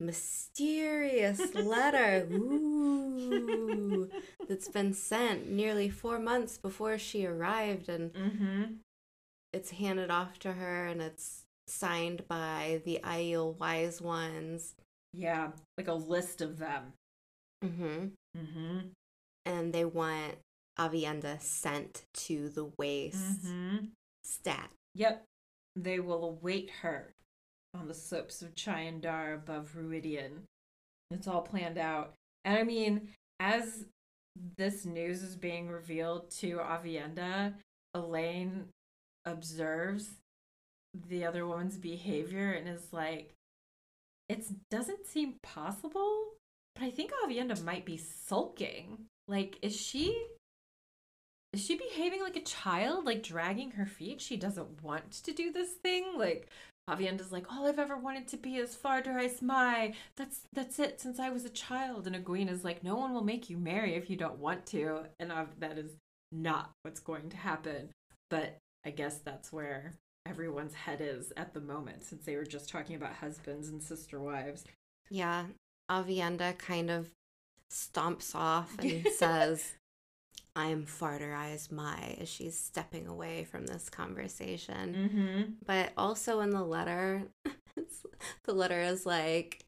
mysterious 0.00 1.54
letter 1.54 2.26
ooh, 2.32 4.10
that's 4.48 4.68
been 4.68 4.92
sent 4.94 5.48
nearly 5.48 5.88
four 5.88 6.18
months 6.18 6.58
before 6.58 6.98
she 6.98 7.26
arrived, 7.26 7.88
and 7.88 8.12
Mm-hmm. 8.12 8.62
it's 9.52 9.70
handed 9.70 10.10
off 10.10 10.38
to 10.40 10.54
her, 10.54 10.86
and 10.86 11.00
it's 11.02 11.41
signed 11.66 12.26
by 12.28 12.80
the 12.84 13.00
Aiel 13.02 13.58
Wise 13.58 14.00
Ones. 14.00 14.74
Yeah, 15.12 15.50
like 15.76 15.88
a 15.88 15.94
list 15.94 16.40
of 16.40 16.58
them. 16.58 16.92
Mm-hmm. 17.64 18.06
Mm-hmm. 18.36 18.78
And 19.44 19.72
they 19.72 19.84
want 19.84 20.36
Aviendha 20.78 21.40
sent 21.40 22.04
to 22.14 22.48
the 22.48 22.70
waste. 22.78 23.46
Mm-hmm. 23.46 23.76
Stat. 24.24 24.70
Yep. 24.94 25.24
They 25.76 26.00
will 26.00 26.24
await 26.24 26.70
her 26.82 27.12
on 27.74 27.88
the 27.88 27.94
slopes 27.94 28.42
of 28.42 28.54
Chaendaer 28.54 29.34
above 29.34 29.74
Rhuidean. 29.76 30.42
It's 31.10 31.26
all 31.26 31.42
planned 31.42 31.78
out. 31.78 32.14
And 32.44 32.58
I 32.58 32.62
mean, 32.62 33.08
as 33.40 33.86
this 34.56 34.84
news 34.84 35.22
is 35.22 35.36
being 35.36 35.68
revealed 35.68 36.30
to 36.30 36.58
Aviendha, 36.58 37.54
Elayne 37.94 38.64
observes 39.24 40.10
the 41.08 41.24
other 41.24 41.46
woman's 41.46 41.76
behavior 41.76 42.52
and 42.52 42.68
is 42.68 42.92
like, 42.92 43.32
it 44.28 44.44
doesn't 44.70 45.06
seem 45.06 45.34
possible, 45.42 46.24
but 46.74 46.84
I 46.84 46.90
think 46.90 47.12
Aviendha 47.24 47.62
might 47.64 47.84
be 47.84 47.96
sulking. 47.96 49.06
Like, 49.28 49.58
is 49.62 49.76
she 49.76 50.26
is 51.52 51.62
she 51.62 51.76
behaving 51.76 52.22
like 52.22 52.36
a 52.36 52.42
child, 52.42 53.04
like 53.04 53.22
dragging 53.22 53.72
her 53.72 53.84
feet? 53.84 54.20
She 54.20 54.36
doesn't 54.36 54.82
want 54.82 55.10
to 55.10 55.32
do 55.32 55.52
this 55.52 55.72
thing. 55.72 56.14
Like 56.16 56.48
Aviendha's 56.88 57.30
like, 57.30 57.52
all 57.52 57.66
I've 57.66 57.78
ever 57.78 57.96
wanted 57.96 58.26
to 58.28 58.36
be 58.38 58.56
is 58.56 58.74
Far 58.74 59.02
Dareis 59.02 59.42
Mai. 59.42 59.92
That's 60.16 60.40
that's 60.52 60.78
it 60.78 61.00
since 61.00 61.18
I 61.18 61.28
was 61.28 61.44
a 61.44 61.50
child. 61.50 62.06
And 62.06 62.16
Egwene 62.16 62.50
is 62.50 62.64
like, 62.64 62.82
no 62.82 62.96
one 62.96 63.12
will 63.12 63.24
make 63.24 63.50
you 63.50 63.58
marry 63.58 63.94
if 63.94 64.08
you 64.08 64.16
don't 64.16 64.38
want 64.38 64.64
to. 64.66 65.02
And 65.20 65.30
that 65.58 65.78
is 65.78 65.92
not 66.30 66.70
what's 66.82 67.00
going 67.00 67.28
to 67.30 67.36
happen. 67.36 67.90
But 68.30 68.56
I 68.84 68.90
guess 68.90 69.18
that's 69.18 69.52
where 69.52 69.92
everyone's 70.26 70.74
head 70.74 71.00
is 71.00 71.32
at 71.36 71.54
the 71.54 71.60
moment, 71.60 72.04
since 72.04 72.24
they 72.24 72.36
were 72.36 72.44
just 72.44 72.68
talking 72.68 72.96
about 72.96 73.14
husbands 73.14 73.68
and 73.68 73.82
sister 73.82 74.20
wives. 74.20 74.64
Yeah. 75.10 75.46
Aviendha 75.90 76.56
kind 76.58 76.90
of 76.90 77.10
stomps 77.70 78.34
off 78.34 78.76
and 78.78 79.06
says, 79.16 79.74
I'm 80.54 80.84
Far 80.84 81.18
Dareis 81.18 81.72
Mai 81.72 82.16
as 82.20 82.28
she's 82.28 82.58
stepping 82.58 83.06
away 83.06 83.44
from 83.44 83.66
this 83.66 83.88
conversation. 83.88 84.94
Mm-hmm. 84.94 85.42
But 85.66 85.92
also 85.96 86.40
in 86.40 86.50
the 86.50 86.62
letter, 86.62 87.24
the 88.44 88.52
letter 88.52 88.80
is 88.80 89.06
like, 89.06 89.64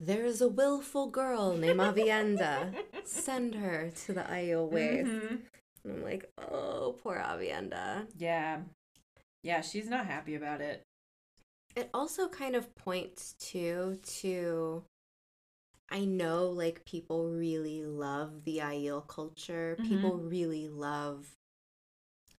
there 0.00 0.24
is 0.24 0.40
a 0.40 0.48
willful 0.48 1.06
girl 1.08 1.56
named 1.56 1.80
Aviendha. 1.80 2.74
Send 3.04 3.54
her 3.54 3.92
to 4.06 4.12
the 4.12 4.68
Waste. 4.70 5.06
Mhm. 5.06 5.38
And 5.84 5.92
I'm 5.92 6.02
like, 6.02 6.30
oh, 6.38 6.96
poor 7.02 7.16
Aviendha. 7.16 8.06
Yeah. 8.16 8.60
Yeah, 9.44 9.60
she's 9.60 9.88
not 9.88 10.06
happy 10.06 10.34
about 10.34 10.60
it. 10.62 10.82
It 11.76 11.90
also 11.92 12.28
kind 12.28 12.56
of 12.56 12.74
points 12.74 13.34
to 13.50 13.98
to 14.20 14.84
I 15.90 16.06
know 16.06 16.46
like 16.48 16.84
people 16.86 17.28
really 17.28 17.84
love 17.84 18.44
the 18.44 18.58
Aiel 18.58 19.06
culture. 19.06 19.76
People 19.84 20.16
really 20.16 20.68
love 20.68 21.26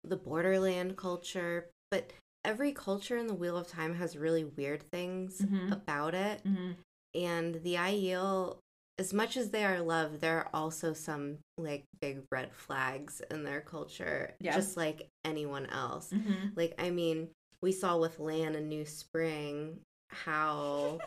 the 0.02 0.16
borderland 0.16 0.96
culture, 0.96 1.68
but 1.90 2.12
every 2.44 2.72
culture 2.72 3.18
in 3.18 3.26
the 3.26 3.34
Wheel 3.34 3.58
of 3.58 3.68
Time 3.68 3.94
has 3.94 4.16
really 4.16 4.44
weird 4.44 4.90
things 4.90 5.42
Mhm. 5.42 5.72
about 5.72 6.14
it. 6.14 6.42
Mm-hmm. 6.44 6.72
And 7.14 7.54
the 7.62 7.74
Aiel 7.74 8.58
as 8.98 9.12
much 9.12 9.36
as 9.36 9.50
they 9.50 9.64
are 9.64 9.80
loved, 9.80 10.20
there 10.20 10.38
are 10.38 10.48
also 10.54 10.92
some 10.92 11.38
like 11.58 11.84
big 12.00 12.22
red 12.30 12.52
flags 12.54 13.20
in 13.30 13.42
their 13.44 13.60
culture, 13.60 14.34
Yeah. 14.40 14.54
just 14.54 14.76
like 14.76 15.08
anyone 15.24 15.66
else. 15.66 16.10
Mm-hmm. 16.12 16.48
Like, 16.54 16.74
I 16.78 16.90
mean, 16.90 17.28
we 17.60 17.72
saw 17.72 17.98
with 17.98 18.20
Lan 18.20 18.54
and 18.54 18.68
New 18.68 18.84
Spring 18.84 19.80
how 20.10 20.98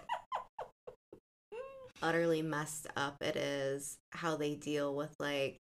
utterly 2.01 2.41
messed 2.41 2.87
up 2.97 3.15
it 3.21 3.35
is, 3.35 3.97
how 4.11 4.35
they 4.35 4.55
deal 4.55 4.93
with 4.95 5.13
like 5.19 5.57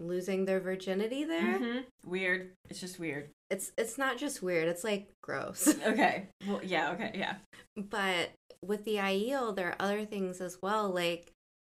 losing 0.00 0.44
their 0.44 0.60
virginity 0.60 1.24
there. 1.24 1.58
Mm-hmm. 1.58 2.10
Weird. 2.10 2.52
It's 2.68 2.80
just 2.80 2.98
weird. 2.98 3.30
It's 3.50 3.72
it's 3.78 3.98
not 3.98 4.18
just 4.18 4.42
weird, 4.42 4.68
it's 4.68 4.84
like 4.84 5.08
gross. 5.22 5.68
Okay. 5.86 6.28
Well, 6.46 6.60
yeah. 6.64 6.92
Okay. 6.92 7.12
Yeah. 7.14 7.34
but 7.76 8.30
with 8.62 8.84
the 8.84 8.96
Aiel, 8.96 9.54
there 9.54 9.68
are 9.70 9.76
other 9.78 10.04
things 10.04 10.40
as 10.40 10.58
well. 10.62 10.88
Like 10.90 11.30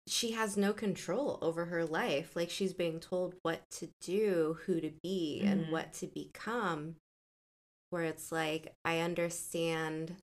she 0.06 0.32
has 0.32 0.56
no 0.56 0.72
control 0.74 1.38
over 1.40 1.64
her 1.66 1.84
life. 1.86 2.36
Like 2.36 2.50
she's 2.50 2.74
being 2.74 3.00
told 3.00 3.34
what 3.42 3.62
to 3.72 3.88
do, 4.02 4.58
who 4.66 4.80
to 4.80 4.92
be, 5.02 5.40
and 5.44 5.66
Mhm. 5.66 5.70
what 5.70 5.92
to 5.94 6.06
become. 6.06 6.96
Where 7.90 8.02
it's 8.04 8.30
like, 8.30 8.72
I 8.84 8.98
understand 8.98 10.16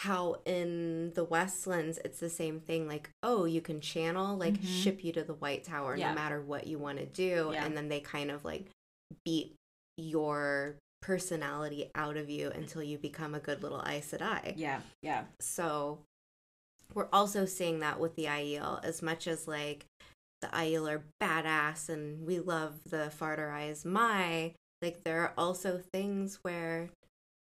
how 0.00 0.36
in 0.44 1.12
the 1.14 1.24
Westlands 1.24 1.98
it's 2.04 2.20
the 2.20 2.28
same 2.28 2.60
thing 2.60 2.86
like 2.86 3.08
oh 3.22 3.46
you 3.46 3.62
can 3.62 3.80
channel 3.80 4.36
like 4.36 4.54
Mhm. 4.60 4.82
ship 4.82 5.02
you 5.02 5.10
to 5.12 5.24
the 5.24 5.32
White 5.34 5.64
Tower 5.64 5.96
Yeah. 5.96 6.10
no 6.10 6.14
matter 6.14 6.40
what 6.40 6.66
you 6.66 6.78
want 6.78 6.98
to 6.98 7.06
do 7.06 7.50
Yeah. 7.54 7.64
and 7.64 7.74
then 7.74 7.88
they 7.88 8.00
kind 8.00 8.30
of 8.30 8.44
like 8.44 8.66
beat 9.24 9.54
your 9.96 10.76
personality 11.02 11.90
out 11.94 12.16
of 12.16 12.28
you 12.28 12.50
until 12.50 12.82
you 12.82 12.98
become 12.98 13.34
a 13.34 13.40
good 13.40 13.62
little 13.62 13.82
Aes 13.86 14.12
Sedai. 14.12 14.54
Yeah, 14.56 14.80
yeah. 15.02 15.24
So 15.40 16.00
we're 16.94 17.08
also 17.12 17.46
seeing 17.46 17.80
that 17.80 18.00
with 18.00 18.16
the 18.16 18.24
Aiel 18.24 18.84
as 18.84 19.02
much 19.02 19.26
as 19.26 19.46
like 19.46 19.86
the 20.42 20.48
Aiel 20.48 20.90
are 20.90 21.04
badass 21.22 21.88
and 21.88 22.26
we 22.26 22.40
love 22.40 22.74
the 22.90 23.10
Far 23.10 23.36
Dareis 23.36 23.84
Mai, 23.84 24.54
like 24.82 25.04
there 25.04 25.20
are 25.22 25.32
also 25.36 25.80
things 25.92 26.40
where 26.42 26.90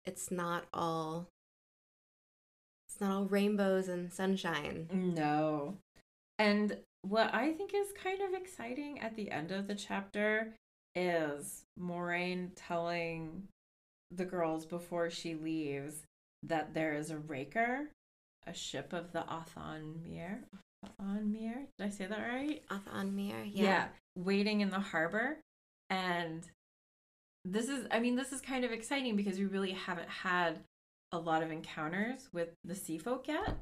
it's 0.05 0.31
not 0.31 0.65
all 0.73 1.27
it's 2.87 2.99
not 2.99 3.11
all 3.11 3.25
rainbows 3.25 3.87
and 3.87 4.11
sunshine. 4.11 4.87
No. 4.91 5.77
And 6.39 6.77
what 7.03 7.33
I 7.33 7.51
think 7.51 7.73
is 7.73 7.87
kind 8.03 8.21
of 8.21 8.33
exciting 8.33 8.99
at 8.99 9.15
the 9.15 9.31
end 9.31 9.51
of 9.51 9.67
the 9.67 9.75
chapter 9.75 10.53
is 10.95 11.63
Moiraine 11.79 12.49
telling 12.55 13.47
the 14.11 14.25
girls 14.25 14.65
before 14.65 15.09
she 15.09 15.35
leaves 15.35 16.03
that 16.43 16.73
there 16.73 16.93
is 16.93 17.11
a 17.11 17.17
raker, 17.17 17.89
a 18.45 18.53
ship 18.53 18.93
of 18.93 19.11
the 19.11 19.19
Atha'an 19.19 20.03
Miere. 20.03 20.43
Atha'an 20.85 21.31
Miere? 21.31 21.67
Did 21.77 21.87
I 21.87 21.89
say 21.89 22.05
that 22.07 22.19
right? 22.19 22.61
Atha'an 22.69 23.13
Miere, 23.13 23.45
yeah. 23.45 23.63
yeah. 23.63 23.87
waiting 24.15 24.61
in 24.61 24.69
the 24.69 24.79
harbor 24.79 25.37
and 25.91 26.49
this 27.45 27.67
is 27.67 27.85
i 27.91 27.99
mean 27.99 28.15
this 28.15 28.31
is 28.31 28.41
kind 28.41 28.63
of 28.63 28.71
exciting 28.71 29.15
because 29.15 29.37
we 29.37 29.45
really 29.45 29.71
haven't 29.71 30.09
had 30.09 30.59
a 31.11 31.19
lot 31.19 31.43
of 31.43 31.51
encounters 31.51 32.29
with 32.31 32.49
the 32.63 32.73
sea 32.73 32.97
folk 32.97 33.27
yet 33.27 33.57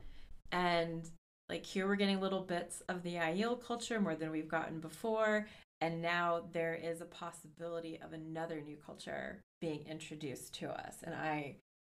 and 0.51 1.09
like 1.49 1.65
here 1.65 1.88
we're 1.88 1.95
getting 1.95 2.21
little 2.21 2.41
bits 2.41 2.84
of 2.88 3.01
the 3.01 3.15
Aiel 3.15 3.59
culture 3.59 3.99
more 3.99 4.15
than 4.15 4.32
we've 4.32 4.47
gotten 4.47 4.80
before 4.80 5.47
and 5.82 6.01
now 6.01 6.43
there 6.51 6.75
is 6.75 7.01
a 7.01 7.05
possibility 7.05 7.99
of 8.03 8.13
another 8.13 8.61
new 8.61 8.77
culture 8.77 9.41
being 9.61 9.86
introduced 9.88 10.53
to 10.55 10.69
us. 10.69 10.97
And 11.03 11.15
i 11.15 11.57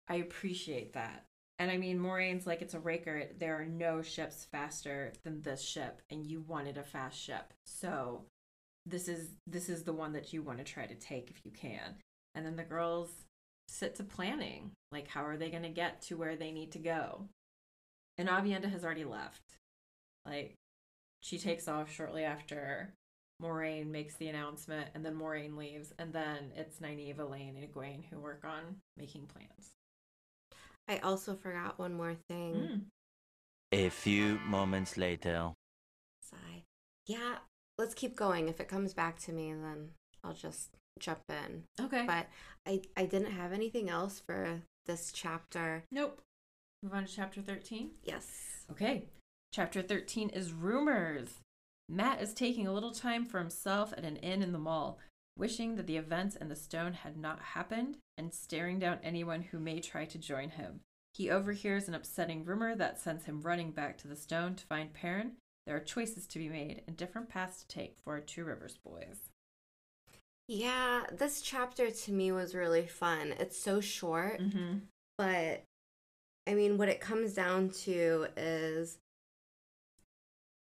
i 0.09 0.17
appreciate 0.17 0.93
that. 0.95 1.25
And 1.59 1.71
i 1.71 1.77
mean 1.77 1.99
Moiraine's 1.99 2.47
like 2.47 2.63
it's 2.63 2.75
a 2.75 2.81
raker. 2.81 3.25
There 3.39 3.61
are 3.61 3.67
no 3.67 4.03
ships 4.03 4.47
faster 4.51 5.13
than 5.25 5.43
this 5.43 5.63
ship 5.63 6.03
and 6.11 6.27
you 6.27 6.41
wanted 6.41 6.77
a 6.77 6.83
fast 6.83 7.21
ship. 7.21 7.53
So 7.67 8.25
this 8.87 9.09
is 9.09 9.31
this 9.47 9.69
is 9.69 9.85
the 9.85 9.93
one 9.93 10.13
that 10.13 10.33
you 10.33 10.43
want 10.43 10.59
to 10.59 10.65
try 10.65 10.87
to 10.87 10.95
take 10.95 11.31
if 11.31 11.45
you 11.45 11.51
can. 11.51 11.97
And 12.35 12.45
then 12.45 12.57
the 12.57 12.63
girls 12.63 13.09
sit 13.69 13.95
to 13.95 14.05
planning 14.05 14.73
like 14.93 15.09
how 15.09 15.25
are 15.25 15.37
they 15.37 15.51
going 15.51 15.63
to 15.63 15.69
get 15.69 16.03
to 16.03 16.17
where 16.17 16.37
they 16.37 16.51
need 16.51 16.73
to 16.73 16.79
go? 16.79 17.29
And 18.19 18.29
Aviendha 18.29 18.71
has 18.71 18.85
already 18.85 19.05
left. 19.05 19.43
Like 20.27 20.55
she 21.23 21.39
takes 21.39 21.69
off 21.69 21.91
shortly 21.91 22.25
after 22.25 22.95
Moiraine 23.41 23.91
makes 23.91 24.15
the 24.17 24.29
announcement 24.29 24.89
and 24.95 25.05
then 25.05 25.15
Moiraine 25.17 25.57
leaves 25.57 25.93
and 25.99 26.13
then 26.13 26.53
it's 26.57 26.79
Nynaeve, 26.79 27.17
Elayne, 27.17 27.57
and 27.57 27.73
Egwene 27.73 28.05
who 28.11 28.21
work 28.21 28.45
on 28.45 28.77
making 28.97 29.27
plans. 29.27 29.75
I 30.89 30.99
also 30.99 31.35
forgot 31.35 31.79
one 31.79 31.95
more 31.95 32.17
thing. 32.29 32.55
Mm. 32.55 32.81
A 33.73 33.89
few 33.91 34.39
moments 34.47 34.97
later. 34.97 35.53
Sigh. 36.23 36.65
Yeah, 37.07 37.37
let's 37.79 37.95
keep 37.95 38.17
going. 38.17 38.49
If 38.49 38.61
it 38.61 38.69
comes 38.69 38.93
back 38.93 39.19
to 39.21 39.33
me, 39.33 39.53
then 39.53 39.91
I'll 40.25 40.33
just 40.33 40.71
jump 40.99 41.23
in. 41.29 41.65
Okay. 41.81 42.05
But 42.07 42.27
I 42.67 42.83
I 42.97 43.07
didn't 43.07 43.33
have 43.33 43.53
anything 43.53 43.89
else 43.89 44.21
for 44.27 44.63
this 44.87 45.13
chapter. 45.13 45.85
Nope. 45.93 46.21
Move 46.83 46.95
on 46.95 47.05
to 47.05 47.13
chapter 47.13 47.41
13. 47.41 47.91
Yes. 48.03 48.65
Okay. 48.71 49.05
Chapter 49.53 49.83
13 49.83 50.31
is 50.31 50.53
rumors. 50.53 51.39
Mat 51.91 52.23
is 52.23 52.33
taking 52.33 52.67
a 52.69 52.73
little 52.73 52.93
time 52.93 53.25
for 53.25 53.39
himself 53.39 53.93
at 53.97 54.05
an 54.05 54.17
inn 54.17 54.43
in 54.43 54.53
the 54.53 54.59
Maule, 54.59 54.99
wishing 55.37 55.75
that 55.75 55.87
the 55.89 55.97
events 55.97 56.37
and 56.37 56.49
the 56.51 56.55
stone 56.57 56.93
had 56.93 57.17
not 57.17 57.41
happened 57.41 57.97
and 58.17 58.33
staring 58.33 58.79
down 58.79 58.99
anyone 59.03 59.43
who 59.43 59.59
may 59.59 59.81
try 59.81 60.05
to 60.05 60.19
join 60.19 60.51
him. 60.51 60.81
He 61.13 61.29
overhears 61.29 61.89
an 61.89 61.95
upsetting 61.95 62.45
rumor 62.45 62.77
that 62.77 63.01
sends 63.01 63.25
him 63.25 63.41
running 63.43 63.73
back 63.73 63.99
to 63.99 64.09
the 64.09 64.15
stone 64.15 64.55
to 64.55 64.67
find 64.67 64.93
Perrin. 64.93 65.33
There 65.67 65.75
are 65.75 65.81
choices 65.81 66.27
to 66.29 66.39
be 66.39 66.49
made 66.49 66.83
and 66.87 66.97
different 66.97 67.29
paths 67.29 67.61
to 67.63 67.67
take 67.69 67.97
for 68.05 68.13
our 68.15 68.21
Two 68.21 68.45
Rivers 68.45 68.79
boys. 68.85 69.29
Yeah, 70.47 71.03
this 71.13 71.43
chapter 71.43 71.91
to 71.91 72.13
me 72.13 72.33
was 72.33 72.55
really 72.55 72.87
fun. 72.87 73.35
It's 73.39 73.59
so 73.61 73.81
short, 73.81 74.41
Mm-hmm. 74.41 74.79
but 75.19 75.65
I 76.47 76.55
mean, 76.55 76.79
what 76.79 76.89
it 76.89 77.01
comes 77.01 77.35
down 77.35 77.71
to 77.85 78.27
is 78.37 78.99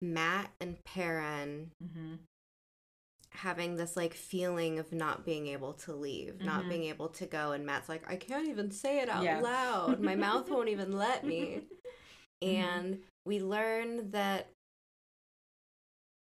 Mat 0.01 0.51
and 0.61 0.83
Perrin 0.83 1.71
Mm-hmm. 1.83 2.15
having 3.31 3.75
this 3.75 3.95
like 3.95 4.13
feeling 4.13 4.79
of 4.79 4.91
not 4.91 5.23
being 5.25 5.47
able 5.47 5.73
to 5.73 5.93
leave, 5.93 6.41
not 6.41 6.63
Mhm. 6.63 6.69
being 6.69 6.83
able 6.85 7.09
to 7.09 7.25
go. 7.25 7.51
And 7.51 7.65
Mat's 7.65 7.87
like, 7.89 8.09
I 8.09 8.15
can't 8.15 8.47
even 8.47 8.71
say 8.71 8.99
it 8.99 9.09
out 9.09 9.23
Yeah. 9.23 9.41
loud. 9.41 9.99
My 9.99 10.15
mouth 10.15 10.49
won't 10.49 10.69
even 10.69 10.91
let 10.91 11.23
me. 11.23 11.61
Mhm. 12.41 12.47
And 12.47 13.03
we 13.25 13.39
learn 13.39 14.11
that 14.11 14.51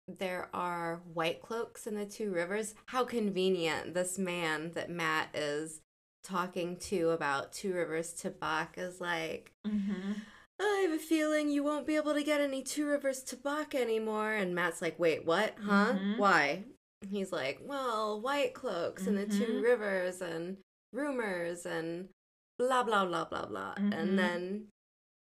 there 0.08 0.50
are 0.54 1.02
white 1.14 1.42
cloaks 1.42 1.86
in 1.86 1.96
the 1.96 2.06
two 2.06 2.32
rivers. 2.32 2.74
How 2.88 3.04
convenient 3.04 3.94
this 3.94 4.18
man 4.18 4.72
that 4.72 4.90
Mat 4.90 5.30
is 5.36 5.82
talking 6.24 6.78
to 6.78 7.10
about 7.12 7.52
two 7.54 7.74
rivers 7.74 8.14
tabac 8.14 8.78
is 8.78 9.00
like, 9.02 9.52
Mm-hmm. 9.66 10.14
I 10.60 10.88
have 10.90 10.92
a 10.92 11.02
feeling 11.02 11.50
you 11.50 11.64
won't 11.64 11.86
be 11.86 11.96
able 11.96 12.14
to 12.14 12.24
get 12.24 12.42
any 12.42 12.64
Two 12.64 12.88
Rivers 12.88 13.24
tabac 13.24 13.76
anymore. 13.76 14.34
And 14.34 14.56
Mat's 14.56 14.82
like, 14.82 14.98
wait, 14.98 15.26
what? 15.26 15.56
Huh? 15.64 15.94
Mhm. 15.94 16.18
Why? 16.18 16.64
He's 17.10 17.32
like, 17.32 17.60
well, 17.64 18.20
White 18.20 18.54
Cloaks 18.56 19.06
and 19.06 19.18
the 19.18 19.26
Two 19.28 19.60
Mhm. 19.60 19.64
Rivers 19.64 20.22
and 20.22 20.58
rumors 20.92 21.66
and 21.66 22.10
blah, 22.58 22.84
blah, 22.84 23.06
blah, 23.06 23.26
blah, 23.26 23.46
blah. 23.46 23.76
Mhm. 23.76 23.94
And 23.94 24.18
then 24.20 24.68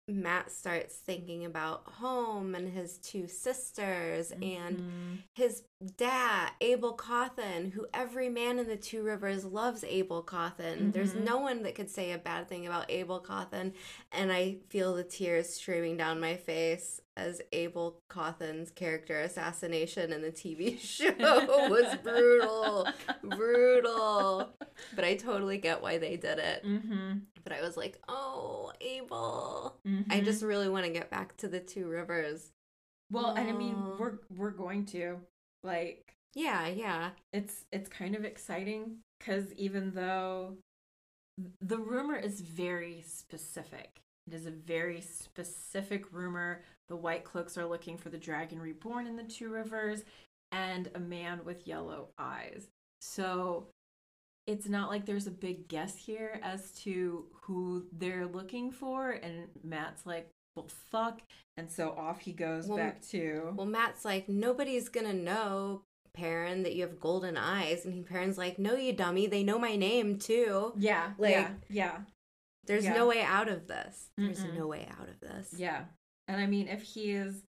Mat 0.07 0.51
starts 0.51 0.95
thinking 0.97 1.45
about 1.45 1.83
home 1.87 2.53
and 2.53 2.71
his 2.71 2.99
two 2.99 3.27
sisters 3.27 4.31
and 4.31 4.79
Mhm. 4.79 5.17
his 5.33 5.63
dad, 5.97 6.51
Abell 6.61 6.93
Cauthon, 6.95 7.71
who 7.71 7.87
every 7.91 8.29
man 8.29 8.59
in 8.59 8.67
the 8.67 8.77
Two 8.77 9.01
Rivers 9.01 9.43
loves 9.45 9.83
Abell 9.83 10.21
Cauthon. 10.21 10.91
There's 10.91 11.13
Mhm. 11.13 11.23
no 11.23 11.37
one 11.39 11.63
that 11.63 11.73
could 11.73 11.89
say 11.89 12.11
a 12.11 12.19
bad 12.19 12.47
thing 12.47 12.67
about 12.67 12.91
Abell 12.91 13.19
Cauthon. 13.19 13.73
And 14.11 14.31
I 14.31 14.59
feel 14.69 14.93
the 14.93 15.03
tears 15.03 15.49
streaming 15.49 15.97
down 15.97 16.19
my 16.19 16.37
face 16.37 17.01
as 17.17 17.41
Abell 17.53 17.99
Cauthon's 18.09 18.71
character 18.71 19.19
assassination 19.21 20.11
in 20.11 20.21
the 20.21 20.31
TV 20.31 20.77
show 20.79 21.13
was 21.69 21.95
brutal. 22.03 22.87
brutal. 23.23 24.49
But 24.95 25.05
I 25.05 25.15
totally 25.15 25.57
get 25.57 25.81
why 25.81 25.97
they 25.97 26.17
did 26.17 26.39
it. 26.39 26.63
Mm-hmm. 26.65 27.19
But 27.43 27.53
I 27.53 27.61
was 27.61 27.77
like, 27.77 27.97
oh, 28.07 28.71
Abell. 28.81 29.75
I 29.85 29.89
Mhm. 30.19 30.25
just 30.25 30.43
really 30.43 30.67
want 30.69 30.85
to 30.85 30.91
get 30.91 31.09
back 31.09 31.37
to 31.37 31.47
the 31.47 31.59
Two 31.59 31.87
Rivers. 31.87 32.51
Well, 33.11 33.35
and 33.35 33.47
I 33.49 33.53
mean, 33.53 33.97
we're 33.99 34.17
we're 34.35 34.49
going 34.51 34.85
to 34.87 35.19
like 35.63 36.13
Yeah, 36.33 36.67
yeah. 36.67 37.11
it's 37.31 37.65
it's 37.71 37.87
kind 37.87 38.15
of 38.15 38.25
exciting 38.25 38.97
because 39.19 39.53
even 39.53 39.91
though 39.93 40.57
the 41.61 41.77
rumor 41.77 42.15
is 42.15 42.41
very 42.41 43.03
specific, 43.07 43.99
it 44.27 44.33
is 44.33 44.45
a 44.47 44.51
very 44.51 45.01
specific 45.01 46.11
rumor. 46.11 46.63
The 46.89 46.95
White 46.95 47.23
Cloaks 47.23 47.57
are 47.57 47.65
looking 47.65 47.97
for 47.97 48.09
the 48.09 48.17
dragon 48.17 48.59
reborn 48.59 49.07
in 49.07 49.15
the 49.15 49.23
Two 49.23 49.49
Rivers 49.49 50.03
and 50.51 50.89
a 50.95 50.99
man 50.99 51.41
with 51.43 51.67
yellow 51.67 52.09
eyes. 52.17 52.67
So 53.01 53.67
it's 54.47 54.67
not 54.69 54.89
like 54.89 55.05
there's 55.05 55.27
a 55.27 55.31
big 55.31 55.67
guess 55.67 55.95
here 55.95 56.39
as 56.43 56.71
to 56.83 57.25
who 57.41 57.85
they're 57.91 58.27
looking 58.27 58.71
for. 58.71 59.11
And 59.11 59.47
Mat's 59.63 60.05
like, 60.05 60.29
well, 60.55 60.67
fuck. 60.91 61.21
And 61.57 61.69
so 61.71 61.91
off 61.97 62.19
he 62.21 62.31
goes 62.31 62.67
Well, 62.67 62.77
back 62.77 63.01
to. 63.09 63.51
Well, 63.55 63.65
Mat's 63.65 64.05
like, 64.05 64.29
nobody's 64.29 64.87
gonna 64.89 65.13
know, 65.13 65.81
Perrin, 66.13 66.61
that 66.63 66.75
you 66.75 66.83
have 66.83 66.99
golden 66.99 67.35
eyes. 67.37 67.85
And 67.85 67.93
he, 67.93 68.01
Perrin's 68.03 68.37
like, 68.37 68.59
no, 68.59 68.75
you 68.75 68.93
dummy. 68.93 69.25
They 69.27 69.43
know 69.43 69.57
my 69.57 69.75
name 69.75 70.19
too. 70.19 70.73
yeah, 70.77 71.13
like- 71.17 71.31
yeah, 71.31 71.49
yeah. 71.69 71.97
There's 72.67 72.85
Yeah. 72.85 72.93
no 72.93 73.07
way 73.07 73.21
out 73.21 73.47
of 73.49 73.67
this. 73.67 74.09
There's 74.17 74.39
Mm-mm. 74.43 74.57
no 74.57 74.67
way 74.67 74.87
out 74.99 75.07
of 75.09 75.19
this. 75.19 75.53
Yeah. 75.57 75.85
And 76.27 76.41
I 76.41 76.47
mean 76.47 76.67
if 76.67 76.81
he 76.81 77.11
is 77.11 77.43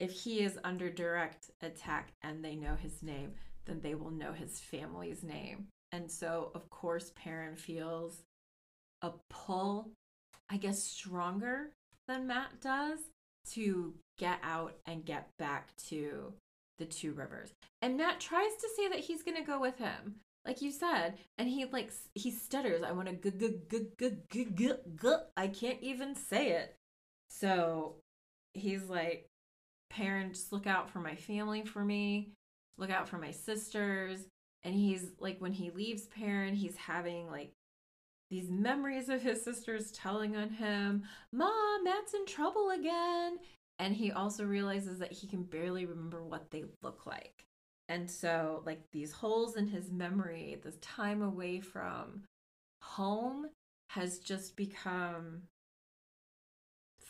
if 0.00 0.10
he 0.10 0.40
is 0.40 0.58
under 0.64 0.90
direct 0.90 1.50
attack 1.62 2.12
and 2.22 2.44
they 2.44 2.56
know 2.56 2.74
his 2.74 3.02
name, 3.02 3.32
then 3.66 3.80
they 3.80 3.94
will 3.94 4.10
know 4.10 4.32
his 4.32 4.58
family's 4.60 5.22
name. 5.22 5.68
And 5.92 6.10
so 6.10 6.50
of 6.54 6.68
course 6.70 7.12
Perrin 7.14 7.56
feels 7.56 8.22
a 9.02 9.12
pull, 9.30 9.90
I 10.50 10.56
guess 10.56 10.82
stronger 10.82 11.70
than 12.08 12.26
Mat 12.26 12.50
does 12.60 12.98
to 13.52 13.94
get 14.18 14.38
out 14.42 14.74
and 14.86 15.04
get 15.04 15.28
back 15.38 15.76
to 15.88 16.32
the 16.78 16.84
two 16.84 17.12
rivers. 17.12 17.52
And 17.82 17.96
Mat 17.96 18.20
tries 18.20 18.54
to 18.60 18.68
say 18.76 18.88
that 18.88 19.00
he's 19.00 19.22
going 19.22 19.36
to 19.36 19.42
go 19.42 19.60
with 19.60 19.78
him, 19.78 20.16
like 20.44 20.62
you 20.62 20.72
said, 20.72 21.14
and 21.38 21.48
he 21.48 21.64
like 21.66 21.92
he 22.14 22.30
stutters. 22.30 22.82
I 22.82 22.92
want 22.92 23.08
to 23.08 23.30
g 23.30 23.36
g 23.38 23.54
g 23.70 23.86
g 23.98 24.10
g 24.30 24.46
g 24.56 24.74
g. 25.00 25.08
I 25.36 25.46
can't 25.48 25.82
even 25.82 26.14
say 26.14 26.50
it. 26.52 26.74
So 27.40 27.96
he's 28.52 28.84
like, 28.84 29.26
parents, 29.90 30.48
look 30.50 30.66
out 30.66 30.90
for 30.90 31.00
my 31.00 31.16
family 31.16 31.64
for 31.64 31.84
me. 31.84 32.30
Look 32.78 32.90
out 32.90 33.08
for 33.08 33.18
my 33.18 33.30
sisters. 33.30 34.20
And 34.62 34.74
he's 34.74 35.06
like, 35.18 35.40
when 35.40 35.52
he 35.52 35.70
leaves 35.70 36.06
Perrin, 36.06 36.54
he's 36.54 36.76
having 36.76 37.30
like 37.30 37.52
these 38.30 38.50
memories 38.50 39.08
of 39.08 39.22
his 39.22 39.42
sisters 39.42 39.92
telling 39.92 40.36
on 40.36 40.50
him, 40.50 41.02
Mom, 41.32 41.84
Mat's 41.84 42.14
in 42.14 42.26
trouble 42.26 42.70
again. 42.70 43.38
And 43.78 43.94
he 43.94 44.12
also 44.12 44.44
realizes 44.44 44.98
that 45.00 45.12
he 45.12 45.26
can 45.26 45.42
barely 45.42 45.86
remember 45.86 46.22
what 46.22 46.50
they 46.50 46.64
look 46.82 47.06
like. 47.06 47.44
And 47.88 48.10
so, 48.10 48.62
like, 48.64 48.80
these 48.92 49.12
holes 49.12 49.56
in 49.56 49.66
his 49.66 49.90
memory, 49.90 50.58
this 50.62 50.76
time 50.80 51.20
away 51.20 51.60
from 51.60 52.22
home 52.80 53.46
has 53.90 54.20
just 54.20 54.56
become 54.56 55.42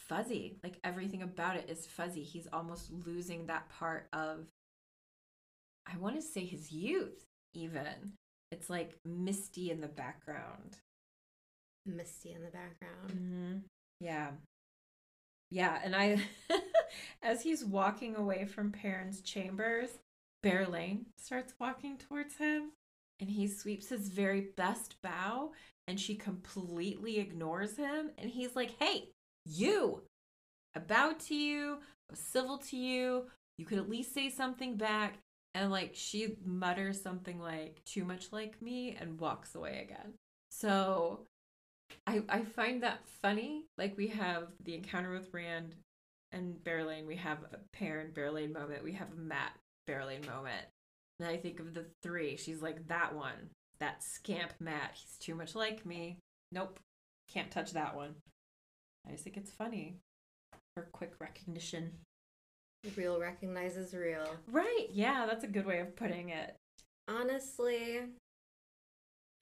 fuzzy. 0.09 0.59
Like, 0.63 0.79
everything 0.85 1.23
about 1.23 1.57
it 1.57 1.69
is 1.69 1.87
fuzzy. 1.87 2.23
He's 2.23 2.49
almost 2.53 2.91
losing 3.07 3.47
that 3.47 3.69
part 3.69 4.09
of, 4.13 4.49
I 5.87 5.97
want 5.99 6.17
to 6.17 6.23
say 6.23 6.45
his 6.45 6.73
youth, 6.73 7.25
even. 7.55 8.13
It's 8.51 8.71
like 8.71 8.99
misty 9.05 9.71
in 9.71 9.81
the 9.81 9.89
background. 9.89 10.79
Misty 11.87 12.33
in 12.33 12.43
the 12.43 12.51
background. 12.51 13.11
Mm-hmm. 13.11 13.57
Yeah. 14.01 14.31
Yeah, 15.51 15.79
and 15.85 15.95
I, 15.95 16.21
as 17.23 17.43
he's 17.43 17.65
walking 17.65 18.17
away 18.17 18.45
from 18.47 18.73
Perrin's 18.73 19.21
chambers, 19.21 19.91
Berelain 20.43 21.07
starts 21.19 21.55
walking 21.59 21.97
towards 21.97 22.37
him, 22.37 22.73
and 23.21 23.31
he 23.31 23.47
sweeps 23.47 23.89
his 23.89 24.09
very 24.09 24.49
best 24.57 24.97
bow, 25.03 25.53
and 25.87 25.99
she 25.99 26.17
completely 26.17 27.19
ignores 27.19 27.77
him, 27.77 28.11
and 28.19 28.31
he's 28.31 28.57
like, 28.57 28.73
"Hey, 28.79 29.11
you! 29.45 30.03
about 30.75 31.21
to 31.21 31.35
you. 31.35 31.79
Civil 32.13 32.59
to 32.59 32.77
you. 32.77 33.27
You 33.59 33.65
could 33.65 33.79
at 33.79 33.89
least 33.89 34.13
say 34.15 34.31
something 34.31 34.77
back." 34.77 35.19
And 35.55 35.71
like 35.71 35.93
she 35.95 36.37
mutters 36.45 37.01
something 37.01 37.39
like 37.41 37.83
"too 37.85 38.05
much 38.05 38.33
like 38.33 38.61
me" 38.63 38.97
and 38.99 39.21
walks 39.21 39.55
away 39.55 39.81
again. 39.83 40.15
So 40.51 41.27
I 42.07 42.23
I 42.29 42.43
find 42.43 42.83
that 42.83 43.07
funny. 43.23 43.67
Like 43.79 43.97
we 43.97 44.09
have 44.09 44.49
the 44.65 44.75
encounter 44.75 45.11
with 45.13 45.33
Rand 45.33 45.75
and 46.33 46.63
Berelain, 46.65 47.07
we 47.07 47.17
have 47.17 47.39
a 47.53 47.59
Perrin 47.73 48.13
Berelain 48.13 48.53
moment, 48.53 48.83
we 48.83 48.93
have 48.93 49.13
a 49.13 49.21
Mat 49.21 49.53
Berelain 49.87 50.27
moment. 50.27 50.67
And 51.21 51.29
I 51.29 51.37
think 51.37 51.61
of 51.61 51.75
the 51.75 51.87
three. 52.03 52.37
She's 52.37 52.61
like 52.61 52.89
that 52.89 53.15
one, 53.15 53.51
that 53.79 54.03
scamp 54.03 54.53
Mat. 54.61 54.91
He's 54.95 55.17
too 55.19 55.35
much 55.35 55.55
like 55.55 55.87
me. 55.87 56.19
Nope, 56.51 56.81
can't 57.29 57.51
touch 57.51 57.73
that 57.73 57.95
one. 57.95 58.17
I 59.07 59.13
just 59.13 59.25
think 59.25 59.37
it's 59.37 59.51
funny. 59.53 59.97
Her 60.77 60.89
quick 60.93 61.13
recognition. 61.21 61.93
Real 62.97 63.19
recognizes 63.21 63.95
real. 63.95 64.27
Right? 64.51 64.87
Yeah, 64.93 65.27
that's 65.27 65.45
a 65.45 65.49
good 65.49 65.67
way 65.67 65.81
of 65.81 65.97
putting 65.97 66.31
it. 66.31 66.55
Honestly, 67.09 68.01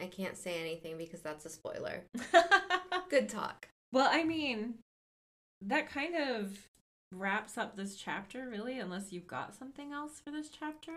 I 0.01 0.07
can't 0.07 0.37
say 0.37 0.61
anything 0.61 0.97
because 0.99 1.21
that's 1.23 1.45
a 1.47 1.51
spoiler. 1.51 2.05
Good 3.11 3.29
talk. 3.29 3.69
Well, 3.93 4.09
I 4.11 4.25
mean, 4.25 4.75
that 5.61 5.89
kind 5.91 6.15
of 6.17 6.57
wraps 7.13 7.59
up 7.59 7.77
this 7.77 7.97
chapter, 7.97 8.49
really, 8.49 8.79
unless 8.79 9.13
you've 9.13 9.27
got 9.27 9.55
something 9.55 9.93
else 9.93 10.21
for 10.25 10.31
this 10.31 10.49
chapter. 10.49 10.93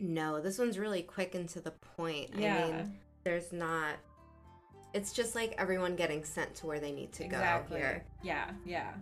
No, 0.00 0.40
this 0.40 0.58
one's 0.58 0.78
really 0.78 1.02
quick 1.02 1.34
and 1.34 1.48
to 1.50 1.60
the 1.60 1.72
point. 1.96 2.30
I 2.36 2.40
Yeah. 2.40 2.66
mean, 2.70 2.98
there's 3.24 3.52
not. 3.52 3.96
It's 4.94 5.12
just 5.12 5.34
like 5.34 5.54
everyone 5.58 5.96
getting 5.96 6.24
sent 6.24 6.54
to 6.56 6.66
where 6.66 6.80
they 6.80 6.92
need 6.92 7.12
to 7.12 7.24
exactly. 7.24 7.78
go 7.78 7.86
here. 7.86 8.04
Yeah, 8.22 8.50
yeah. 8.64 8.92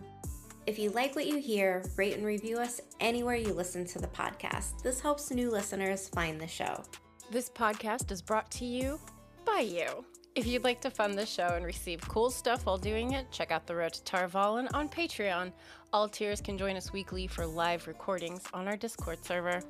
If 0.67 0.77
you 0.77 0.91
like 0.91 1.15
what 1.15 1.25
you 1.25 1.37
hear, 1.37 1.83
rate 1.97 2.15
and 2.15 2.25
review 2.25 2.57
us 2.57 2.79
anywhere 2.99 3.35
you 3.35 3.51
listen 3.53 3.85
to 3.87 3.99
the 3.99 4.07
podcast. 4.07 4.81
This 4.83 5.01
helps 5.01 5.31
new 5.31 5.49
listeners 5.49 6.07
find 6.09 6.39
the 6.39 6.47
show. 6.47 6.83
This 7.31 7.49
podcast 7.49 8.11
is 8.11 8.21
brought 8.21 8.49
to 8.51 8.65
you 8.65 8.99
by 9.45 9.61
you. 9.61 10.05
If 10.33 10.47
you'd 10.47 10.63
like 10.63 10.79
to 10.81 10.89
fund 10.89 11.17
the 11.17 11.25
show 11.25 11.55
and 11.55 11.65
receive 11.65 12.07
cool 12.07 12.29
stuff 12.29 12.65
while 12.65 12.77
doing 12.77 13.13
it, 13.13 13.29
check 13.31 13.51
out 13.51 13.67
The 13.67 13.75
Road 13.75 13.93
to 13.93 14.03
Tar 14.03 14.29
Valon 14.29 14.67
on 14.73 14.87
Patreon. 14.87 15.51
All 15.91 16.07
tiers 16.07 16.39
can 16.39 16.57
join 16.57 16.77
us 16.77 16.93
weekly 16.93 17.27
for 17.27 17.45
live 17.45 17.85
recordings 17.87 18.43
on 18.53 18.67
our 18.67 18.77
Discord 18.77 19.25
server. 19.25 19.61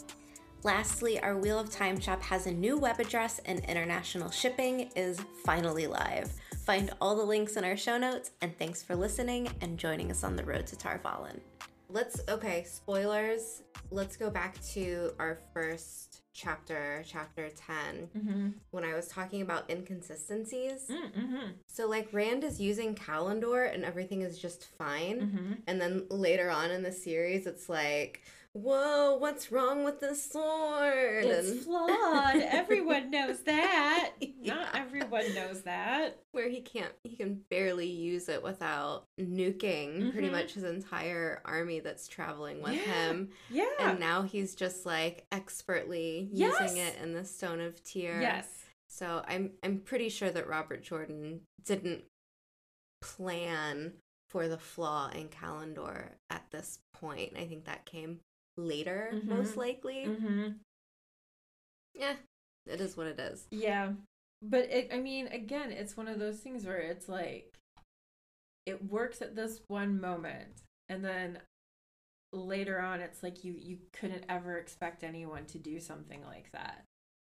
Lastly, 0.63 1.19
our 1.21 1.37
Wheel 1.37 1.57
of 1.57 1.71
Time 1.71 1.99
shop 1.99 2.21
has 2.21 2.45
a 2.45 2.51
new 2.51 2.77
web 2.77 2.99
address 2.99 3.39
and 3.45 3.65
international 3.65 4.29
shipping 4.29 4.91
is 4.95 5.19
finally 5.43 5.87
live. 5.87 6.31
Find 6.65 6.91
all 7.01 7.15
the 7.15 7.23
links 7.23 7.55
in 7.55 7.63
our 7.63 7.75
show 7.75 7.97
notes, 7.97 8.29
and 8.41 8.55
thanks 8.59 8.83
for 8.83 8.95
listening 8.95 9.49
and 9.61 9.79
joining 9.79 10.11
us 10.11 10.23
on 10.23 10.35
the 10.35 10.43
road 10.43 10.67
to 10.67 10.75
Tar 10.77 11.01
Valon. 11.03 11.39
Let's, 11.89 12.21
okay, 12.29 12.63
spoilers. 12.63 13.63
Let's 13.89 14.15
go 14.15 14.29
back 14.29 14.61
to 14.73 15.11
our 15.17 15.39
first 15.51 16.21
chapter, 16.31 17.03
chapter 17.07 17.49
10, 17.49 18.09
Mm-hmm. 18.15 18.49
when 18.69 18.85
I 18.85 18.93
was 18.93 19.07
talking 19.07 19.41
about 19.41 19.67
inconsistencies. 19.69 20.87
Mm-hmm. 20.89 21.53
So, 21.65 21.89
like, 21.89 22.07
Rand 22.13 22.43
is 22.43 22.61
using 22.61 22.93
Callandor 22.93 23.73
and 23.73 23.83
everything 23.83 24.21
is 24.21 24.37
just 24.37 24.67
fine. 24.77 25.21
Mm-hmm. 25.21 25.53
And 25.65 25.81
then 25.81 26.05
later 26.09 26.51
on 26.51 26.69
in 26.69 26.83
the 26.83 26.91
series, 26.91 27.47
it's 27.47 27.67
like, 27.67 28.21
whoa, 28.53 29.15
what's 29.17 29.51
wrong 29.51 29.83
with 29.83 29.99
this 29.99 30.23
sword? 30.31 31.23
It's 31.25 31.63
flawed. 31.63 32.35
Everyone 32.35 33.09
knows 33.11 33.41
that. 33.43 34.11
Yeah. 34.43 34.55
Not 34.55 34.75
everyone 34.75 35.35
knows 35.35 35.61
that. 35.63 36.17
where 36.31 36.49
he 36.49 36.61
can't, 36.61 36.91
he 37.03 37.15
can 37.15 37.41
barely 37.51 37.85
use 37.85 38.27
it 38.27 38.41
without 38.41 39.03
nuking 39.19 40.11
pretty 40.11 40.29
Mhm. 40.29 40.31
much 40.31 40.53
his 40.55 40.63
entire 40.63 41.43
army 41.45 41.79
that's 41.79 42.07
traveling 42.07 42.59
with 42.63 42.73
Yeah. 42.73 42.79
him. 43.09 43.29
Yeah. 43.51 43.65
And 43.79 43.99
now 43.99 44.23
he's 44.23 44.55
just 44.55 44.83
like 44.83 45.25
expertly 45.31 46.27
Yes. 46.33 46.59
using 46.59 46.77
it 46.77 46.95
in 47.03 47.13
the 47.13 47.23
Stone 47.23 47.61
of 47.61 47.83
Tear. 47.83 48.19
yes. 48.19 48.47
So 48.89 49.23
I'm 49.27 49.51
I'm 49.61 49.77
pretty 49.81 50.09
sure 50.09 50.31
that 50.31 50.47
Robert 50.47 50.81
Jordan 50.81 51.41
didn't 51.63 52.03
plan 53.01 53.93
for 54.29 54.47
the 54.47 54.57
flaw 54.57 55.09
in 55.09 55.27
Callandor 55.29 56.13
at 56.31 56.49
this 56.51 56.79
point. 56.95 57.33
I 57.37 57.45
think 57.45 57.65
that 57.65 57.85
came 57.85 58.21
later, 58.57 59.11
Mhm. 59.13 59.25
most 59.25 59.57
likely. 59.57 60.05
Mm-hmm. 60.05 60.49
Yeah, 61.93 62.15
it 62.65 62.81
is 62.81 62.95
what 62.97 63.07
it 63.07 63.19
is. 63.19 63.47
Yeah. 63.51 63.93
But 64.41 64.69
it, 64.71 64.89
I 64.91 64.99
mean, 64.99 65.27
again, 65.27 65.71
it's 65.71 65.95
one 65.97 66.07
of 66.07 66.19
those 66.19 66.39
things 66.39 66.65
where 66.65 66.79
it's 66.79 67.07
like 67.07 67.53
it 68.65 68.89
works 68.89 69.21
at 69.21 69.35
this 69.35 69.61
one 69.67 69.99
moment 69.99 70.63
and 70.89 71.03
then 71.03 71.39
later 72.33 72.79
on 72.79 73.01
it's 73.01 73.23
like 73.23 73.43
you 73.43 73.55
you 73.57 73.77
couldn't 73.91 74.23
ever 74.29 74.57
expect 74.57 75.03
anyone 75.03 75.45
to 75.45 75.57
do 75.59 75.79
something 75.79 76.23
like 76.25 76.51
that. 76.53 76.85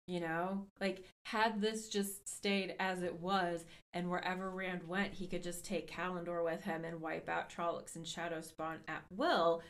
You 0.07 0.21
know? 0.21 0.67
Like 0.81 1.05
had 1.27 1.61
this 1.61 1.89
just 1.89 2.29
stayed 2.29 2.75
as 2.79 3.03
it 3.03 3.21
was 3.21 3.65
and 3.93 4.11
wherever 4.11 4.51
Rand 4.51 4.87
went, 4.87 5.15
he 5.15 5.27
could 5.27 5.43
just 5.43 5.65
take 5.65 5.91
Callandor 5.91 6.45
with 6.45 6.63
him 6.63 6.85
and 6.85 7.01
wipe 7.01 7.29
out 7.29 7.51
Trollocs 7.51 7.97
and 7.97 8.07
Shadow 8.07 8.41
Spawn 8.41 8.79
at 8.89 9.03
will, 9.11 9.63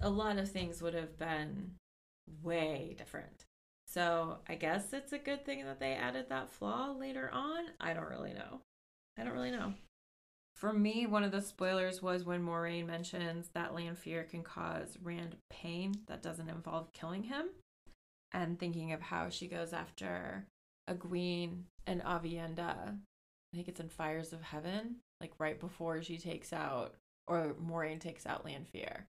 a 0.00 0.08
lot 0.08 0.38
of 0.38 0.50
things 0.50 0.82
would 0.82 0.94
have 0.94 1.18
been 1.18 1.72
way 2.42 2.94
different. 2.96 3.44
So 3.86 4.38
I 4.48 4.54
guess 4.54 4.92
it's 4.92 5.12
a 5.12 5.18
good 5.18 5.44
thing 5.44 5.64
that 5.64 5.80
they 5.80 5.92
added 5.92 6.26
that 6.28 6.50
flaw 6.50 6.92
later 6.92 7.30
on. 7.32 7.64
I 7.80 7.94
don't 7.94 8.10
really 8.10 8.34
know. 8.34 8.60
I 9.18 9.24
don't 9.24 9.32
really 9.32 9.50
know. 9.50 9.74
For 10.56 10.72
me, 10.72 11.06
one 11.06 11.22
of 11.24 11.32
the 11.32 11.40
spoilers 11.40 12.02
was 12.02 12.24
when 12.24 12.42
Moiraine 12.44 12.86
mentions 12.86 13.48
that 13.54 13.74
Lanfear 13.74 14.24
can 14.24 14.42
cause 14.42 14.98
Rand 15.02 15.36
pain 15.50 15.94
that 16.06 16.22
doesn't 16.22 16.50
involve 16.50 16.92
killing 16.92 17.22
him. 17.22 17.46
And 18.32 18.58
thinking 18.58 18.92
of 18.92 19.00
how 19.00 19.30
she 19.30 19.46
goes 19.46 19.72
after 19.72 20.44
Egwene 20.88 21.62
and 21.86 22.02
Aviendha. 22.02 22.98
I 22.98 23.56
think 23.56 23.68
it's 23.68 23.80
in 23.80 23.88
Fires 23.88 24.32
of 24.34 24.42
Heaven, 24.42 24.96
like 25.20 25.32
right 25.38 25.58
before 25.58 26.02
she 26.02 26.18
takes 26.18 26.52
out, 26.52 26.94
or 27.26 27.54
Moiraine 27.54 28.00
takes 28.00 28.26
out 28.26 28.44
Lanfear. 28.44 29.06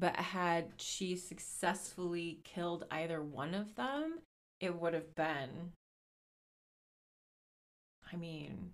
But 0.00 0.16
had 0.16 0.72
she 0.78 1.14
successfully 1.14 2.40
killed 2.42 2.86
either 2.90 3.22
one 3.22 3.54
of 3.54 3.74
them, 3.74 4.20
it 4.58 4.74
would 4.80 4.94
have 4.94 5.14
been, 5.14 5.72
I 8.10 8.16
mean, 8.16 8.70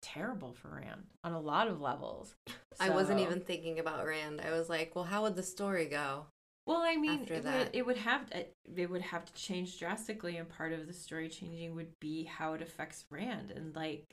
terrible 0.00 0.54
for 0.54 0.68
Rand 0.68 1.04
on 1.22 1.32
a 1.32 1.40
lot 1.40 1.68
of 1.68 1.82
levels. 1.82 2.34
I 2.80 2.88
wasn't 2.88 3.20
even 3.20 3.40
thinking 3.40 3.78
about 3.78 4.06
Rand. 4.06 4.40
I 4.40 4.52
was 4.52 4.70
like, 4.70 4.96
well, 4.96 5.04
how 5.04 5.22
would 5.24 5.36
the 5.36 5.42
story 5.42 5.84
go? 5.84 6.28
Well, 6.66 6.80
I 6.80 6.96
mean, 6.96 7.26
it 7.28 7.44
would, 7.44 7.70
it 7.74 7.84
would 7.84 7.98
have 7.98 8.30
to, 8.30 8.46
it 8.74 8.88
would 8.88 9.02
have 9.02 9.26
to 9.26 9.34
change 9.34 9.78
drastically, 9.78 10.38
and 10.38 10.48
part 10.48 10.72
of 10.72 10.86
the 10.86 10.94
story 10.94 11.28
changing 11.28 11.74
would 11.74 11.92
be 12.00 12.24
how 12.24 12.54
it 12.54 12.62
affects 12.62 13.04
Rand, 13.10 13.50
and 13.50 13.76
like, 13.76 14.06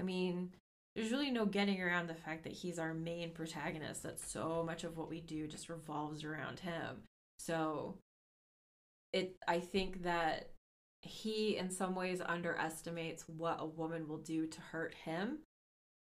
I 0.00 0.02
mean, 0.02 0.54
there's 0.94 1.10
really 1.10 1.30
no 1.30 1.46
getting 1.46 1.80
around 1.80 2.08
the 2.08 2.14
fact 2.14 2.44
that 2.44 2.52
he's 2.52 2.78
our 2.78 2.92
main 2.92 3.30
protagonist. 3.30 4.02
That 4.02 4.20
so 4.20 4.62
much 4.66 4.84
of 4.84 4.96
what 4.96 5.08
we 5.08 5.20
do 5.20 5.46
just 5.46 5.68
revolves 5.68 6.24
around 6.24 6.60
him. 6.60 7.02
So, 7.38 7.96
it, 9.12 9.36
I 9.48 9.60
think 9.60 10.02
that 10.02 10.50
he 11.02 11.56
in 11.56 11.70
some 11.70 11.94
ways 11.94 12.20
underestimates 12.24 13.24
what 13.28 13.56
a 13.60 13.66
woman 13.66 14.06
will 14.06 14.18
do 14.18 14.46
to 14.46 14.60
hurt 14.60 14.94
him 14.94 15.38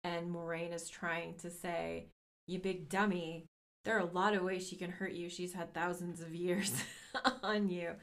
and 0.03 0.34
Moiraine 0.34 0.73
is 0.73 0.88
trying 0.88 1.36
to 1.38 1.49
say 1.49 2.07
you 2.47 2.59
big 2.59 2.89
dummy 2.89 3.45
there 3.86 3.97
are 3.97 4.01
a 4.01 4.13
lot 4.13 4.36
of 4.36 4.43
ways 4.43 4.67
she 4.67 4.75
can 4.75 4.91
hurt 4.91 5.13
you 5.13 5.29
she's 5.29 5.53
had 5.53 5.73
thousands 5.73 6.21
of 6.21 6.36
years 6.36 6.84
on 7.43 7.69
you 7.69 7.93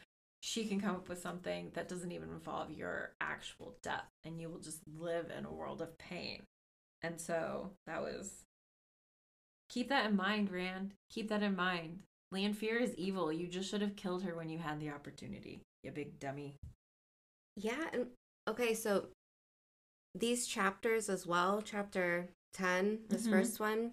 she 0.41 0.67
can 0.67 0.81
come 0.81 0.97
up 0.97 1.09
with 1.09 1.21
something 1.21 1.71
that 1.75 1.89
doesn't 1.89 2.13
even 2.13 2.31
involve 2.31 2.71
your 2.73 3.13
actual 3.21 3.77
death 3.83 4.09
and 4.25 4.41
you 4.41 4.49
will 4.49 4.59
just 4.59 4.81
live 4.99 5.31
in 5.37 5.45
a 5.45 5.53
world 5.53 5.81
of 5.81 5.97
pain 5.97 6.43
and 7.03 7.21
so 7.21 7.71
that 7.87 8.01
was 8.03 8.45
keep 9.69 9.89
that 9.89 10.07
in 10.07 10.17
mind 10.17 10.51
rand 10.51 10.93
keep 11.11 11.29
that 11.29 11.43
in 11.43 11.55
mind 11.57 12.01
Lanfear 12.33 12.77
is 12.79 12.95
evil 12.97 13.33
you 13.33 13.47
just 13.49 13.71
should 13.71 13.83
have 13.83 13.97
killed 13.97 14.23
her 14.23 14.35
when 14.35 14.49
you 14.49 14.59
had 14.59 14.81
the 14.81 14.91
opportunity 14.91 15.63
you 15.83 15.91
big 15.91 16.19
dummy 16.19 16.55
Yeah, 17.57 17.89
and 17.93 18.07
okay, 18.49 18.75
so 18.75 19.09
these 20.15 20.47
chapters 20.47 21.09
as 21.09 21.27
well, 21.27 21.63
chapter 21.63 22.31
10, 22.53 23.07
this 23.09 23.27
Mhm. 23.27 23.31
first 23.31 23.61
one. 23.61 23.93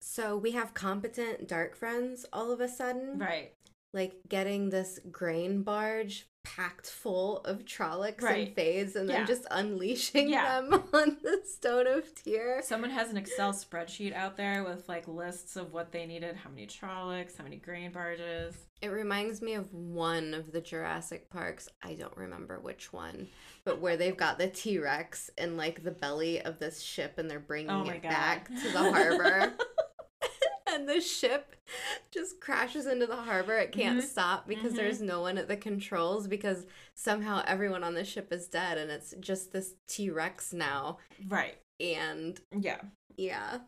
So 0.00 0.36
we 0.36 0.52
have 0.52 0.72
competent 0.74 1.48
dark 1.48 1.74
friends 1.74 2.24
all 2.32 2.52
of 2.52 2.60
a 2.60 2.68
sudden. 2.68 3.18
right 3.18 3.52
Like 3.92 4.20
getting 4.28 4.70
this 4.70 4.98
grain 5.10 5.62
barge 5.62 6.26
packed 6.54 6.86
full 6.86 7.38
of 7.38 7.64
Trollocs 7.64 8.22
Right. 8.22 8.46
and 8.46 8.54
Fades 8.54 8.94
and 8.96 9.08
then 9.08 9.26
just 9.26 9.46
unleashing 9.50 10.28
Yeah. 10.28 10.60
them 10.60 10.74
on 10.92 11.16
the 11.22 11.40
Stone 11.44 11.86
of 11.88 12.04
Tear. 12.22 12.62
Someone 12.62 12.90
has 12.90 13.10
an 13.10 13.16
Excel 13.16 13.52
spreadsheet 13.52 14.14
out 14.14 14.36
there 14.36 14.62
with 14.64 14.88
like 14.88 15.08
lists 15.08 15.56
of 15.56 15.72
what 15.72 15.92
they 15.92 16.06
needed, 16.06 16.36
how 16.36 16.50
many 16.50 16.66
Trollocs, 16.66 17.36
how 17.36 17.44
many 17.44 17.56
grain 17.56 17.90
barges. 17.90 18.54
It 18.82 18.88
reminds 18.88 19.40
me 19.42 19.54
of 19.54 19.72
one 19.72 20.34
of 20.34 20.52
the 20.52 20.60
Jurassic 20.60 21.30
Parks. 21.30 21.68
I 21.82 21.94
don't 21.94 22.16
remember 22.16 22.60
which 22.60 22.92
one, 22.92 23.28
but 23.64 23.80
where 23.80 23.96
they've 23.96 24.16
got 24.16 24.38
the 24.38 24.48
T 24.48 24.78
Rex 24.78 25.30
in 25.38 25.56
like 25.56 25.82
the 25.82 25.90
belly 25.90 26.40
of 26.42 26.58
this 26.58 26.80
ship 26.82 27.14
and 27.18 27.28
they're 27.30 27.40
bringing 27.40 27.70
Oh 27.70 27.88
it 27.88 28.02
god. 28.02 28.08
back 28.10 28.48
to 28.48 28.70
the 28.70 28.78
harbor. 28.92 29.54
And 30.76 30.88
the 30.88 31.00
ship 31.00 31.56
just 32.10 32.40
crashes 32.40 32.86
into 32.86 33.06
the 33.06 33.16
harbor. 33.16 33.56
It 33.58 33.72
can't 33.72 33.98
Mhm. 34.00 34.02
stop 34.06 34.46
because 34.46 34.72
Mhm. 34.74 34.76
there's 34.76 35.00
no 35.00 35.20
one 35.20 35.38
at 35.38 35.48
the 35.48 35.56
controls 35.56 36.28
because 36.28 36.66
somehow 36.94 37.42
everyone 37.46 37.82
on 37.82 37.94
the 37.94 38.04
ship 38.04 38.32
is 38.32 38.46
dead 38.46 38.78
and 38.78 38.90
it's 38.90 39.14
just 39.18 39.52
this 39.52 39.74
T 39.88 40.10
Rex 40.10 40.52
now. 40.52 40.98
right. 41.28 41.58
And 41.80 42.40
Yeah. 42.58 42.80
yeah, 43.16 43.60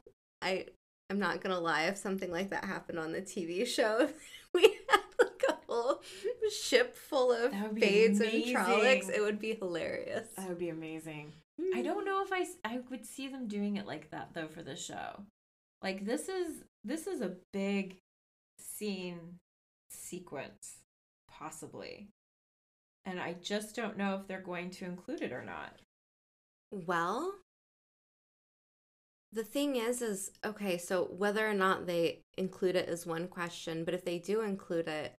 I 0.43 0.67
I'm 1.11 1.19
not 1.19 1.41
gonna 1.41 1.59
lie. 1.59 1.85
If 1.85 1.97
something 1.97 2.31
like 2.31 2.51
that 2.51 2.67
happened 2.67 2.99
on 2.99 3.13
the 3.13 3.23
TV 3.23 3.65
show, 3.65 4.13
we 4.53 4.63
had 4.89 5.01
like 5.19 5.43
a 5.49 5.53
whole 5.67 6.03
ship 6.53 6.95
full 6.97 7.33
of 7.33 7.51
fades 7.79 8.21
and 8.21 8.31
Trollocs, 8.45 9.09
it 9.09 9.21
would 9.23 9.39
be 9.39 9.55
hilarious. 9.55 10.29
That 10.37 10.49
would 10.51 10.59
be 10.59 10.69
amazing. 10.69 11.33
I 11.75 11.81
don't 11.83 12.05
know 12.05 12.23
if 12.23 12.31
I 12.33 12.47
I 12.65 12.79
would 12.91 13.05
see 13.07 13.27
them 13.29 13.49
doing 13.49 13.77
it 13.77 13.87
like 13.87 14.11
that 14.11 14.35
though 14.35 14.49
for 14.49 14.63
the 14.63 14.77
show. 14.77 15.25
Like 15.83 16.05
this 16.05 16.29
is 16.29 16.63
this 16.89 17.07
is 17.07 17.21
a 17.21 17.37
big 17.53 17.99
scene 18.59 19.39
sequence 19.91 20.79
possibly. 21.31 22.09
And 23.05 23.21
I 23.21 23.35
just 23.35 23.77
don't 23.77 23.97
know 23.97 24.17
if 24.17 24.27
they're 24.27 24.41
going 24.41 24.71
to 24.71 24.85
include 24.85 25.23
it 25.23 25.33
or 25.33 25.45
not. 25.45 25.75
Well, 26.71 27.35
the 29.33 29.45
thing 29.45 29.77
is, 29.77 30.03
is 30.03 30.31
okay. 30.45 30.79
So 30.79 31.05
whether 31.05 31.49
or 31.49 31.55
not 31.55 31.87
they 31.87 32.23
include 32.37 32.77
it 32.77 32.89
is 32.89 33.07
one 33.07 33.29
question, 33.29 33.85
but 33.85 33.95
if 33.95 34.05
they 34.05 34.19
do 34.19 34.41
include 34.41 34.89
it, 34.89 35.15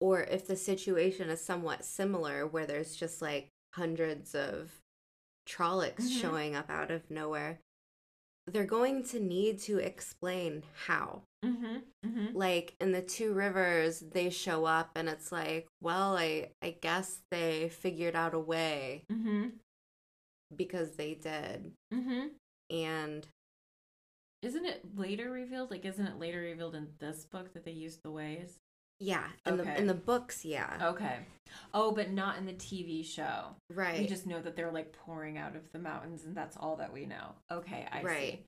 or 0.00 0.22
if 0.22 0.46
the 0.46 0.56
situation 0.56 1.28
is 1.28 1.42
somewhat 1.44 1.84
similar, 1.84 2.46
where 2.46 2.66
there's 2.66 2.96
just 2.96 3.20
like 3.20 3.48
hundreds 3.74 4.34
of 4.34 4.72
Trollocs 5.46 6.02
Mhm. 6.02 6.20
showing 6.20 6.54
up 6.54 6.70
out 6.70 6.90
of 6.90 7.10
nowhere, 7.10 7.60
they're 8.52 8.64
going 8.64 9.04
to 9.04 9.20
need 9.20 9.58
to 9.60 9.78
explain 9.78 10.62
how. 10.86 11.22
Mhm. 11.44 11.82
Mhm. 12.04 12.34
Like 12.34 12.74
in 12.80 12.92
the 12.92 13.02
two 13.02 13.32
rivers, 13.32 14.00
they 14.00 14.30
show 14.30 14.64
up 14.64 14.90
and 14.96 15.08
it's 15.08 15.32
like, 15.32 15.66
well, 15.80 16.16
I 16.16 16.50
I 16.62 16.70
guess 16.80 17.20
they 17.30 17.68
figured 17.68 18.14
out 18.16 18.34
a 18.34 18.38
way 18.40 19.04
Mhm. 19.10 19.52
because 20.54 20.96
they 20.96 21.14
did. 21.14 21.72
Mhm. 21.92 22.30
And 22.70 23.26
Isn't 24.42 24.64
it 24.64 24.96
later 24.96 25.30
revealed? 25.30 25.70
Like, 25.70 25.84
isn't 25.84 26.06
it 26.06 26.18
later 26.18 26.40
revealed 26.40 26.74
in 26.74 26.94
this 26.98 27.26
book 27.26 27.52
that 27.52 27.64
they 27.64 27.72
used 27.72 28.02
the 28.02 28.10
ways? 28.10 28.58
Yeah, 29.00 29.24
in 29.46 29.56
the 29.56 29.78
in 29.78 29.86
the 29.86 29.94
books, 29.94 30.44
yeah. 30.44 30.78
Okay. 30.80 31.18
Oh, 31.74 31.90
but 31.90 32.10
not 32.10 32.38
in 32.38 32.46
the 32.46 32.52
TV 32.52 33.04
show. 33.04 33.56
right. 33.74 33.98
We 33.98 34.06
just 34.06 34.26
know 34.26 34.40
that 34.40 34.54
they're 34.54 34.70
like 34.70 34.92
pouring 34.92 35.36
out 35.38 35.56
of 35.56 35.72
the 35.72 35.78
mountains, 35.80 36.24
and 36.24 36.36
that's 36.36 36.56
all 36.56 36.76
that 36.76 36.92
we 36.92 37.06
know. 37.06 37.34
Okay, 37.50 37.86
I 37.90 38.02
Right. 38.02 38.32
see. 38.32 38.44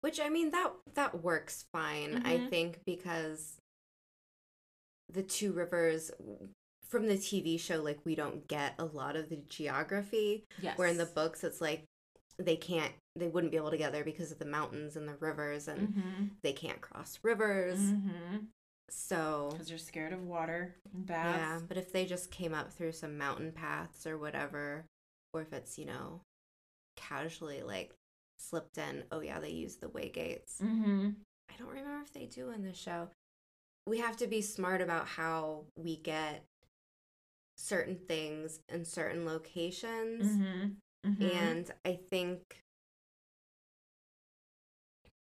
Which 0.00 0.18
I 0.20 0.28
mean 0.30 0.50
that 0.52 0.72
that 0.94 1.22
works 1.22 1.66
fine, 1.72 2.22
I 2.24 2.38
Mhm. 2.38 2.48
think, 2.50 2.80
because 2.86 3.58
the 5.08 5.22
two 5.22 5.52
rivers 5.52 6.10
from 6.88 7.06
the 7.08 7.18
TV 7.18 7.58
show, 7.58 7.82
like 7.82 7.98
we 8.04 8.14
don't 8.14 8.46
get 8.48 8.74
a 8.78 8.84
lot 8.84 9.16
of 9.16 9.28
the 9.28 9.36
geography. 9.36 10.44
Yes. 10.60 10.78
Where 10.78 10.88
in 10.88 10.96
the 10.98 11.06
books 11.06 11.44
it's 11.44 11.60
like 11.60 11.84
they 12.38 12.56
can't 12.56 12.92
they 13.16 13.28
wouldn't 13.28 13.50
be 13.50 13.56
able 13.58 13.70
to 13.72 13.76
get 13.76 13.92
there 13.92 14.04
because 14.04 14.30
of 14.32 14.38
the 14.38 14.44
mountains 14.46 14.96
and 14.96 15.06
the 15.08 15.16
rivers 15.16 15.68
and 15.68 15.88
Mm-hmm. 15.88 16.24
they 16.42 16.52
can't 16.52 16.80
cross 16.80 17.18
rivers. 17.22 17.78
Mm-hmm. 17.78 18.36
So 18.92 19.48
Because 19.52 19.70
you're 19.70 19.78
scared 19.78 20.12
of 20.12 20.22
water 20.22 20.76
and 20.92 21.06
yeah, 21.08 21.60
but 21.66 21.76
if 21.76 21.92
they 21.92 22.04
just 22.04 22.30
came 22.30 22.54
up 22.54 22.72
through 22.72 22.92
some 22.92 23.16
mountain 23.18 23.52
paths 23.52 24.06
or 24.06 24.18
whatever, 24.18 24.84
or 25.32 25.42
if 25.42 25.52
it's, 25.52 25.78
you 25.78 25.86
know, 25.86 26.20
casually 26.96 27.62
like 27.62 27.92
slipped 28.38 28.78
in, 28.78 29.04
oh 29.12 29.20
yeah, 29.20 29.38
they 29.38 29.50
use 29.50 29.76
the 29.76 29.88
way 29.88 30.08
gates. 30.08 30.58
Mm-hmm. 30.62 31.10
I 31.50 31.54
don't 31.58 31.68
remember 31.68 32.02
if 32.02 32.12
they 32.12 32.26
do 32.26 32.50
in 32.50 32.62
the 32.62 32.74
show. 32.74 33.08
We 33.86 33.98
have 33.98 34.16
to 34.18 34.26
be 34.26 34.42
smart 34.42 34.80
about 34.80 35.06
how 35.06 35.64
we 35.76 35.96
get 35.96 36.44
certain 37.56 37.96
things 37.96 38.60
in 38.68 38.84
certain 38.84 39.24
locations. 39.26 40.26
Mm-hmm. 40.26 41.22
And 41.22 41.70
I 41.84 41.98
think 42.10 42.40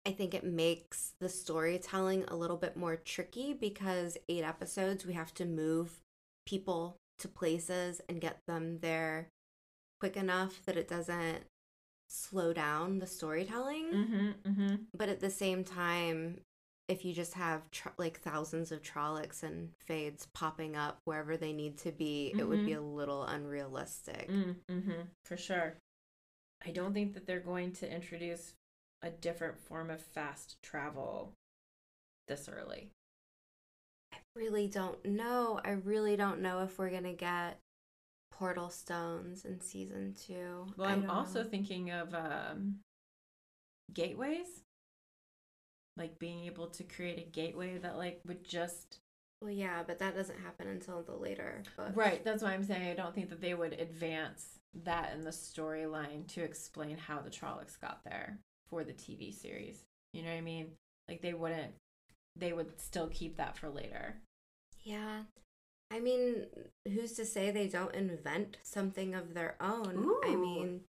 I 0.05 0.11
think 0.11 0.33
it 0.33 0.43
makes 0.43 1.13
the 1.19 1.29
storytelling 1.29 2.25
a 2.27 2.35
little 2.35 2.57
bit 2.57 2.75
more 2.75 2.95
tricky 2.95 3.53
because 3.53 4.17
eight 4.27 4.43
episodes 4.43 5.05
we 5.05 5.13
have 5.13 5.33
to 5.35 5.45
move 5.45 5.99
people 6.45 6.97
to 7.19 7.27
places 7.27 8.01
and 8.09 8.19
get 8.19 8.39
them 8.47 8.79
there 8.81 9.27
quick 9.99 10.17
enough 10.17 10.65
that 10.65 10.77
it 10.77 10.87
doesn't 10.87 11.43
slow 12.09 12.51
down 12.51 12.99
the 12.99 13.07
storytelling. 13.07 13.85
Mm-hmm. 13.93 14.49
Mm-hmm. 14.49 14.75
But 14.97 15.09
at 15.09 15.19
the 15.19 15.29
same 15.29 15.63
time, 15.63 16.39
if 16.87 17.05
you 17.05 17.13
just 17.13 17.35
have 17.35 17.69
tr- 17.71 17.89
like 17.97 18.19
thousands 18.19 18.71
of 18.71 18.81
Trollocs 18.81 19.43
and 19.43 19.69
Fades 19.85 20.27
popping 20.33 20.75
up 20.75 20.97
wherever 21.05 21.37
they 21.37 21.53
need 21.53 21.77
to 21.79 21.91
be, 21.91 22.33
it 22.37 22.43
would 22.43 22.65
be 22.65 22.73
a 22.73 22.81
little 22.81 23.23
unrealistic. 23.23 24.29
Mm-hmm. 24.29 25.01
For 25.23 25.37
sure. 25.37 25.75
I 26.65 26.71
don't 26.71 26.93
think 26.93 27.13
that 27.13 27.25
they're 27.25 27.39
going 27.39 27.71
to 27.73 27.91
introduce 27.91 28.53
a 29.03 29.09
different 29.09 29.59
form 29.59 29.89
of 29.89 30.01
fast 30.01 30.57
travel 30.61 31.33
this 32.27 32.49
early. 32.49 32.91
I 34.13 34.17
really 34.35 34.67
don't 34.67 35.03
know. 35.05 35.59
I 35.63 35.71
really 35.71 36.15
don't 36.15 36.41
know 36.41 36.63
if 36.63 36.77
we're 36.77 36.89
gonna 36.89 37.13
get 37.13 37.59
portal 38.31 38.69
stones 38.69 39.45
in 39.45 39.61
season 39.61 40.15
two. 40.25 40.67
Well, 40.77 40.89
I'm 40.89 41.09
also 41.09 41.43
know. 41.43 41.49
thinking 41.49 41.91
of 41.91 42.13
um, 42.13 42.79
gateways, 43.93 44.47
like 45.97 46.19
being 46.19 46.45
able 46.45 46.67
to 46.67 46.83
create 46.83 47.19
a 47.19 47.29
gateway 47.29 47.77
that 47.77 47.97
like 47.97 48.21
would 48.25 48.43
just 48.43 48.99
well, 49.41 49.51
yeah, 49.51 49.81
but 49.85 49.97
that 49.99 50.15
doesn't 50.15 50.39
happen 50.39 50.67
until 50.67 51.01
the 51.01 51.15
later 51.15 51.63
book. 51.75 51.93
right. 51.95 52.23
That's 52.23 52.43
why 52.43 52.53
I'm 52.53 52.63
saying 52.63 52.87
I 52.87 52.93
don't 52.93 53.15
think 53.15 53.29
that 53.29 53.41
they 53.41 53.55
would 53.55 53.73
advance 53.73 54.59
that 54.83 55.13
in 55.13 55.23
the 55.23 55.31
storyline 55.31 56.27
to 56.33 56.43
explain 56.43 56.97
how 56.97 57.19
the 57.19 57.31
Trollocs 57.31 57.79
got 57.81 58.03
there 58.05 58.39
for 58.71 58.83
the 58.83 58.93
TV 58.93 59.31
series. 59.33 59.83
You 60.13 60.23
know 60.23 60.29
what 60.29 60.37
I 60.37 60.41
mean? 60.41 60.71
Like 61.07 61.21
they 61.21 61.33
wouldn't. 61.35 61.73
They 62.35 62.53
would 62.53 62.79
still 62.81 63.07
keep 63.09 63.37
that 63.37 63.57
for 63.57 63.69
later. 63.69 64.15
Yeah. 64.83 65.23
I 65.91 65.99
mean, 65.99 66.45
who's 66.87 67.11
to 67.13 67.25
say 67.25 67.51
they 67.51 67.67
don't 67.67 67.93
invent 67.93 68.57
something 68.63 69.13
of 69.13 69.33
their 69.35 69.55
own? 69.61 70.09
I 70.23 70.35
mean, 70.35 70.81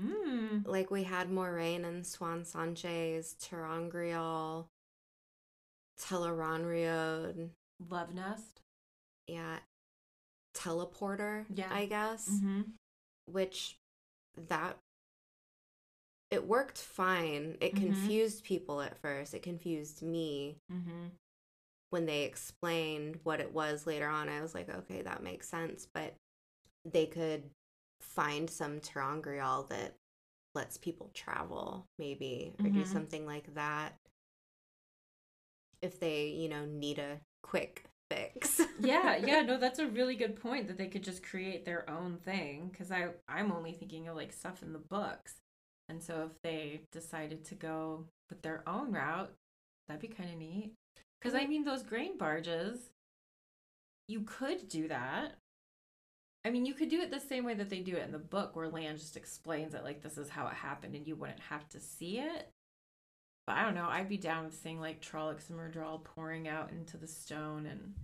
Hmm. 0.00 0.58
like 0.64 0.90
we 0.90 1.04
had 1.04 1.30
Moiraine 1.30 1.84
and 1.84 2.04
Siuan 2.04 2.42
Sanche, 2.50 3.34
ter'angreal, 3.38 4.66
Tel'aran'rhiod, 5.98 7.50
Love 7.90 8.14
Nest. 8.14 8.60
yeah, 9.26 9.58
Teleporter, 10.54 11.44
Yeah. 11.54 11.68
I 11.72 11.86
guess. 11.86 12.28
Mm-hmm. 12.28 12.62
which 13.26 13.76
that 14.48 14.78
it 16.36 16.46
worked 16.46 16.78
fine. 16.78 17.58
It 17.60 17.74
Mhm. 17.74 17.76
confused 17.76 18.44
people 18.44 18.82
at 18.82 18.98
first. 18.98 19.34
It 19.34 19.42
confused 19.42 20.02
me 20.02 20.58
Mm-hmm. 20.72 21.06
when 21.90 22.06
they 22.06 22.22
explained 22.24 23.20
what 23.22 23.40
it 23.40 23.52
was 23.52 23.86
later 23.86 24.08
on, 24.08 24.28
I 24.28 24.40
was 24.42 24.54
like, 24.54 24.68
okay, 24.68 25.02
that 25.02 25.22
makes 25.22 25.48
sense. 25.48 25.86
But 25.92 26.14
they 26.84 27.06
could 27.06 27.44
find 28.00 28.48
some 28.50 28.80
ter'angreal 28.80 29.68
that 29.70 29.94
lets 30.54 30.78
people 30.78 31.10
travel, 31.14 31.86
maybe, 31.98 32.54
or 32.64 32.70
do 32.70 32.84
Mhm. 32.84 32.84
something 32.84 33.26
like 33.26 33.54
that. 33.54 33.94
If 35.82 36.00
they, 36.00 36.28
you 36.28 36.48
know, 36.48 36.64
need 36.66 36.98
a 36.98 37.20
quick 37.42 37.84
fix. 38.10 38.60
yeah, 38.78 39.16
yeah, 39.16 39.40
no, 39.42 39.56
that's 39.58 39.78
a 39.78 39.86
really 39.86 40.16
good 40.16 40.36
point 40.40 40.68
that 40.68 40.76
they 40.76 40.88
could 40.88 41.02
just 41.04 41.22
create 41.22 41.64
their 41.64 41.88
own 41.88 42.18
thing. 42.18 42.68
Because 42.70 42.90
I, 42.92 43.08
I'm 43.28 43.52
only 43.52 43.72
thinking 43.72 44.08
of 44.08 44.16
like 44.16 44.32
stuff 44.32 44.62
in 44.62 44.72
the 44.72 44.78
books, 44.78 45.34
and 45.88 46.02
so 46.02 46.28
if 46.30 46.42
they 46.42 46.80
decided 46.92 47.44
to 47.46 47.54
go 47.54 48.04
with 48.28 48.42
their 48.42 48.62
own 48.68 48.92
route, 48.92 49.32
that'd 49.86 50.00
be 50.00 50.08
kind 50.08 50.30
of 50.30 50.36
neat. 50.36 50.72
Because 51.20 51.34
I 51.34 51.42
mm-hmm. 51.42 51.50
mean, 51.50 51.64
those 51.64 51.82
grain 51.82 52.18
barges, 52.18 52.90
you 54.08 54.22
could 54.22 54.68
do 54.68 54.88
that. 54.88 55.36
I 56.44 56.50
mean, 56.50 56.64
you 56.64 56.74
could 56.74 56.88
do 56.88 57.00
it 57.00 57.10
the 57.10 57.18
same 57.20 57.44
way 57.44 57.54
that 57.54 57.70
they 57.70 57.80
do 57.80 57.96
it 57.96 58.04
in 58.04 58.12
the 58.12 58.18
book, 58.18 58.54
where 58.54 58.68
Land 58.68 58.98
just 58.98 59.16
explains 59.16 59.74
it 59.74 59.82
like 59.82 60.02
this 60.02 60.16
is 60.16 60.28
how 60.28 60.46
it 60.46 60.54
happened, 60.54 60.94
and 60.94 61.06
you 61.06 61.16
wouldn't 61.16 61.40
have 61.40 61.68
to 61.70 61.80
see 61.80 62.18
it. 62.18 62.50
But 63.46 63.56
I 63.56 63.62
don't 63.62 63.74
know. 63.74 63.88
I'd 63.88 64.08
be 64.08 64.16
down 64.16 64.44
with 64.44 64.54
seeing 64.54 64.80
like 64.80 65.00
Trollocs 65.00 65.50
and 65.50 65.58
Myrddraal 65.58 66.02
pouring 66.02 66.48
out 66.48 66.70
into 66.70 66.96
the 66.96 67.06
stone 67.06 67.66
and 67.66 67.94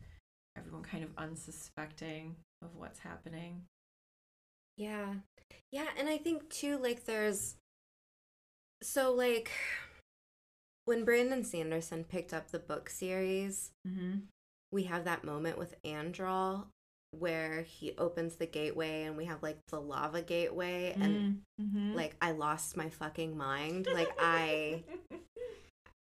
everyone 0.57 0.83
kind 0.83 1.03
of 1.03 1.11
unsuspecting 1.19 2.37
of 2.63 2.77
what's 2.77 3.01
happening. 3.01 3.63
Yeah. 4.77 5.15
Yeah, 5.71 5.87
and 5.99 6.09
I 6.09 6.19
think 6.19 6.49
too 6.49 6.79
like 6.79 7.05
there's 7.05 7.57
so 8.83 9.13
like 9.13 9.51
when 10.85 11.05
Brandon 11.05 11.45
Sanderson 11.45 12.05
picked 12.05 12.33
up 12.35 12.51
the 12.51 12.59
book 12.59 12.91
series, 12.91 13.71
Mm-hmm. 13.87 14.21
we 14.71 14.85
have 14.85 15.05
that 15.05 15.25
moment 15.25 15.59
with 15.59 15.75
Androl 15.85 16.67
where 17.19 17.63
he 17.63 17.93
opens 17.99 18.37
the 18.37 18.47
gateway 18.47 19.03
and 19.03 19.17
we 19.19 19.27
have 19.27 19.43
like 19.43 19.59
the 19.69 19.79
lava 19.79 20.23
gateway 20.23 20.95
and 20.99 21.43
mm-hmm. 21.61 21.95
like 21.95 22.17
I 22.23 22.33
lost 22.33 22.77
my 22.77 22.89
fucking 22.89 23.37
mind. 23.37 23.87
Like 23.95 24.11
I 24.19 24.83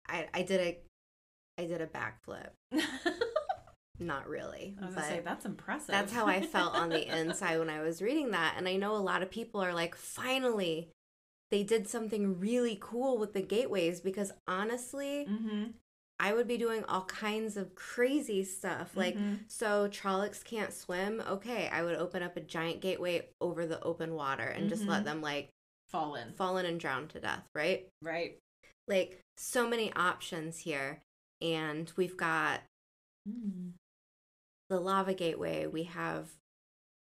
I 0.07 0.27
I 0.33 0.41
did 0.43 0.61
a 0.61 0.77
I 1.57 1.65
did 1.65 1.81
a 1.81 1.87
backflip. 1.87 2.49
Not 3.99 4.29
really. 4.29 4.75
I 4.81 4.85
was 4.85 4.95
gonna 4.95 5.07
say 5.07 5.21
that's 5.25 5.45
impressive. 5.45 5.89
that's 5.89 6.13
how 6.13 6.25
I 6.27 6.41
felt 6.41 6.75
on 6.75 6.89
the 6.89 7.05
inside 7.19 7.57
when 7.59 7.69
I 7.69 7.81
was 7.81 8.01
reading 8.01 8.31
that. 8.31 8.53
And 8.57 8.67
I 8.67 8.75
know 8.77 8.95
a 8.95 8.97
lot 8.97 9.23
of 9.23 9.29
people 9.29 9.61
are 9.61 9.73
like, 9.73 9.95
finally, 9.95 10.89
they 11.51 11.63
did 11.63 11.87
something 11.87 12.39
really 12.39 12.77
cool 12.79 13.17
with 13.17 13.33
the 13.33 13.41
gateways 13.41 14.01
because 14.01 14.31
honestly, 14.47 15.25
mm-hmm. 15.29 15.63
I 16.19 16.33
would 16.33 16.47
be 16.47 16.57
doing 16.57 16.83
all 16.83 17.05
kinds 17.05 17.55
of 17.55 17.75
crazy 17.75 18.43
stuff. 18.43 18.95
Like, 18.95 19.15
Mhm. 19.15 19.49
so 19.49 19.87
Trollocs 19.87 20.43
can't 20.43 20.73
swim. 20.73 21.21
Okay, 21.21 21.69
I 21.69 21.81
would 21.81 21.95
open 21.95 22.21
up 22.21 22.35
a 22.35 22.41
giant 22.41 22.81
gateway 22.81 23.29
over 23.39 23.65
the 23.65 23.81
open 23.81 24.13
water 24.15 24.43
and 24.43 24.67
just 24.69 24.85
let 24.85 25.01
Mhm. 25.03 25.05
them 25.05 25.21
like 25.21 25.49
fallen. 25.87 26.33
fall 26.33 26.57
in 26.57 26.65
and 26.67 26.79
drown 26.79 27.07
to 27.07 27.19
death, 27.19 27.47
right? 27.55 27.87
Right. 28.01 28.37
Like, 28.87 29.21
so 29.37 29.67
many 29.67 29.91
options 29.93 30.59
here. 30.59 31.01
And 31.41 31.91
we've 31.95 32.17
got 32.17 32.61
Mm. 33.27 33.73
the 34.69 34.79
lava 34.79 35.13
gateway 35.13 35.65
we 35.65 35.83
have 35.83 36.29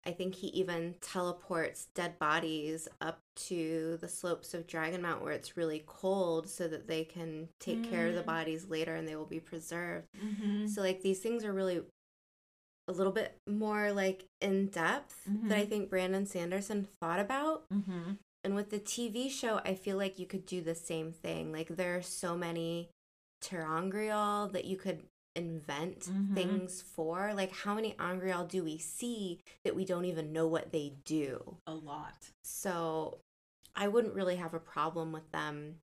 i 0.05 0.11
think 0.11 0.35
he 0.35 0.47
even 0.47 0.95
teleports 1.01 1.87
dead 1.93 2.17
bodies 2.19 2.87
up 3.01 3.19
to 3.35 3.97
the 4.01 4.07
slopes 4.07 4.53
of 4.53 4.67
Dragon 4.67 5.01
Mount 5.01 5.21
where 5.23 5.33
it's 5.33 5.55
really 5.57 5.83
cold 5.85 6.47
so 6.49 6.67
that 6.67 6.87
they 6.87 7.03
can 7.03 7.49
take 7.59 7.83
care 7.89 8.07
of 8.07 8.15
the 8.15 8.21
Mm. 8.23 8.25
bodies 8.25 8.65
later 8.67 8.95
and 8.95 9.07
they 9.07 9.15
will 9.15 9.25
be 9.25 9.39
preserved 9.39 10.07
Mm-hmm. 10.17 10.67
so 10.67 10.81
like 10.81 11.01
these 11.01 11.19
things 11.19 11.43
are 11.45 11.53
really 11.53 11.81
a 12.87 12.91
little 12.91 13.13
bit 13.13 13.37
more 13.47 13.91
like 13.93 14.25
in 14.41 14.67
depth 14.67 15.25
that 15.25 15.57
i 15.57 15.65
Mhm. 15.65 15.69
think 15.69 15.89
brandon 15.89 16.25
sanderson 16.25 16.83
thought 16.99 17.19
about 17.19 17.65
Mm-hmm. 17.69 18.13
and 18.43 18.55
with 18.55 18.69
the 18.71 18.79
tv 18.79 19.29
show 19.29 19.61
i 19.63 19.75
feel 19.75 19.97
like 19.97 20.17
you 20.19 20.25
could 20.25 20.45
do 20.45 20.61
the 20.61 20.75
same 20.75 21.11
thing 21.11 21.51
like 21.51 21.67
there 21.69 21.95
are 21.95 22.01
so 22.01 22.35
many 22.35 22.89
ter'angreal 23.41 24.51
that 24.51 24.65
you 24.65 24.77
could 24.77 25.03
invent 25.35 25.99
Mhm. 26.09 26.35
things 26.35 26.81
for 26.81 27.33
like 27.33 27.51
how 27.51 27.73
many 27.73 27.95
angreal 27.99 28.45
do 28.45 28.63
we 28.63 28.77
see 28.77 29.39
that 29.63 29.75
we 29.75 29.85
don't 29.85 30.05
even 30.05 30.33
know 30.33 30.45
what 30.47 30.71
they 30.71 30.93
do 31.05 31.57
A 31.67 31.73
lot. 31.73 32.31
so 32.43 33.19
i 33.75 33.87
wouldn't 33.87 34.13
really 34.13 34.35
have 34.35 34.53
a 34.53 34.59
problem 34.59 35.11
with 35.13 35.31
them 35.31 35.79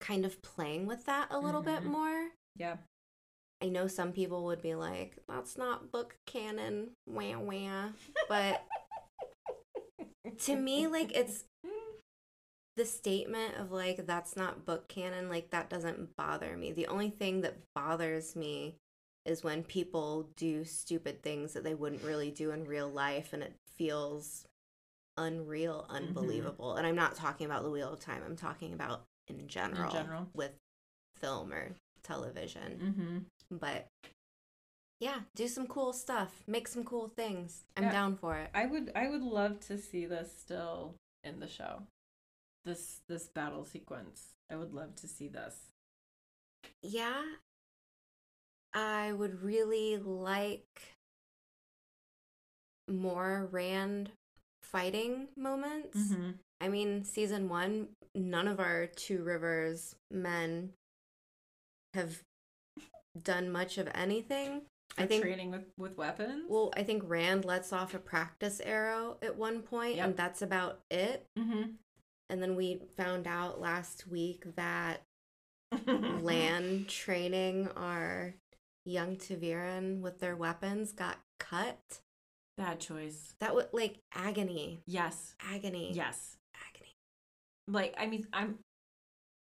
kind 0.00 0.26
of 0.26 0.42
playing 0.42 0.86
with 0.86 1.04
that 1.06 1.28
a 1.30 1.38
little 1.38 1.62
bit 1.62 1.82
Mhm. 1.84 1.90
more 1.92 2.30
Yeah. 2.56 2.76
i 3.62 3.68
know 3.68 3.86
some 3.86 4.12
people 4.12 4.44
would 4.46 4.60
be 4.60 4.74
like 4.74 5.18
that's 5.28 5.56
not 5.56 5.92
book 5.92 6.16
canon 6.26 6.90
wah 7.06 7.38
wah 7.38 7.92
but 8.28 8.66
to 10.38 10.56
me 10.56 10.86
like 10.88 11.12
it's 11.12 11.44
the 12.76 12.84
statement 12.84 13.54
of 13.56 13.70
like 13.70 14.06
that's 14.06 14.36
not 14.36 14.64
book 14.66 14.88
canon 14.88 15.28
like 15.28 15.50
that 15.50 15.70
doesn't 15.70 16.16
bother 16.16 16.56
me 16.56 16.72
the 16.72 16.86
only 16.88 17.10
thing 17.10 17.40
that 17.42 17.56
bothers 17.74 18.34
me 18.34 18.76
is 19.24 19.42
when 19.44 19.62
people 19.62 20.28
do 20.36 20.64
stupid 20.64 21.22
things 21.22 21.52
that 21.52 21.64
they 21.64 21.74
wouldn't 21.74 22.02
really 22.02 22.30
do 22.30 22.50
in 22.50 22.64
real 22.64 22.88
life 22.88 23.32
and 23.32 23.42
it 23.42 23.54
feels 23.76 24.44
unreal 25.16 25.86
unbelievable 25.88 26.74
and 26.74 26.86
i'm 26.86 26.96
not 26.96 27.14
talking 27.14 27.46
about 27.46 27.62
the 27.62 27.70
wheel 27.70 27.92
of 27.92 28.00
time 28.00 28.22
i'm 28.26 28.36
talking 28.36 28.72
about 28.72 29.04
in 29.28 29.46
general, 29.46 29.90
general. 29.92 30.26
with 30.34 30.50
film 31.14 31.52
or 31.52 31.70
television 32.02 32.78
Mm-hmm. 32.82 33.56
but 33.56 33.88
yeah 35.00 35.20
do 35.34 35.46
some 35.48 35.66
cool 35.66 35.92
stuff 35.92 36.42
make 36.46 36.66
some 36.68 36.84
cool 36.84 37.08
things 37.08 37.64
i'm 37.76 37.84
Yeah. 37.84 37.92
down 37.92 38.16
for 38.16 38.36
it 38.36 38.50
I 38.54 38.66
would 38.66 38.90
I 38.96 39.08
would 39.08 39.22
love 39.22 39.60
to 39.68 39.78
see 39.78 40.04
this 40.06 40.30
still 40.36 40.94
in 41.22 41.40
the 41.40 41.48
show. 41.48 41.82
This 42.64 43.00
this 43.08 43.28
battle 43.28 43.64
sequence. 43.64 44.28
I 44.50 44.56
would 44.56 44.72
love 44.72 44.94
to 44.96 45.08
see 45.08 45.28
this. 45.28 45.56
yeah 46.82 47.22
i 48.76 49.12
would 49.12 49.42
really 49.42 49.96
like 49.98 50.96
more 52.88 53.48
rand 53.52 54.10
fighting 54.62 55.28
moments 55.36 55.96
Mm-hmm. 55.96 56.30
i 56.60 56.68
mean 56.68 57.04
season 57.04 57.48
one 57.48 57.88
none 58.14 58.48
of 58.48 58.58
our 58.60 58.86
two 58.86 59.22
rivers 59.22 59.94
men 60.10 60.70
have 61.94 62.22
done 63.22 63.50
much 63.52 63.78
of 63.78 63.88
anything 63.94 64.62
i 64.98 65.06
think 65.06 65.22
training 65.22 65.50
with 65.50 65.66
with 65.78 65.96
weapons. 65.96 66.44
well 66.48 66.72
i 66.76 66.82
think 66.82 67.02
rand 67.06 67.44
lets 67.44 67.72
off 67.72 67.94
a 67.94 67.98
practice 67.98 68.60
arrow 68.64 69.18
at 69.22 69.36
one 69.36 69.60
point 69.62 69.96
Yep. 69.96 70.04
and 70.06 70.16
that's 70.16 70.42
about 70.42 70.80
it 70.90 71.26
mm-hmm. 71.38 71.70
And 72.30 72.42
then 72.42 72.56
we 72.56 72.80
found 72.96 73.26
out 73.26 73.60
last 73.60 74.06
week 74.06 74.44
that 74.56 75.02
Lan 75.86 76.86
training 76.88 77.68
our 77.76 78.34
young 78.84 79.16
ta'veren 79.16 80.00
with 80.00 80.20
their 80.20 80.36
weapons 80.36 80.92
got 80.92 81.18
cut. 81.38 82.00
Bad 82.56 82.80
choice. 82.80 83.34
That 83.40 83.54
was 83.54 83.66
like 83.72 83.98
agony. 84.14 84.82
Yes. 84.86 85.34
Agony. 85.40 85.92
Yes. 85.92 86.36
Agony. 86.54 86.94
Like 87.66 87.94
I 87.98 88.06
mean 88.06 88.26
I'm 88.32 88.58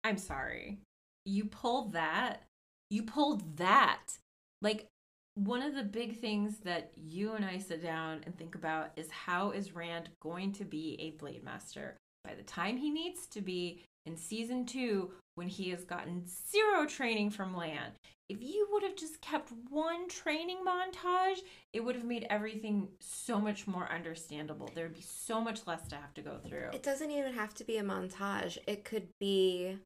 I'm 0.03 0.17
sorry. 0.17 0.79
You 1.25 1.45
pulled 1.45 1.93
that. 1.93 2.43
You 2.89 3.03
pulled 3.03 3.57
that. 3.57 4.17
Like 4.61 4.87
one 5.33 5.61
of 5.61 5.75
the 5.75 5.83
big 5.83 6.21
things 6.21 6.59
that 6.59 6.91
you 6.95 7.33
and 7.33 7.43
I 7.43 7.57
sit 7.57 7.83
down 7.83 8.21
and 8.25 8.37
think 8.37 8.55
about 8.55 8.91
is 8.95 9.11
how 9.11 9.51
is 9.51 9.75
Rand 9.75 10.09
going 10.21 10.53
to 10.53 10.63
be 10.63 10.95
a 10.99 11.17
blade 11.19 11.43
master 11.43 11.97
by 12.25 12.33
the 12.33 12.43
time 12.43 12.77
he 12.77 12.89
needs 12.89 13.27
to 13.27 13.41
be 13.41 13.83
in 14.05 14.17
season 14.17 14.65
2 14.65 15.11
when 15.35 15.47
he 15.47 15.69
has 15.69 15.83
gotten 15.83 16.23
zero 16.25 16.85
training 16.85 17.29
from 17.29 17.55
Lan. 17.55 17.91
If 18.29 18.41
you 18.41 18.67
would 18.71 18.83
have 18.83 18.95
just 18.95 19.21
kept 19.21 19.51
one 19.69 20.07
training 20.07 20.59
montage, 20.65 21.39
it 21.73 21.83
would 21.83 21.95
have 21.95 22.05
made 22.05 22.25
everything 22.29 22.87
so 22.99 23.39
much 23.39 23.67
more 23.67 23.91
understandable. 23.91 24.69
There 24.73 24.85
would 24.85 24.95
be 24.95 25.01
so 25.01 25.39
much 25.39 25.67
less 25.67 25.87
to 25.89 25.95
have 25.95 26.13
to 26.15 26.21
go 26.21 26.37
through. 26.47 26.69
It 26.73 26.81
doesn't 26.81 27.11
even 27.11 27.33
have 27.33 27.53
to 27.55 27.63
be 27.63 27.77
a 27.77 27.83
montage. 27.83 28.57
It 28.65 28.83
could 28.83 29.09
be 29.19 29.77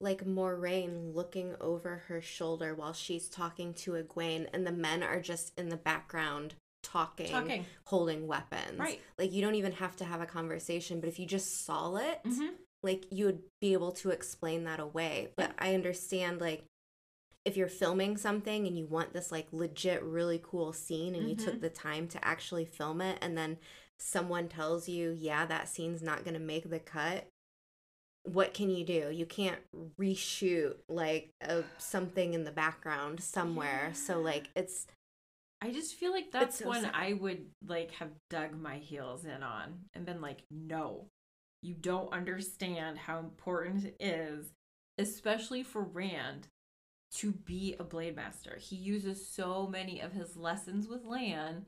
like 0.00 0.24
Moiraine 0.24 1.14
looking 1.14 1.54
over 1.60 2.04
her 2.08 2.20
shoulder 2.20 2.74
while 2.74 2.92
she's 2.92 3.28
talking 3.28 3.74
to 3.74 3.92
Egwene, 3.92 4.48
and 4.52 4.66
the 4.66 4.72
men 4.72 5.02
are 5.02 5.20
just 5.20 5.52
in 5.58 5.68
the 5.68 5.76
background 5.76 6.54
talking, 6.84 7.26
Talking. 7.30 7.66
holding 7.86 8.26
weapons. 8.28 8.78
Right. 8.78 9.00
Like 9.18 9.32
you 9.32 9.42
don't 9.42 9.56
even 9.56 9.72
have 9.72 9.96
to 9.96 10.04
have 10.04 10.20
a 10.20 10.26
conversation, 10.26 11.00
but 11.00 11.08
if 11.08 11.18
you 11.18 11.26
just 11.26 11.64
saw 11.64 11.96
it, 11.96 12.20
Mhm. 12.24 12.50
like 12.82 13.06
you 13.10 13.24
would 13.26 13.42
be 13.60 13.72
able 13.72 13.90
to 13.92 14.10
explain 14.10 14.64
that 14.64 14.78
away. 14.78 15.32
But 15.36 15.52
I 15.58 15.74
understand 15.74 16.40
like 16.40 16.64
if 17.44 17.56
you're 17.56 17.68
filming 17.68 18.16
something 18.16 18.66
and 18.66 18.78
you 18.78 18.86
want 18.86 19.12
this 19.12 19.30
like 19.32 19.48
legit 19.52 20.02
really 20.02 20.40
cool 20.42 20.72
scene 20.72 21.14
and 21.14 21.28
you 21.28 21.34
took 21.36 21.56
Mhm. 21.56 21.60
the 21.60 21.70
time 21.70 22.08
to 22.08 22.24
actually 22.24 22.64
film 22.64 23.00
it 23.00 23.18
and 23.20 23.36
then 23.36 23.58
someone 23.98 24.48
tells 24.48 24.88
you, 24.88 25.10
"Yeah, 25.10 25.44
that 25.46 25.68
scene's 25.68 26.02
not 26.02 26.24
going 26.24 26.34
to 26.34 26.40
make 26.40 26.70
the 26.70 26.80
cut." 26.80 27.26
what 28.26 28.54
can 28.54 28.70
you 28.70 28.84
do? 28.86 29.10
You 29.12 29.26
can't 29.26 29.60
reshoot 30.00 30.76
like 30.88 31.34
a, 31.42 31.62
something 31.76 32.32
in 32.32 32.44
the 32.44 32.50
background 32.50 33.22
somewhere. 33.22 33.92
So 33.92 34.18
like 34.18 34.48
it's 34.56 34.86
I 35.64 35.70
just 35.70 35.94
feel 35.94 36.12
like 36.12 36.30
that's 36.30 36.58
so 36.58 36.68
one 36.68 36.82
sad. 36.82 36.92
I 36.94 37.14
would 37.14 37.46
like 37.66 37.92
have 37.92 38.10
dug 38.28 38.52
my 38.52 38.76
heels 38.76 39.24
in 39.24 39.42
on 39.42 39.78
and 39.94 40.04
been 40.04 40.20
like, 40.20 40.42
no, 40.50 41.06
you 41.62 41.74
don't 41.74 42.12
understand 42.12 42.98
how 42.98 43.18
important 43.18 43.86
it 43.86 43.96
is, 43.98 44.52
especially 44.98 45.62
for 45.62 45.82
Rand, 45.82 46.48
to 47.16 47.32
be 47.32 47.76
a 47.78 47.84
blade 47.84 48.14
master. 48.14 48.58
He 48.60 48.76
uses 48.76 49.26
so 49.26 49.66
many 49.66 50.00
of 50.00 50.12
his 50.12 50.36
lessons 50.36 50.86
with 50.86 51.06
Lan. 51.06 51.64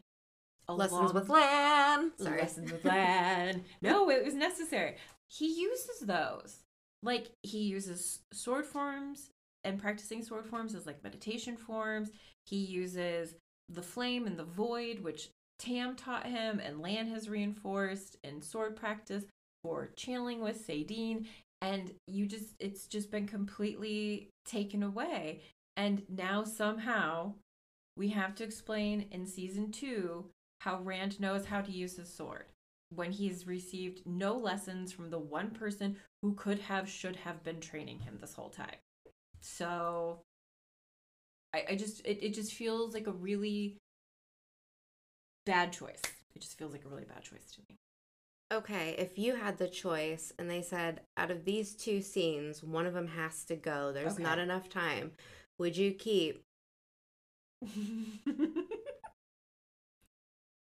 lessons 0.68 1.14
with 1.14 1.28
Lan. 1.30 2.12
Sorry. 2.18 2.40
Lessons 2.42 2.70
with 2.72 2.84
Lan. 2.84 3.64
no, 3.80 4.11
it 4.11 4.22
was 4.22 4.34
necessary. 4.34 4.97
He 5.30 5.59
uses 5.59 6.01
those. 6.01 6.59
Like 7.03 7.30
he 7.42 7.61
uses 7.61 8.20
sword 8.30 8.66
forms 8.66 9.30
and 9.64 9.80
practicing 9.80 10.22
sword 10.22 10.44
forms 10.44 10.74
as 10.74 10.84
like 10.84 11.03
meditation 11.03 11.57
forms. 11.57 12.11
He 12.44 12.59
uses 12.59 13.34
the 13.69 13.83
flame 13.83 14.27
and 14.27 14.39
the 14.39 14.45
void, 14.45 15.01
which 15.01 15.31
Tam 15.59 15.97
taught 15.97 16.27
him 16.27 16.61
and 16.61 16.81
Lan 16.81 17.09
has 17.09 17.29
reinforced 17.29 18.17
in 18.23 18.43
sword 18.43 18.77
practice 18.77 19.25
for 19.62 19.91
channeling 19.97 20.41
with 20.41 20.67
saidin. 20.67 21.27
And 21.62 21.93
you 22.07 22.27
just, 22.27 22.55
it's 22.61 22.87
just 22.87 23.11
been 23.11 23.27
completely 23.27 24.29
taken 24.45 24.83
away. 24.83 25.43
And 25.77 26.03
now 26.09 26.45
somehow 26.45 27.35
we 27.97 28.09
have 28.09 28.35
to 28.37 28.45
explain 28.45 29.07
in 29.11 29.27
season 29.27 29.73
two 29.73 30.27
how 30.61 30.81
Rand 30.81 31.19
knows 31.21 31.47
how 31.47 31.61
to 31.61 31.73
use 31.73 31.97
his 31.97 32.12
sword 32.12 32.45
when 32.95 33.11
he's 33.11 33.47
received 33.47 34.03
no 34.07 34.37
lessons 34.37 34.93
from 34.93 35.11
the 35.11 35.19
one 35.19 35.51
person 35.51 35.97
who 36.23 36.35
could 36.35 36.59
have, 36.61 36.89
should 36.89 37.17
have 37.17 37.43
been 37.43 37.61
training 37.61 37.99
him 38.01 38.19
this 38.21 38.35
whole 38.35 38.49
time. 38.49 38.77
So 39.41 40.21
I, 41.57 41.64
I 41.72 41.74
just, 41.76 42.04
it, 42.04 42.22
it 42.24 42.34
just 42.34 42.52
feels 42.52 42.92
like 42.94 43.07
a 43.07 43.12
really 43.12 43.78
bad 45.46 45.72
choice. 45.72 46.02
It 46.34 46.42
just 46.42 46.59
feels 46.59 46.72
like 46.72 46.84
a 46.84 46.88
really 46.88 47.04
bad 47.04 47.22
choice 47.22 47.50
to 47.54 47.62
me. 47.68 47.76
Okay, 48.52 48.94
if 48.98 49.18
you 49.18 49.34
had 49.36 49.59
the 49.59 49.68
choice 49.68 50.32
and 50.38 50.48
they 50.50 50.62
said 50.62 51.00
out 51.16 51.30
of 51.30 51.44
these 51.44 51.74
two 51.74 52.00
scenes, 52.02 52.62
one 52.62 52.86
of 52.86 52.94
them 52.94 53.09
has 53.09 53.44
to 53.46 53.57
go, 53.57 53.90
there's 53.92 54.14
Okay. 54.14 54.22
not 54.22 54.38
enough 54.38 54.68
time, 54.68 55.12
would 55.59 55.76
you 55.76 55.92
keep 55.92 56.42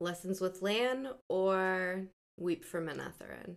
Lessons 0.01 0.41
with 0.41 0.63
Lan 0.63 1.09
or 1.29 2.05
Weep 2.39 2.65
for 2.65 2.81
Manetheren? 2.81 3.57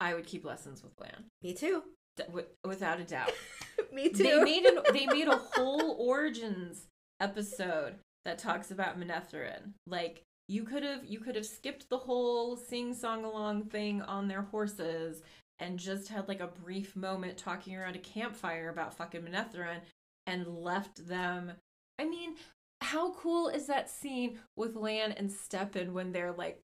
I 0.00 0.14
would 0.14 0.26
keep 0.26 0.44
lessons 0.44 0.82
with 0.82 0.92
Lan, 1.00 1.24
Me 1.42 1.54
too. 1.54 1.82
D- 2.16 2.22
wi- 2.24 2.46
without 2.64 3.00
a 3.00 3.04
doubt. 3.04 3.32
Me 3.92 4.08
too. 4.08 4.22
they 4.22 4.42
made 4.42 4.64
an 4.64 4.78
they 4.92 5.06
made 5.06 5.28
a 5.28 5.36
whole 5.54 5.96
origins 5.98 6.86
episode 7.20 7.96
that 8.24 8.38
talks 8.38 8.70
about 8.70 8.98
Manetheren. 8.98 9.72
Like 9.86 10.22
you 10.48 10.64
could 10.64 10.82
have 10.82 11.04
you 11.04 11.20
could 11.20 11.36
have 11.36 11.46
skipped 11.46 11.88
the 11.88 11.98
whole 11.98 12.56
sing 12.56 12.94
song 12.94 13.24
along 13.24 13.64
thing 13.64 14.02
on 14.02 14.28
their 14.28 14.42
horses 14.42 15.22
and 15.58 15.78
just 15.78 16.08
had 16.08 16.28
like 16.28 16.40
a 16.40 16.46
brief 16.46 16.94
moment 16.94 17.36
talking 17.36 17.74
around 17.76 17.96
a 17.96 18.00
campfire 18.00 18.68
about 18.68 18.94
fucking 18.94 19.22
Manetheren 19.22 19.80
and 20.26 20.46
left 20.46 21.06
them. 21.08 21.52
I 21.98 22.04
mean, 22.04 22.36
how 22.80 23.12
cool 23.14 23.48
is 23.48 23.66
that 23.66 23.90
scene 23.90 24.38
with 24.56 24.76
Lan 24.76 25.12
and 25.12 25.30
Stepin 25.30 25.94
when 25.94 26.12
they're 26.12 26.32
like 26.32 26.60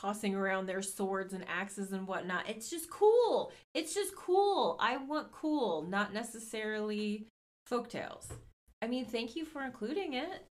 tossing 0.00 0.34
around 0.34 0.66
their 0.66 0.82
swords 0.82 1.32
and 1.32 1.44
axes 1.48 1.92
and 1.92 2.06
whatnot. 2.06 2.48
It's 2.48 2.68
just 2.68 2.90
cool. 2.90 3.52
It's 3.74 3.94
just 3.94 4.14
cool. 4.14 4.76
I 4.80 4.96
want 4.98 5.32
cool, 5.32 5.82
not 5.88 6.12
necessarily 6.12 7.26
folktales. 7.70 8.26
I 8.82 8.86
mean, 8.86 9.04
thank 9.06 9.36
you 9.36 9.44
for 9.44 9.62
including 9.62 10.12
it. 10.14 10.46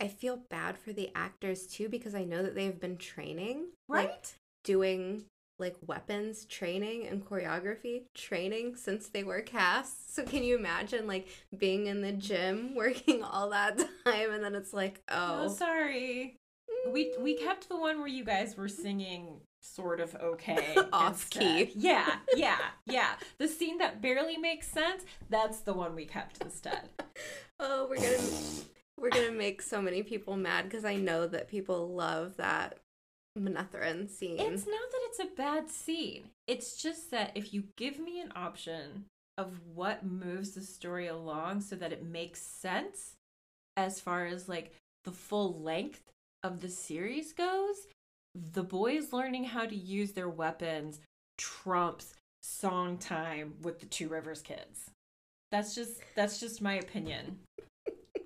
I 0.00 0.08
feel 0.08 0.36
bad 0.50 0.76
for 0.78 0.92
the 0.92 1.10
actors 1.14 1.66
too 1.66 1.88
because 1.88 2.14
I 2.14 2.24
know 2.24 2.42
that 2.42 2.54
they've 2.54 2.78
been 2.80 2.96
training, 2.96 3.66
like, 3.88 4.08
Right? 4.08 4.34
doing 4.64 5.24
like 5.58 5.76
weapons 5.86 6.44
training 6.46 7.06
and 7.06 7.24
choreography 7.24 8.02
training 8.14 8.74
since 8.74 9.08
they 9.08 9.22
were 9.22 9.40
cast. 9.40 10.12
So 10.14 10.24
can 10.24 10.42
you 10.42 10.56
imagine 10.58 11.06
like 11.06 11.28
being 11.56 11.86
in 11.86 12.00
the 12.02 12.12
gym 12.12 12.74
working 12.76 13.22
all 13.22 13.50
that 13.50 13.78
time 14.04 14.32
and 14.32 14.42
then 14.42 14.54
it's 14.54 14.72
like, 14.72 15.00
oh, 15.08 15.44
oh, 15.44 15.48
sorry. 15.48 16.36
We 16.90 17.14
we 17.20 17.34
kept 17.34 17.68
the 17.68 17.76
one 17.76 17.98
where 17.98 18.08
you 18.08 18.24
guys 18.24 18.56
were 18.56 18.68
singing 18.68 19.40
sort 19.60 20.00
of 20.00 20.14
okay 20.16 20.76
Off 20.92 21.30
key. 21.30 21.70
Yeah, 21.74 22.16
yeah, 22.34 22.58
yeah. 22.86 23.12
The 23.38 23.48
scene 23.48 23.78
that 23.78 24.02
barely 24.02 24.36
makes 24.36 24.68
sense, 24.68 25.04
that's 25.30 25.60
the 25.60 25.72
one 25.72 25.94
we 25.94 26.04
kept 26.04 26.42
instead. 26.42 26.88
oh, 27.60 27.86
we're 27.88 27.96
gonna 27.96 28.18
we're 28.98 29.10
gonna 29.10 29.32
make 29.32 29.62
so 29.62 29.80
many 29.80 30.02
people 30.02 30.36
mad 30.36 30.64
because 30.64 30.84
I 30.84 30.96
know 30.96 31.26
that 31.28 31.48
people 31.48 31.88
love 31.94 32.36
that 32.36 32.78
Manetheren 33.38 34.10
scene. 34.10 34.38
It's 34.38 34.66
not 34.66 34.90
that 34.90 35.00
it's 35.04 35.20
a 35.20 35.36
bad 35.36 35.70
scene. 35.70 36.30
It's 36.46 36.80
just 36.80 37.10
that 37.12 37.32
if 37.34 37.54
you 37.54 37.64
give 37.76 37.98
me 37.98 38.20
an 38.20 38.32
option 38.36 39.06
of 39.38 39.60
what 39.74 40.04
moves 40.04 40.50
the 40.50 40.60
story 40.60 41.06
along 41.06 41.62
so 41.62 41.76
that 41.76 41.92
it 41.92 42.04
makes 42.04 42.42
sense 42.42 43.16
as 43.76 44.00
far 44.00 44.26
as 44.26 44.48
like 44.48 44.72
the 45.04 45.12
full 45.12 45.60
length 45.62 46.11
of 46.42 46.60
the 46.60 46.68
series 46.68 47.32
goes, 47.32 47.76
the 48.34 48.62
boys 48.62 49.12
learning 49.12 49.44
how 49.44 49.66
to 49.66 49.76
use 49.76 50.12
their 50.12 50.28
weapons 50.28 51.00
trumps 51.38 52.14
song 52.42 52.98
time 52.98 53.54
with 53.62 53.80
the 53.80 53.86
Two 53.86 54.08
Rivers 54.08 54.42
kids. 54.42 54.90
That's 55.50 55.74
just 55.74 56.00
that's 56.14 56.40
just 56.40 56.62
my 56.62 56.74
opinion. 56.74 57.38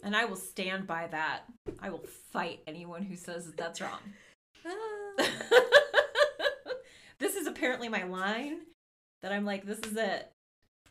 And 0.03 0.14
I 0.17 0.25
will 0.25 0.37
stand 0.37 0.87
by 0.87 1.09
that. 1.09 1.43
I 1.81 1.91
will 1.91 2.07
fight 2.33 2.61
anyone 2.67 3.03
who 3.03 3.17
says 3.17 3.47
that 3.47 3.57
that's 3.57 3.81
wrong. 3.81 3.99
Ah. 4.64 4.71
this 7.19 7.35
is 7.35 7.49
apparently 7.49 7.89
my 7.89 8.05
line 8.05 8.59
that 9.23 9.33
I'm 9.33 9.45
like, 9.45 9.67
this 9.67 9.81
is 9.81 9.97
it. 9.97 10.31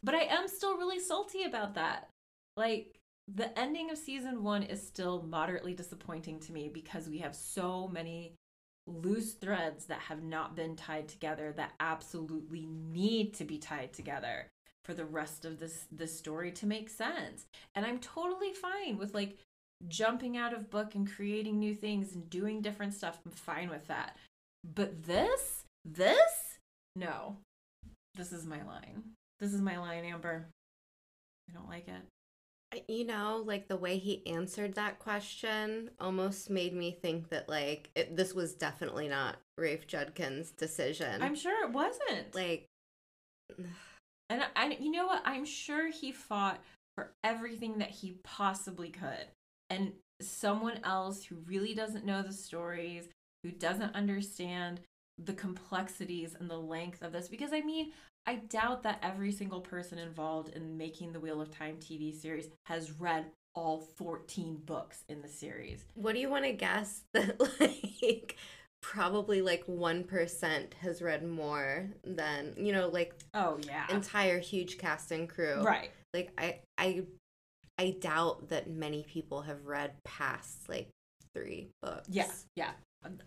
But 0.03 0.15
I 0.15 0.23
am 0.23 0.49
still 0.49 0.77
really 0.77 0.99
salty 0.99 1.43
about 1.43 1.75
that. 1.75 2.09
Like, 2.57 2.93
the 3.27 3.57
ending 3.57 3.89
of 3.89 3.97
season 3.97 4.43
one 4.43 4.63
is 4.63 4.85
still 4.85 5.23
moderately 5.23 5.73
disappointing 5.73 6.39
to 6.41 6.53
me 6.53 6.69
because 6.69 7.09
we 7.09 7.19
have 7.19 7.35
so 7.35 7.87
many 7.87 8.35
loose 8.87 9.33
threads 9.33 9.85
that 9.85 9.99
have 9.99 10.21
not 10.21 10.55
been 10.55 10.75
tied 10.75 11.07
together 11.07 11.51
that 11.57 11.73
absolutely 11.79 12.67
need 12.67 13.33
to 13.33 13.43
be 13.43 13.57
tied 13.57 13.91
together 13.93 14.47
for 14.83 14.93
the 14.93 15.05
rest 15.05 15.45
of 15.45 15.59
this 15.59 15.87
this 15.91 16.15
story 16.15 16.51
to 16.51 16.67
make 16.67 16.89
sense. 16.89 17.47
And 17.73 17.85
I'm 17.85 17.97
totally 17.99 18.53
fine 18.53 18.97
with 18.97 19.15
like 19.15 19.39
jumping 19.87 20.37
out 20.37 20.53
of 20.53 20.69
book 20.69 20.93
and 20.93 21.11
creating 21.11 21.59
new 21.59 21.73
things 21.73 22.13
and 22.13 22.29
doing 22.29 22.61
different 22.61 22.93
stuff. 22.93 23.19
I'm 23.25 23.31
fine 23.31 23.69
with 23.69 23.87
that. 23.87 24.17
But 24.75 25.03
this, 25.03 25.63
this, 25.83 26.59
no. 26.95 27.37
This 28.15 28.31
is 28.31 28.45
my 28.45 28.63
line. 28.63 29.03
This 29.39 29.53
is 29.53 29.61
my 29.61 29.77
line, 29.77 30.05
Amber. 30.05 30.47
I 31.49 31.53
don't 31.53 31.67
like 31.67 31.87
it. 31.87 32.01
You 32.87 33.05
know, 33.05 33.43
like 33.45 33.67
the 33.67 33.77
way 33.77 33.97
he 33.97 34.25
answered 34.27 34.73
that 34.75 34.99
question 34.99 35.89
almost 35.99 36.49
made 36.49 36.73
me 36.73 36.91
think 37.01 37.29
that 37.29 37.47
like 37.49 37.89
it, 37.95 38.15
this 38.15 38.33
was 38.33 38.53
definitely 38.53 39.07
not 39.07 39.37
Rafe 39.57 39.87
Judkins' 39.87 40.51
decision. 40.51 41.21
I'm 41.21 41.35
sure 41.35 41.63
it 41.65 41.71
wasn't. 41.71 42.33
like 42.33 42.67
And 44.29 44.41
I, 44.41 44.47
I- 44.55 44.77
you 44.79 44.91
know 44.91 45.07
what? 45.07 45.21
I'm 45.25 45.45
sure 45.45 45.89
he 45.91 46.11
fought 46.11 46.61
for 46.95 47.11
everything 47.23 47.77
that 47.79 47.91
he 47.91 48.17
possibly 48.23 48.89
could. 48.89 49.27
And 49.69 49.93
someone 50.21 50.79
else 50.83 51.23
who 51.25 51.35
really 51.45 51.73
doesn't 51.73 52.05
know 52.05 52.21
the 52.21 52.31
stories, 52.33 53.09
who 53.43 53.51
doesn't 53.51 53.95
understand 53.95 54.79
the 55.23 55.33
complexities 55.33 56.35
and 56.39 56.49
the 56.49 56.57
length 56.57 57.01
of 57.01 57.11
this, 57.11 57.27
because 57.27 57.53
I 57.53 57.61
mean, 57.61 57.91
I 58.27 58.35
doubt 58.35 58.83
that 58.83 58.99
every 59.03 59.31
single 59.31 59.61
person 59.61 59.97
involved 59.99 60.49
in 60.55 60.77
making 60.77 61.13
the 61.13 61.19
Wheel 61.19 61.41
of 61.41 61.51
Time 61.51 61.77
TV 61.77 62.13
series 62.13 62.49
has 62.65 62.91
read 62.99 63.25
all 63.53 63.79
14 63.79 64.57
books 64.65 65.03
in 65.07 65.21
the 65.21 65.27
series. 65.29 65.85
what 65.93 66.13
do 66.13 66.19
you 66.19 66.29
want 66.29 66.43
to 66.45 66.51
guess 66.51 67.03
that 67.13 67.39
like 67.61 68.35
probably 68.81 69.41
like 69.41 69.65
1% 69.67 70.73
has 70.81 71.01
read 71.01 71.25
more 71.25 71.87
than, 72.03 72.53
you 72.57 72.73
know, 72.73 72.87
like 72.89 73.13
Oh, 73.33 73.57
yeah. 73.65 73.85
entire 73.89 74.39
huge 74.39 74.77
cast 74.77 75.11
and 75.11 75.29
crew. 75.29 75.61
right. 75.61 75.89
Like 76.13 76.31
I 76.37 76.59
I 76.77 77.03
I 77.77 77.95
doubt 77.99 78.49
that 78.49 78.69
many 78.69 79.03
people 79.03 79.41
have 79.43 79.65
read 79.65 79.91
past 80.03 80.67
like 80.69 80.89
3 81.33 81.69
books. 81.81 82.07
Yeah. 82.09 82.31
Yeah. 82.55 82.71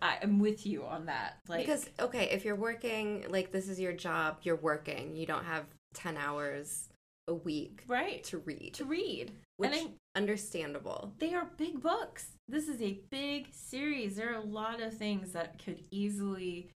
I, 0.01 0.17
I'm 0.21 0.39
with 0.39 0.65
you 0.65 0.85
on 0.85 1.05
that. 1.05 1.37
Like, 1.47 1.65
because 1.65 1.89
okay, 1.99 2.29
if 2.31 2.45
you're 2.45 2.55
working 2.55 3.25
like 3.29 3.51
this 3.51 3.69
is 3.69 3.79
your 3.79 3.93
job, 3.93 4.37
you're 4.43 4.55
working. 4.55 5.15
You 5.15 5.25
don't 5.25 5.45
have 5.45 5.65
10 5.93 6.17
hours 6.17 6.89
a 7.27 7.33
week 7.33 7.83
right. 7.87 8.23
to 8.25 8.39
read. 8.39 8.73
To 8.75 8.85
read. 8.85 9.31
which 9.57 9.71
and 9.71 9.81
I'm, 9.81 9.93
understandable. 10.15 11.13
they 11.19 11.33
are 11.33 11.47
big 11.57 11.81
books. 11.81 12.31
This 12.47 12.67
is 12.67 12.81
a 12.81 12.99
big 13.09 13.47
series. 13.51 14.15
There 14.15 14.31
are 14.31 14.41
a 14.41 14.45
lot 14.45 14.81
of 14.81 14.97
things 14.97 15.31
that 15.31 15.63
could 15.63 15.83
easily 15.91 16.71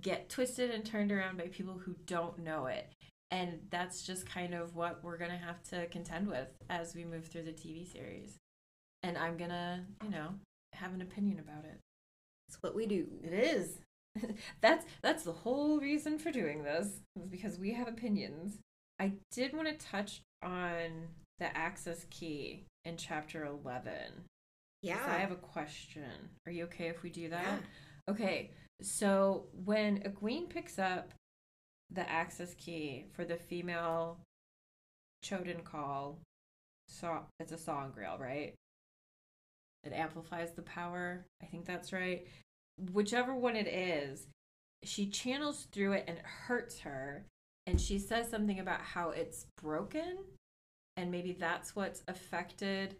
get 0.00 0.28
twisted 0.28 0.70
and 0.70 0.84
turned 0.84 1.12
around 1.12 1.38
by 1.38 1.46
people 1.48 1.78
who 1.78 1.94
don't 2.06 2.38
know 2.38 2.66
it. 2.66 2.90
And 3.30 3.60
that's 3.70 4.02
just 4.02 4.26
kind 4.26 4.52
of 4.52 4.74
what 4.74 5.02
we're 5.02 5.16
going 5.16 5.30
to 5.30 5.36
have 5.36 5.62
to 5.70 5.86
contend 5.86 6.28
with 6.28 6.48
as 6.68 6.94
we 6.94 7.04
move 7.04 7.26
through 7.26 7.44
the 7.44 7.52
TV 7.52 7.90
series. 7.90 8.36
And 9.02 9.16
I'm 9.16 9.36
going 9.36 9.50
to, 9.50 9.80
you 10.04 10.10
know, 10.10 10.34
have 10.74 10.92
an 10.92 11.02
opinion 11.02 11.38
about 11.38 11.64
it. 11.64 11.78
It's 12.52 12.62
what 12.62 12.74
we 12.74 12.84
do. 12.84 13.06
It 13.24 13.32
is. 13.32 13.78
that's 14.60 14.84
that's 15.02 15.24
the 15.24 15.32
whole 15.32 15.80
reason 15.80 16.18
for 16.18 16.30
doing 16.30 16.62
this 16.62 17.00
is 17.16 17.26
because 17.30 17.58
we 17.58 17.72
have 17.72 17.88
opinions. 17.88 18.58
I 19.00 19.12
did 19.30 19.54
want 19.54 19.68
to 19.68 19.86
touch 19.86 20.20
on 20.42 21.08
the 21.38 21.56
access 21.56 22.04
key 22.10 22.66
in 22.84 22.98
chapter 22.98 23.46
11. 23.46 23.94
Yeah. 24.82 24.98
I 25.06 25.14
have 25.14 25.32
a 25.32 25.36
question. 25.36 26.28
Are 26.46 26.52
you 26.52 26.64
okay 26.64 26.88
if 26.88 27.02
we 27.02 27.08
do 27.08 27.30
that? 27.30 27.42
Yeah. 27.42 28.12
Okay. 28.12 28.50
So 28.82 29.46
when 29.64 30.00
Egwene 30.00 30.50
picks 30.50 30.78
up 30.78 31.12
the 31.90 32.08
access 32.08 32.52
key 32.54 33.06
for 33.14 33.24
the 33.24 33.36
female 33.36 34.18
Choedan 35.24 35.64
Kal, 35.64 36.18
so 36.86 37.20
it's 37.40 37.52
a 37.52 37.56
sa'angreal, 37.56 38.18
right? 38.18 38.54
It 39.84 39.92
amplifies 39.92 40.52
the 40.52 40.62
power. 40.62 41.26
I 41.42 41.46
think 41.46 41.66
that's 41.66 41.92
right. 41.92 42.26
Whichever 42.92 43.34
one 43.34 43.56
it 43.56 43.66
is, 43.66 44.28
she 44.84 45.06
channels 45.06 45.66
through 45.72 45.92
it 45.92 46.04
and 46.06 46.18
it 46.18 46.24
hurts 46.24 46.80
her. 46.80 47.26
And 47.66 47.80
she 47.80 47.98
says 47.98 48.28
something 48.28 48.58
about 48.58 48.80
how 48.80 49.10
it's 49.10 49.46
broken. 49.60 50.18
And 50.96 51.10
maybe 51.10 51.32
that's 51.32 51.74
what's 51.74 52.02
affected 52.08 52.96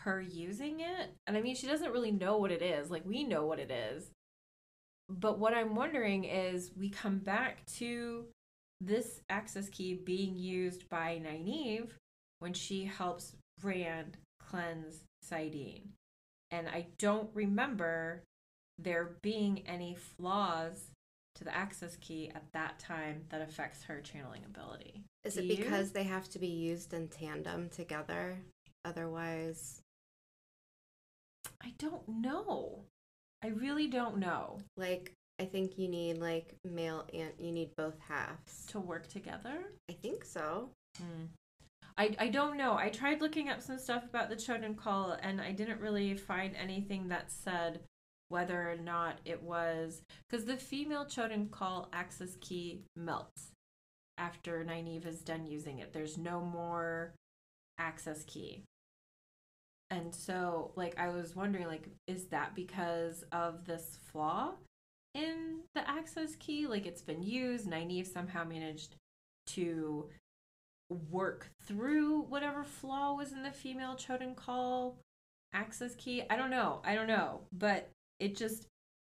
her 0.00 0.20
using 0.20 0.80
it. 0.80 1.10
And 1.26 1.36
I 1.36 1.40
mean, 1.40 1.54
she 1.54 1.66
doesn't 1.66 1.92
really 1.92 2.12
know 2.12 2.38
what 2.38 2.50
it 2.52 2.62
is. 2.62 2.90
Like, 2.90 3.04
we 3.04 3.24
know 3.24 3.46
what 3.46 3.58
it 3.58 3.70
is. 3.70 4.10
But 5.08 5.38
what 5.38 5.54
I'm 5.54 5.74
wondering 5.74 6.24
is 6.24 6.70
we 6.76 6.88
come 6.88 7.18
back 7.18 7.64
to 7.78 8.26
this 8.80 9.20
access 9.28 9.68
key 9.68 9.94
being 9.94 10.36
used 10.36 10.88
by 10.88 11.20
Nynaeve 11.22 11.90
when 12.40 12.52
she 12.52 12.84
helps 12.84 13.36
Rand 13.62 14.16
cleanse 14.52 15.04
saidin. 15.24 15.80
And 16.50 16.68
I 16.68 16.86
don't 16.98 17.30
remember 17.34 18.22
there 18.78 19.16
being 19.22 19.62
any 19.66 19.94
flaws 19.94 20.90
to 21.36 21.44
the 21.44 21.54
access 21.56 21.96
key 21.96 22.30
at 22.34 22.44
that 22.52 22.78
time 22.78 23.24
that 23.30 23.40
affects 23.40 23.84
her 23.84 24.00
channeling 24.00 24.42
ability. 24.44 25.02
Is 25.24 25.34
Do 25.34 25.40
it 25.40 25.46
you? 25.46 25.56
because 25.56 25.92
they 25.92 26.02
have 26.04 26.28
to 26.30 26.38
be 26.38 26.48
used 26.48 26.92
in 26.92 27.08
tandem 27.08 27.70
together? 27.70 28.36
Otherwise, 28.84 29.80
I 31.62 31.72
don't 31.78 32.06
know. 32.08 32.84
I 33.42 33.48
really 33.48 33.86
don't 33.86 34.18
know. 34.18 34.58
like 34.76 35.12
I 35.40 35.44
think 35.46 35.78
you 35.78 35.88
need 35.88 36.18
like 36.18 36.54
male 36.64 37.06
and 37.12 37.30
you 37.38 37.50
need 37.50 37.74
both 37.76 37.98
halves. 38.06 38.66
To 38.66 38.78
work 38.80 39.08
together? 39.08 39.64
I 39.90 39.94
think 39.94 40.24
so. 40.24 40.68
Hmm. 40.98 41.24
I, 41.96 42.14
I 42.18 42.28
don't 42.28 42.56
know. 42.56 42.76
I 42.76 42.88
tried 42.88 43.20
looking 43.20 43.48
up 43.48 43.60
some 43.60 43.78
stuff 43.78 44.04
about 44.04 44.30
the 44.30 44.36
Choedan 44.36 44.82
Kal 44.82 45.18
and 45.22 45.40
I 45.40 45.52
didn't 45.52 45.80
really 45.80 46.16
find 46.16 46.54
anything 46.56 47.08
that 47.08 47.30
said 47.30 47.80
whether 48.28 48.70
or 48.70 48.76
not 48.76 49.20
it 49.26 49.42
was 49.42 50.02
because 50.28 50.46
the 50.46 50.56
female 50.56 51.04
Choedan 51.04 51.48
Kal 51.56 51.90
access 51.92 52.36
key 52.40 52.84
melts 52.96 53.52
after 54.16 54.64
Nynaeve 54.64 55.06
is 55.06 55.20
done 55.20 55.46
using 55.46 55.80
it. 55.80 55.92
There's 55.92 56.16
no 56.16 56.40
more 56.40 57.14
access 57.78 58.24
key. 58.24 58.64
And 59.90 60.14
so 60.14 60.72
like 60.76 60.98
I 60.98 61.10
was 61.10 61.36
wondering 61.36 61.66
like 61.66 61.88
is 62.06 62.26
that 62.28 62.54
because 62.54 63.24
of 63.32 63.66
this 63.66 63.98
flaw 64.10 64.52
in 65.14 65.60
the 65.74 65.88
access 65.88 66.36
key? 66.36 66.66
Like 66.66 66.86
it's 66.86 67.02
been 67.02 67.22
used, 67.22 67.68
Nynaeve 67.68 68.10
somehow 68.10 68.44
managed 68.44 68.96
to 69.48 70.08
work 70.92 71.50
through 71.66 72.22
whatever 72.22 72.64
flaw 72.64 73.14
was 73.14 73.32
in 73.32 73.42
the 73.42 73.50
female 73.50 73.94
Choedan 73.96 74.36
Kal 74.36 74.96
access 75.52 75.94
key. 75.96 76.22
I 76.30 76.36
don't 76.36 76.50
know. 76.50 76.80
I 76.84 76.94
don't 76.94 77.06
know. 77.06 77.42
But 77.52 77.90
it 78.18 78.36
just 78.36 78.66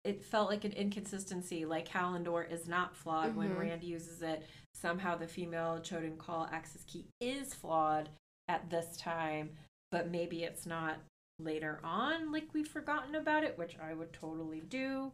it 0.04 0.22
felt 0.22 0.48
like 0.48 0.64
an 0.64 0.72
inconsistency. 0.72 1.64
Like 1.64 1.88
Callandor 1.88 2.50
is 2.50 2.68
not 2.68 2.94
flawed 2.96 3.34
when 3.34 3.50
Mhm. 3.50 3.58
Rand 3.58 3.84
uses 3.84 4.22
it. 4.22 4.46
Somehow 4.74 5.16
the 5.16 5.26
female 5.26 5.80
Choden 5.80 6.16
call 6.16 6.46
access 6.52 6.84
key 6.84 7.06
is 7.20 7.52
flawed 7.52 8.08
at 8.46 8.70
this 8.70 8.96
time, 8.96 9.56
but 9.90 10.08
maybe 10.08 10.44
it's 10.44 10.66
not 10.66 10.98
later 11.40 11.80
on 11.84 12.32
like 12.32 12.52
we've 12.54 12.68
forgotten 12.68 13.14
about 13.14 13.44
it, 13.44 13.58
which 13.58 13.76
I 13.78 13.92
would 13.94 14.12
totally 14.12 14.60
do. 14.60 15.12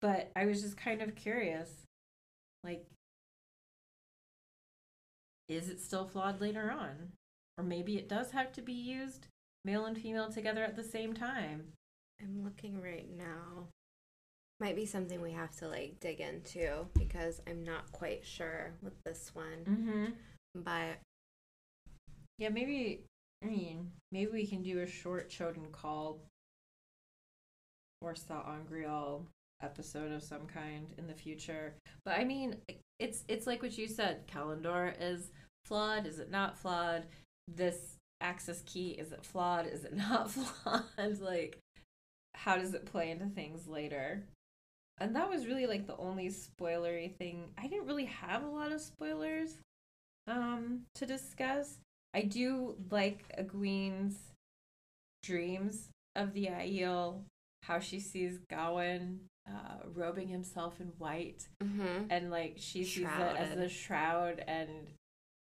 But 0.00 0.30
I 0.34 0.46
was 0.46 0.62
just 0.62 0.76
kind 0.76 1.02
of 1.02 1.14
curious. 1.14 1.84
Like 2.64 2.86
is 5.50 5.68
it 5.68 5.80
still 5.80 6.06
flawed 6.06 6.40
later 6.40 6.70
on? 6.70 7.12
Or 7.58 7.64
maybe 7.64 7.96
it 7.96 8.08
does 8.08 8.30
have 8.30 8.52
to 8.52 8.62
be 8.62 8.72
used 8.72 9.26
male 9.64 9.84
and 9.84 9.98
female 9.98 10.30
together 10.30 10.62
at 10.62 10.76
the 10.76 10.84
same 10.84 11.12
time. 11.12 11.64
I'm 12.22 12.44
looking 12.44 12.80
right 12.80 13.08
now. 13.16 13.66
Might 14.60 14.76
be 14.76 14.86
something 14.86 15.20
we 15.20 15.32
have 15.32 15.50
to 15.56 15.68
like 15.68 15.98
dig 16.00 16.20
into 16.20 16.86
because 16.98 17.40
I'm 17.48 17.64
not 17.64 17.90
quite 17.92 18.24
sure 18.24 18.72
with 18.82 18.92
this 19.04 19.30
one. 19.34 19.64
Mm-hmm. 19.64 20.04
But 20.54 20.98
Yeah, 22.38 22.50
maybe, 22.50 23.04
I 23.42 23.46
mean, 23.46 23.90
maybe 24.12 24.30
we 24.30 24.46
can 24.46 24.62
do 24.62 24.80
a 24.80 24.86
short 24.86 25.30
Choedan 25.30 25.72
Kal 25.72 26.18
or 28.02 28.14
Sa'angreal 28.14 29.26
episode 29.62 30.12
of 30.12 30.22
some 30.22 30.46
kind 30.46 30.92
in 30.98 31.06
the 31.06 31.14
future. 31.14 31.74
But 32.04 32.18
I 32.18 32.24
mean, 32.24 32.56
it's 32.98 33.24
it's 33.28 33.46
like 33.46 33.62
what 33.62 33.76
you 33.76 33.86
said. 33.86 34.26
Callandor 34.26 34.94
is 35.00 35.30
flawed. 35.64 36.06
Is 36.06 36.18
it 36.18 36.30
not 36.30 36.58
flawed? 36.58 37.06
This 37.48 37.96
access 38.20 38.62
key 38.66 38.90
is 38.90 39.12
it 39.12 39.24
flawed? 39.24 39.66
Is 39.66 39.84
it 39.84 39.96
not 39.96 40.30
flawed? 40.30 40.84
like, 41.20 41.58
how 42.34 42.56
does 42.56 42.74
it 42.74 42.86
play 42.86 43.10
into 43.10 43.26
things 43.26 43.66
later? 43.66 44.24
And 44.98 45.16
that 45.16 45.30
was 45.30 45.46
really 45.46 45.66
like 45.66 45.86
the 45.86 45.96
only 45.96 46.28
spoilery 46.28 47.14
thing. 47.16 47.48
I 47.56 47.66
didn't 47.66 47.86
really 47.86 48.04
have 48.04 48.42
a 48.42 48.48
lot 48.48 48.72
of 48.72 48.80
spoilers 48.80 49.56
um 50.26 50.82
to 50.94 51.06
discuss. 51.06 51.78
I 52.12 52.22
do 52.22 52.76
like 52.90 53.24
Egwene's 53.38 54.16
dreams 55.22 55.90
of 56.16 56.32
the 56.32 56.46
Aiel, 56.46 57.22
how 57.62 57.78
she 57.78 58.00
sees 58.00 58.38
Gawyn 58.50 59.18
uh, 59.48 59.88
robing 59.94 60.28
himself 60.28 60.80
in 60.80 60.88
white, 60.98 61.48
mhm. 61.62 62.06
and 62.10 62.30
like 62.30 62.54
she 62.56 62.84
sees 62.84 63.04
it 63.06 63.36
as 63.36 63.58
a 63.58 63.68
shroud, 63.68 64.42
and 64.46 64.70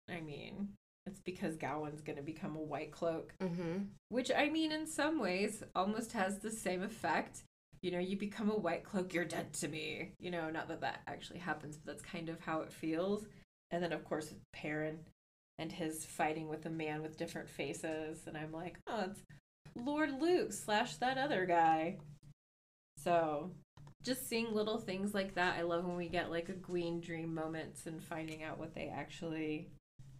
I 0.08 0.20
mean, 0.20 0.74
it's 1.06 1.20
because 1.20 1.56
Gawyn's 1.56 2.00
gonna 2.02 2.22
become 2.22 2.56
a 2.56 2.62
white 2.62 2.92
cloak, 2.92 3.34
Mhm. 3.40 3.88
which 4.08 4.30
I 4.30 4.48
mean, 4.48 4.72
in 4.72 4.86
some 4.86 5.18
ways, 5.18 5.62
almost 5.74 6.12
has 6.12 6.38
the 6.38 6.50
same 6.50 6.82
effect. 6.82 7.44
You 7.82 7.90
know, 7.90 7.98
you 7.98 8.16
become 8.16 8.50
a 8.50 8.56
white 8.56 8.84
cloak, 8.84 9.12
you're 9.12 9.26
dead 9.26 9.52
to 9.54 9.68
me. 9.68 10.12
You 10.18 10.30
know, 10.30 10.50
not 10.50 10.68
that 10.68 10.80
that 10.80 11.02
actually 11.06 11.40
happens, 11.40 11.76
but 11.76 11.86
that's 11.86 12.02
kind 12.02 12.28
of 12.30 12.40
how 12.40 12.60
it 12.62 12.72
feels. 12.72 13.26
And 13.70 13.82
then, 13.82 13.92
of 13.92 14.04
course, 14.04 14.32
Perrin 14.52 15.00
and 15.58 15.70
his 15.70 16.04
fighting 16.04 16.48
with 16.48 16.64
a 16.66 16.70
man 16.70 17.02
with 17.02 17.16
different 17.16 17.48
faces, 17.48 18.26
and 18.26 18.36
I'm 18.36 18.52
like, 18.52 18.78
oh, 18.86 19.10
it's 19.10 19.22
Lord 19.74 20.20
Luke 20.20 20.52
slash 20.52 20.96
that 20.96 21.18
other 21.18 21.46
guy. 21.46 21.98
So, 22.98 23.50
just 24.02 24.28
seeing 24.28 24.54
little 24.54 24.78
things 24.78 25.14
like 25.14 25.34
that, 25.34 25.56
I 25.58 25.62
love 25.62 25.84
when 25.84 25.96
we 25.96 26.08
get 26.08 26.30
like 26.30 26.48
a 26.48 26.54
Gween 26.54 27.00
dream 27.00 27.34
moments 27.34 27.86
and 27.86 28.02
finding 28.02 28.42
out 28.42 28.58
what 28.58 28.74
they 28.74 28.92
actually 28.94 29.68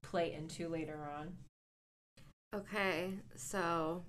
play 0.02 0.32
into 0.32 0.68
later 0.68 1.08
on. 1.18 1.34
Okay, 2.54 3.10
so 3.36 4.04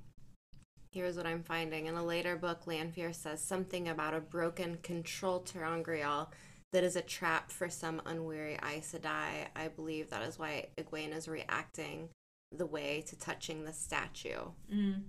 here's 0.91 1.17
what 1.17 1.25
I'm 1.25 1.43
finding. 1.43 1.87
In 1.87 1.95
a 1.95 2.05
later 2.05 2.35
book, 2.35 2.67
Lanfear 2.67 3.11
says 3.11 3.41
something 3.41 3.87
about 3.87 4.13
a 4.13 4.19
broken 4.19 4.77
control 4.83 5.41
ter'angreal 5.41 6.27
that 6.71 6.83
is 6.83 6.95
a 6.95 7.01
trap 7.01 7.51
for 7.51 7.69
some 7.69 8.01
unwary 8.05 8.59
Aes 8.63 8.93
Sedai. 8.93 9.47
I 9.55 9.67
believe 9.69 10.09
that 10.09 10.23
is 10.23 10.37
why 10.37 10.67
Egwene 10.77 11.15
is 11.15 11.27
reacting 11.27 12.09
the 12.51 12.65
way 12.65 13.03
to 13.07 13.17
touching 13.17 13.65
the 13.65 13.73
statue. 13.73 14.51
Mm. 14.73 15.03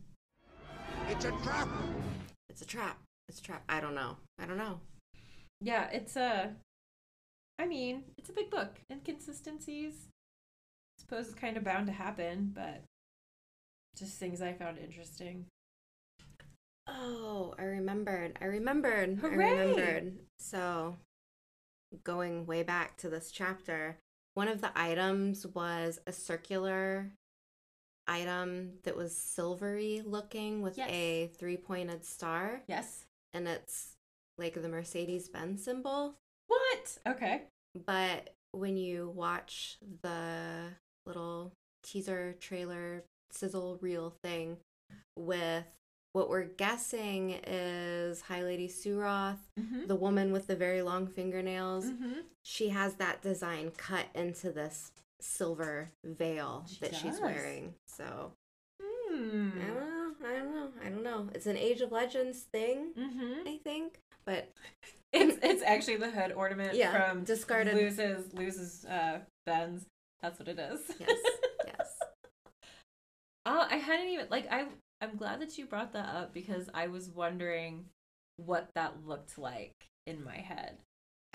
It's 1.09 1.25
a 1.25 1.31
trap. 1.31 1.69
It's 2.49 2.63
a 2.63 2.67
trap. 2.67 2.99
It's 3.29 3.39
a 3.39 3.43
trap. 3.43 3.63
I 3.69 3.81
don't 3.81 3.95
know. 3.95 4.17
I 4.39 4.47
don't 4.47 4.59
know. 4.59 4.81
Yeah, 5.61 5.89
it's 5.93 6.17
a. 6.17 6.51
I 7.59 7.67
mean, 7.67 8.05
it's 8.19 8.29
a 8.29 8.33
big 8.33 8.51
book. 8.51 8.81
Inconsistencies. 8.91 10.09
I 10.99 11.01
suppose 11.01 11.27
it's 11.27 11.35
kind 11.35 11.57
of 11.57 11.65
bound 11.65 11.87
to 11.87 11.93
happen, 11.93 12.53
but 12.55 12.83
just 13.97 14.19
things 14.19 14.43
I 14.43 14.53
found 14.53 14.79
interesting. 14.79 15.47
Oh, 16.89 17.55
I 17.59 17.63
remembered. 17.63 18.37
I 18.41 18.47
remembered. 18.47 19.19
I 19.23 19.29
remembered. 19.29 20.19
So, 20.39 20.97
going 22.05 22.47
way 22.47 22.63
back 22.63 22.97
to 22.99 23.09
this 23.09 23.31
chapter, 23.31 23.99
one 24.35 24.49
of 24.49 24.61
the 24.61 24.71
items 24.75 25.47
was 25.47 26.01
a 26.07 26.13
circular 26.13 27.13
item 28.09 28.73
that 28.85 28.97
was 28.97 29.17
silvery 29.17 30.03
looking 30.05 30.63
with 30.63 30.77
Yes. 30.79 30.91
a 30.91 31.27
three 31.39 31.57
pointed 31.57 32.05
star. 32.05 32.63
Yes. 32.69 33.05
And 33.35 33.47
it's 33.49 33.97
like 34.39 34.55
the 34.61 34.69
Mercedes 34.69 35.29
Benz 35.29 35.65
symbol. 35.65 36.15
What? 36.47 36.99
Okay. 37.07 37.43
But 37.87 38.35
when 38.53 38.77
you 38.77 39.13
watch 39.15 39.79
the 40.03 40.71
little 41.05 41.53
teaser 41.83 42.35
trailer 42.41 43.05
sizzle 43.31 43.79
reel 43.83 44.15
thing 44.23 44.57
with 45.17 45.65
what 46.13 46.31
we're 46.31 46.45
guessing 46.45 47.33
is 47.47 48.23
High 48.23 48.43
Lady 48.43 48.69
Suroth, 48.69 49.37
Mm-hmm. 49.61 49.87
the 49.87 49.97
woman 49.97 50.33
with 50.33 50.47
the 50.47 50.57
very 50.57 50.81
long 50.83 51.07
fingernails, 51.07 51.87
mm-hmm. 51.87 52.21
she 52.43 52.69
has 52.71 52.95
that 52.95 53.21
design 53.23 53.73
cut 53.77 54.07
into 54.15 54.51
this 54.53 54.93
silver 55.21 55.91
veil 56.05 56.65
She 56.69 56.79
that 56.81 56.95
she's 56.95 57.21
wearing. 57.21 57.75
So 57.87 58.33
Hmm. 58.81 59.51
I 59.63 59.67
don't 59.67 59.75
know. 59.75 60.13
I 60.29 60.33
don't 60.39 60.55
know. 60.55 60.69
I 60.85 60.89
don't 60.89 61.03
know. 61.03 61.29
It's 61.35 61.47
an 61.47 61.57
Age 61.57 61.81
of 61.81 61.91
Legends 61.93 62.41
thing, 62.53 62.93
Mm-hmm. 62.99 63.49
I 63.49 63.59
think. 63.65 63.99
But 64.25 64.53
It's 65.13 65.39
it's 65.43 65.63
actually 65.63 65.97
the 65.97 66.11
hood 66.11 66.33
ornament 66.33 66.75
Yeah, 66.75 66.91
from 67.09 67.25
discarded- 67.25 67.75
loses 67.75 68.33
loses 68.35 68.85
uh 68.85 69.21
Benz. 69.47 69.87
That's 70.21 70.39
what 70.39 70.49
it 70.49 70.59
is. 70.59 70.81
yes, 70.99 71.19
yes. 71.67 71.89
Oh, 73.47 73.67
I 73.71 73.77
hadn't 73.77 74.09
even 74.09 74.27
like 74.31 74.47
I 74.53 74.67
I'm 75.01 75.17
glad 75.17 75.41
that 75.41 75.57
you 75.57 75.67
brought 75.67 75.93
that 75.93 76.09
up 76.15 76.35
because 76.35 76.69
I 76.75 76.89
was 76.89 77.09
wondering 77.09 77.87
what 78.37 78.69
that 78.75 79.07
looked 79.07 79.39
like 79.39 79.73
in 80.07 80.23
my 80.25 80.37
head. 80.37 80.79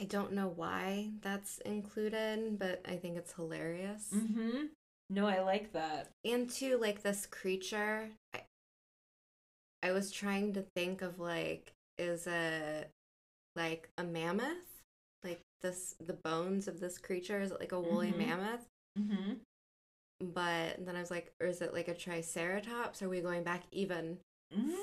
I 0.02 0.06
don't 0.06 0.34
know 0.34 0.52
why 0.56 1.12
that's 1.22 1.60
included, 1.60 2.58
but 2.58 2.82
I 2.88 2.96
think 2.96 3.18
it's 3.18 3.34
hilarious. 3.34 4.08
Mm-hmm. 4.16 4.66
No, 5.12 5.28
I 5.28 5.42
like 5.42 5.74
that. 5.74 6.10
And 6.26 6.50
too, 6.50 6.78
like 6.82 7.04
this 7.04 7.28
creature, 7.28 8.10
I, 8.34 8.42
I 9.84 9.92
was 9.92 10.12
trying 10.12 10.54
to 10.54 10.64
think 10.76 11.04
of 11.04 11.20
like, 11.20 11.74
is 12.00 12.26
it 12.26 12.90
like 13.56 13.90
a 13.98 14.04
mammoth? 14.04 14.82
Like 15.24 15.42
this, 15.62 15.96
the 16.04 16.18
bones 16.24 16.68
of 16.68 16.80
this 16.80 16.98
creature 16.98 17.40
is 17.40 17.52
it 17.52 17.60
like 17.60 17.72
a 17.72 17.80
woolly 17.80 18.12
Mhm. 18.12 18.18
mammoth? 18.18 18.66
Mm-hmm. 18.98 19.34
But 20.34 20.84
then 20.86 20.96
I 20.96 21.00
was 21.00 21.12
like, 21.12 21.32
or 21.40 21.48
is 21.48 21.62
it 21.62 21.74
like 21.74 21.88
a 21.88 21.94
triceratops? 21.96 23.02
Are 23.04 23.10
we 23.10 23.22
going 23.22 23.44
back 23.44 23.64
even 23.72 24.18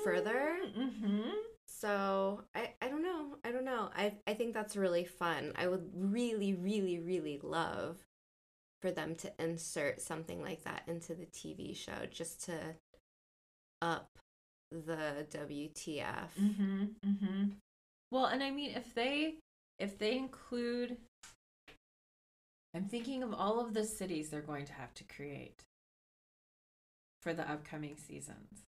Further? 0.03 0.57
Mm-hmm. 0.77 1.29
So 1.67 2.43
I, 2.55 2.73
I 2.81 2.87
don't 2.87 2.98
I 3.43 3.51
don't 3.51 3.65
know. 3.65 3.89
I 3.95 4.13
I 4.27 4.33
think 4.33 4.53
that's 4.53 4.75
really 4.75 5.05
fun. 5.05 5.53
I 5.55 5.67
would 5.67 5.89
really, 5.93 6.53
really, 6.53 6.99
really 6.99 7.39
love 7.41 7.97
for 8.81 8.91
them 8.91 9.15
to 9.15 9.31
insert 9.39 10.01
something 10.01 10.41
like 10.41 10.63
that 10.63 10.83
into 10.87 11.13
the 11.13 11.25
TV 11.25 11.75
show 11.75 12.05
just 12.09 12.45
to 12.45 12.53
up 13.81 14.09
the 14.71 15.25
WTF. 15.31 16.29
Mm-hmm. 16.39 16.83
Mm-hmm. 17.05 17.43
Well, 18.11 18.25
and 18.25 18.41
I 18.41 18.51
mean, 18.51 18.71
if 18.75 18.93
they 18.93 19.35
if 19.77 19.97
they 19.97 20.17
include, 20.17 20.97
I'm 22.73 22.85
thinking 22.85 23.23
of 23.23 23.33
all 23.33 23.59
of 23.59 23.73
the 23.73 23.85
cities 23.85 24.29
they're 24.29 24.41
going 24.41 24.65
to 24.65 24.73
have 24.73 24.93
to 24.95 25.03
create 25.03 25.63
for 27.21 27.33
the 27.33 27.49
upcoming 27.49 27.97
seasons. 27.97 28.63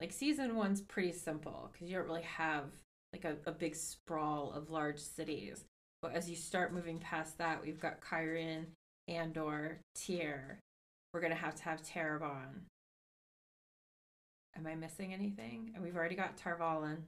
Like 0.00 0.12
season 0.12 0.56
one's 0.56 0.80
pretty 0.80 1.12
simple 1.12 1.70
because 1.72 1.88
you 1.88 1.96
don't 1.96 2.08
really 2.08 2.22
have 2.22 2.64
like 3.12 3.24
a, 3.24 3.36
a 3.46 3.52
big 3.52 3.74
sprawl 3.76 4.52
of 4.52 4.70
large 4.70 4.98
cities. 4.98 5.64
But 6.00 6.14
as 6.14 6.28
you 6.28 6.36
start 6.36 6.72
moving 6.72 6.98
past 6.98 7.38
that, 7.38 7.62
we've 7.62 7.80
got 7.80 8.00
Cairhien, 8.00 8.66
Andor, 9.08 9.80
Tear. 9.94 10.58
We're 11.12 11.20
gonna 11.20 11.34
have 11.34 11.54
to 11.56 11.62
have 11.64 11.82
Tarabon. 11.82 12.62
Am 14.56 14.66
I 14.66 14.74
missing 14.74 15.12
anything? 15.14 15.72
And 15.74 15.82
we've 15.82 15.96
already 15.96 16.14
got 16.14 16.36
Tar 16.36 16.58
Valon. 16.58 16.98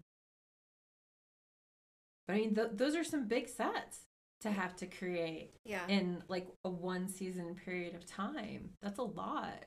But 2.27 2.35
I 2.35 2.37
mean, 2.39 2.55
th- 2.55 2.71
those 2.75 2.95
are 2.97 3.05
some 3.05 3.27
big 3.29 3.49
sets 3.49 4.01
to 4.43 4.51
have 4.51 4.77
to 4.77 4.87
create 4.87 5.53
Yeah. 5.65 5.87
in 5.89 6.23
like 6.29 6.47
a 6.65 6.71
one 6.71 7.09
season 7.09 7.55
period 7.65 7.95
of 7.95 8.07
time. 8.07 8.71
That's 8.83 8.99
a 8.99 9.03
lot. 9.03 9.65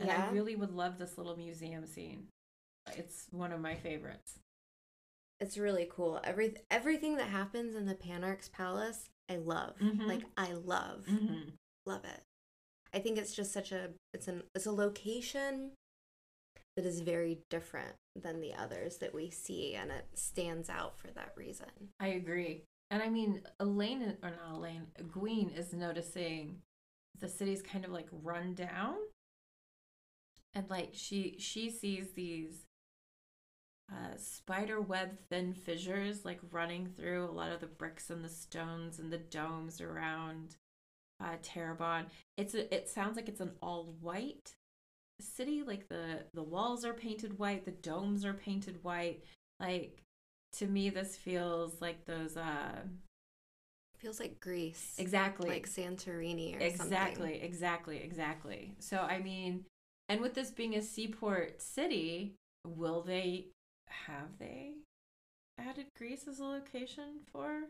And 0.00 0.10
I 0.10 0.30
really 0.30 0.56
would 0.56 0.72
love 0.72 0.98
this 0.98 1.16
little 1.16 1.36
museum 1.36 1.86
scene. 1.86 2.26
It's 2.96 3.26
one 3.30 3.52
of 3.52 3.60
my 3.60 3.74
favorites. 3.76 4.38
It's 5.44 5.58
really 5.58 5.86
cool. 5.90 6.22
Every 6.24 6.54
everything 6.70 7.18
that 7.18 7.28
happens 7.28 7.76
in 7.76 7.84
the 7.84 7.94
Panarch's 7.94 8.48
palace, 8.48 9.10
I 9.30 9.36
love. 9.36 9.76
Mhm. 9.78 10.06
Like 10.06 10.22
I 10.38 10.52
love. 10.52 11.04
Mm-hmm. 11.06 11.50
Love 11.84 12.06
it. 12.06 12.22
I 12.94 12.98
think 12.98 13.18
it's 13.18 13.34
just 13.34 13.52
such 13.52 13.70
a 13.70 13.90
it's 14.14 14.26
an 14.26 14.44
it's 14.54 14.64
a 14.64 14.72
location 14.72 15.72
that 16.76 16.86
is 16.86 17.00
very 17.00 17.40
different 17.50 17.94
than 18.16 18.40
the 18.40 18.54
others 18.54 18.96
that 18.98 19.12
we 19.14 19.28
see 19.28 19.74
and 19.74 19.90
it 19.90 20.06
stands 20.14 20.70
out 20.70 20.98
for 20.98 21.08
that 21.08 21.34
reason. 21.36 21.90
I 22.00 22.06
agree. 22.08 22.62
And 22.90 23.02
I 23.02 23.10
mean, 23.10 23.42
Elayne, 23.60 24.16
or 24.22 24.30
not 24.30 24.54
Elayne, 24.54 24.86
Gween 25.12 25.54
is 25.54 25.74
noticing 25.74 26.62
the 27.20 27.28
city's 27.28 27.60
kind 27.60 27.84
of 27.84 27.90
like 27.90 28.08
run 28.10 28.54
down. 28.54 28.94
And 30.54 30.70
like 30.70 30.92
she 30.94 31.36
she 31.38 31.68
sees 31.68 32.12
these 32.14 32.64
uh, 33.92 34.16
spider 34.16 34.80
web 34.80 35.18
thin 35.28 35.52
fissures 35.52 36.24
like 36.24 36.40
running 36.50 36.86
through 36.86 37.24
a 37.24 37.30
lot 37.30 37.52
of 37.52 37.60
the 37.60 37.66
bricks 37.66 38.10
and 38.10 38.24
the 38.24 38.28
stones 38.28 38.98
and 38.98 39.12
the 39.12 39.18
domes 39.18 39.80
around 39.80 40.56
uh, 41.20 41.36
Tarabon. 41.42 42.06
It's 42.36 42.54
a, 42.54 42.74
it 42.74 42.88
sounds 42.88 43.16
like 43.16 43.28
it's 43.28 43.40
an 43.40 43.52
all 43.62 43.94
white 44.00 44.54
city. 45.20 45.62
Like 45.62 45.88
the 45.88 46.24
the 46.32 46.42
walls 46.42 46.84
are 46.84 46.94
painted 46.94 47.38
white, 47.38 47.64
the 47.64 47.70
domes 47.72 48.24
are 48.24 48.34
painted 48.34 48.82
white. 48.82 49.24
Like 49.60 50.02
to 50.54 50.66
me, 50.66 50.90
this 50.90 51.16
feels 51.16 51.80
like 51.80 52.04
those 52.06 52.36
uh 52.36 52.82
feels 53.98 54.20
like 54.20 54.40
Greece. 54.40 54.94
exactly 54.98 55.48
Like 55.48 55.68
Santorini 55.68 56.56
or 56.56 56.60
exactly 56.60 57.34
something. 57.34 57.42
exactly 57.42 57.96
exactly. 57.98 58.74
So 58.78 58.98
I 58.98 59.18
mean, 59.20 59.64
and 60.08 60.20
with 60.20 60.34
this 60.34 60.50
being 60.50 60.74
a 60.74 60.82
seaport 60.82 61.62
city, 61.62 62.34
will 62.66 63.02
they 63.02 63.46
have 64.06 64.38
they 64.38 64.74
added 65.58 65.86
Greece 65.96 66.26
as 66.28 66.40
a 66.40 66.44
location 66.44 67.20
for 67.32 67.62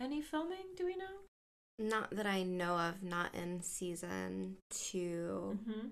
any 0.00 0.20
filming? 0.20 0.74
Do 0.76 0.86
we 0.86 0.96
know? 0.96 1.04
Not 1.78 2.10
that 2.10 2.26
I 2.26 2.42
know 2.42 2.76
of, 2.76 3.02
not 3.02 3.34
in 3.34 3.62
season 3.62 4.56
2 4.70 5.58
Mm-hmm. 5.58 5.88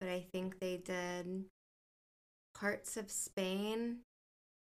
but 0.00 0.08
I 0.08 0.24
think 0.32 0.58
they 0.60 0.76
did 0.78 1.44
parts 2.54 2.96
of 2.96 3.10
Spain, 3.10 3.98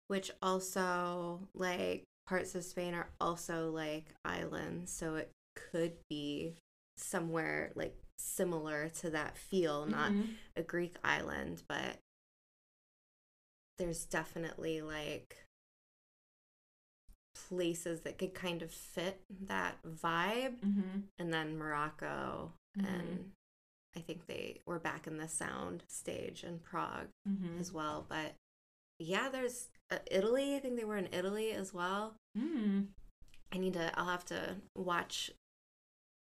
which 0.08 0.30
also 0.42 1.40
like 1.54 2.04
parts 2.26 2.54
of 2.54 2.64
Spain 2.64 2.94
are 2.94 3.08
also 3.20 3.70
like 3.70 4.06
islands, 4.24 4.92
so 4.92 5.14
it 5.16 5.30
could 5.72 5.92
be 6.10 6.54
somewhere 6.98 7.72
like 7.74 7.96
similar 8.18 8.88
to 9.00 9.10
that 9.10 9.36
feel, 9.36 9.86
not 9.86 10.10
Mm-hmm. 10.10 10.22
a 10.56 10.62
Greek 10.62 10.96
island, 11.04 11.62
but 11.68 11.96
there's 13.78 14.04
definitely 14.04 14.80
like 14.80 15.36
places 17.48 18.00
that 18.00 18.18
could 18.18 18.34
kind 18.34 18.62
of 18.62 18.70
fit 18.70 19.20
that 19.46 19.76
vibe 19.84 20.58
Mm-hmm. 20.64 21.00
and 21.18 21.32
then 21.32 21.58
Morocco 21.58 22.52
Mhm. 22.78 22.84
and 22.88 23.32
I 23.94 24.00
think 24.00 24.26
they 24.26 24.60
were 24.66 24.78
back 24.78 25.06
in 25.06 25.16
the 25.18 25.28
sound 25.28 25.82
stage 25.88 26.44
in 26.44 26.58
Prague 26.58 27.08
Mm-hmm. 27.28 27.58
as 27.60 27.72
well. 27.72 28.04
But 28.08 28.34
yeah, 28.98 29.28
there's 29.30 29.68
uh, 29.90 29.98
Italy. 30.10 30.56
I 30.56 30.58
think 30.58 30.76
they 30.76 30.84
were 30.84 30.96
in 30.96 31.08
Italy 31.12 31.52
as 31.52 31.72
well. 31.72 32.14
Mm-hmm. 32.36 32.82
I 33.52 33.58
need 33.58 33.74
to. 33.74 33.98
I'll 33.98 34.06
have 34.08 34.24
to 34.26 34.56
watch 34.74 35.30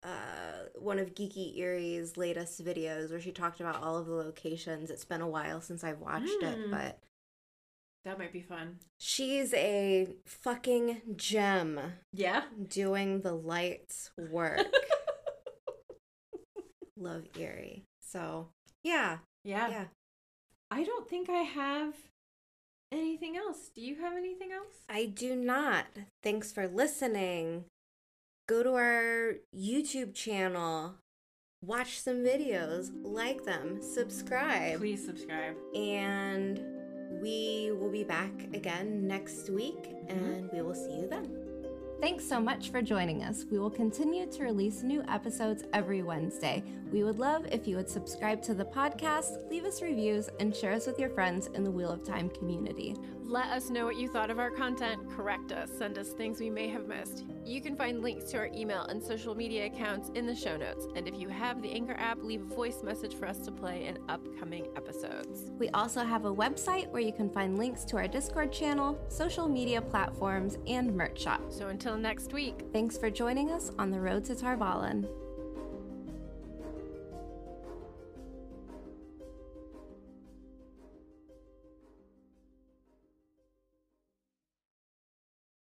uh, 0.04 0.68
one 0.78 0.98
of 0.98 1.14
Geeky 1.14 1.58
Erie's 1.58 2.16
latest 2.16 2.64
videos 2.64 3.10
where 3.10 3.20
she 3.20 3.32
talked 3.32 3.60
about 3.60 3.82
all 3.82 3.96
of 3.98 4.06
the 4.06 4.12
locations. 4.14 4.90
It's 4.90 5.04
been 5.04 5.20
a 5.22 5.28
while 5.28 5.60
since 5.60 5.82
I've 5.82 6.00
watched 6.00 6.28
it, 6.42 6.58
Mm. 6.58 6.70
but 6.70 6.98
That 8.08 8.18
might 8.18 8.32
be 8.32 8.40
fun. 8.40 8.78
she's 8.98 9.52
a 9.52 10.08
fucking 10.24 11.02
gem 11.14 11.78
Yeah. 12.14 12.44
doing 12.66 13.20
the 13.20 13.34
lights 13.34 14.12
work. 14.16 14.66
Love 16.96 17.24
Erie. 17.38 17.84
So 18.00 18.48
yeah, 18.82 19.18
yeah. 19.44 19.68
yeah. 19.68 19.84
I 20.70 20.84
don't 20.84 21.06
think 21.06 21.28
I 21.28 21.42
have 21.42 21.92
anything 22.90 23.36
else. 23.36 23.68
Do 23.74 23.82
you 23.82 23.96
have 23.96 24.16
anything 24.16 24.52
else? 24.52 24.76
I 24.88 25.04
do 25.04 25.36
not. 25.36 25.84
Thanks 26.22 26.50
for 26.50 26.66
listening. 26.66 27.66
Go 28.48 28.62
to 28.62 28.72
our 28.72 29.34
YouTube 29.54 30.14
channel, 30.14 30.94
watch 31.62 32.00
some 32.00 32.24
videos, 32.24 32.88
like 33.02 33.44
them, 33.44 33.82
subscribe, 33.82 34.78
Please 34.78 35.04
subscribe. 35.04 35.56
and 35.74 36.77
we 37.20 37.72
will 37.72 37.90
be 37.90 38.04
back 38.04 38.32
again 38.54 39.06
next 39.06 39.50
week, 39.50 39.90
mm-hmm. 39.90 40.24
and 40.24 40.50
we 40.52 40.62
will 40.62 40.74
see 40.74 41.00
you 41.00 41.08
then. 41.08 41.48
Thanks 42.00 42.28
so 42.28 42.40
much 42.40 42.70
for 42.70 42.80
joining 42.80 43.24
us. 43.24 43.44
We 43.50 43.58
will 43.58 43.70
continue 43.70 44.30
to 44.30 44.44
release 44.44 44.84
new 44.84 45.02
episodes 45.08 45.64
every 45.72 46.02
Wednesday. 46.02 46.62
We 46.92 47.02
would 47.02 47.18
love 47.18 47.46
if 47.50 47.66
you 47.66 47.74
would 47.74 47.90
subscribe 47.90 48.40
to 48.42 48.54
the 48.54 48.64
podcast, 48.64 49.50
leave 49.50 49.64
us 49.64 49.82
reviews, 49.82 50.28
and 50.38 50.54
share 50.54 50.72
us 50.72 50.86
with 50.86 51.00
your 51.00 51.10
friends 51.10 51.48
in 51.54 51.64
the 51.64 51.70
Wheel 51.70 51.90
of 51.90 52.04
Time 52.04 52.30
community. 52.30 52.94
Let 53.28 53.48
us 53.48 53.68
know 53.68 53.84
what 53.84 53.96
you 53.96 54.08
thought 54.08 54.30
of 54.30 54.38
our 54.38 54.50
content, 54.50 55.10
correct 55.10 55.52
us, 55.52 55.70
send 55.76 55.98
us 55.98 56.12
things 56.12 56.40
we 56.40 56.48
may 56.48 56.66
have 56.68 56.88
missed. 56.88 57.26
You 57.44 57.60
can 57.60 57.76
find 57.76 58.02
links 58.02 58.24
to 58.30 58.38
our 58.38 58.48
email 58.54 58.84
and 58.84 59.02
social 59.02 59.34
media 59.34 59.66
accounts 59.66 60.10
in 60.14 60.24
the 60.24 60.34
show 60.34 60.56
notes. 60.56 60.86
And 60.96 61.06
if 61.06 61.14
you 61.14 61.28
have 61.28 61.60
the 61.60 61.70
Anchor 61.70 61.94
app, 61.98 62.22
leave 62.22 62.40
a 62.40 62.54
voice 62.54 62.82
message 62.82 63.14
for 63.14 63.26
us 63.26 63.38
to 63.40 63.52
play 63.52 63.84
in 63.84 63.98
upcoming 64.08 64.68
episodes. 64.76 65.50
We 65.58 65.68
also 65.70 66.04
have 66.04 66.24
a 66.24 66.34
website 66.34 66.90
where 66.90 67.02
you 67.02 67.12
can 67.12 67.28
find 67.28 67.58
links 67.58 67.84
to 67.86 67.98
our 67.98 68.08
Discord 68.08 68.50
channel, 68.50 68.98
social 69.08 69.46
media 69.46 69.82
platforms, 69.82 70.56
and 70.66 70.96
merch 70.96 71.20
shop. 71.20 71.52
So 71.52 71.68
until 71.68 71.98
next 71.98 72.32
week, 72.32 72.64
Thanks 72.72 72.96
for 72.96 73.10
joining 73.10 73.50
us 73.50 73.72
on 73.78 73.90
the 73.90 74.00
road 74.00 74.24
to 74.26 74.34
Tar 74.34 74.56
Valon. 74.56 75.06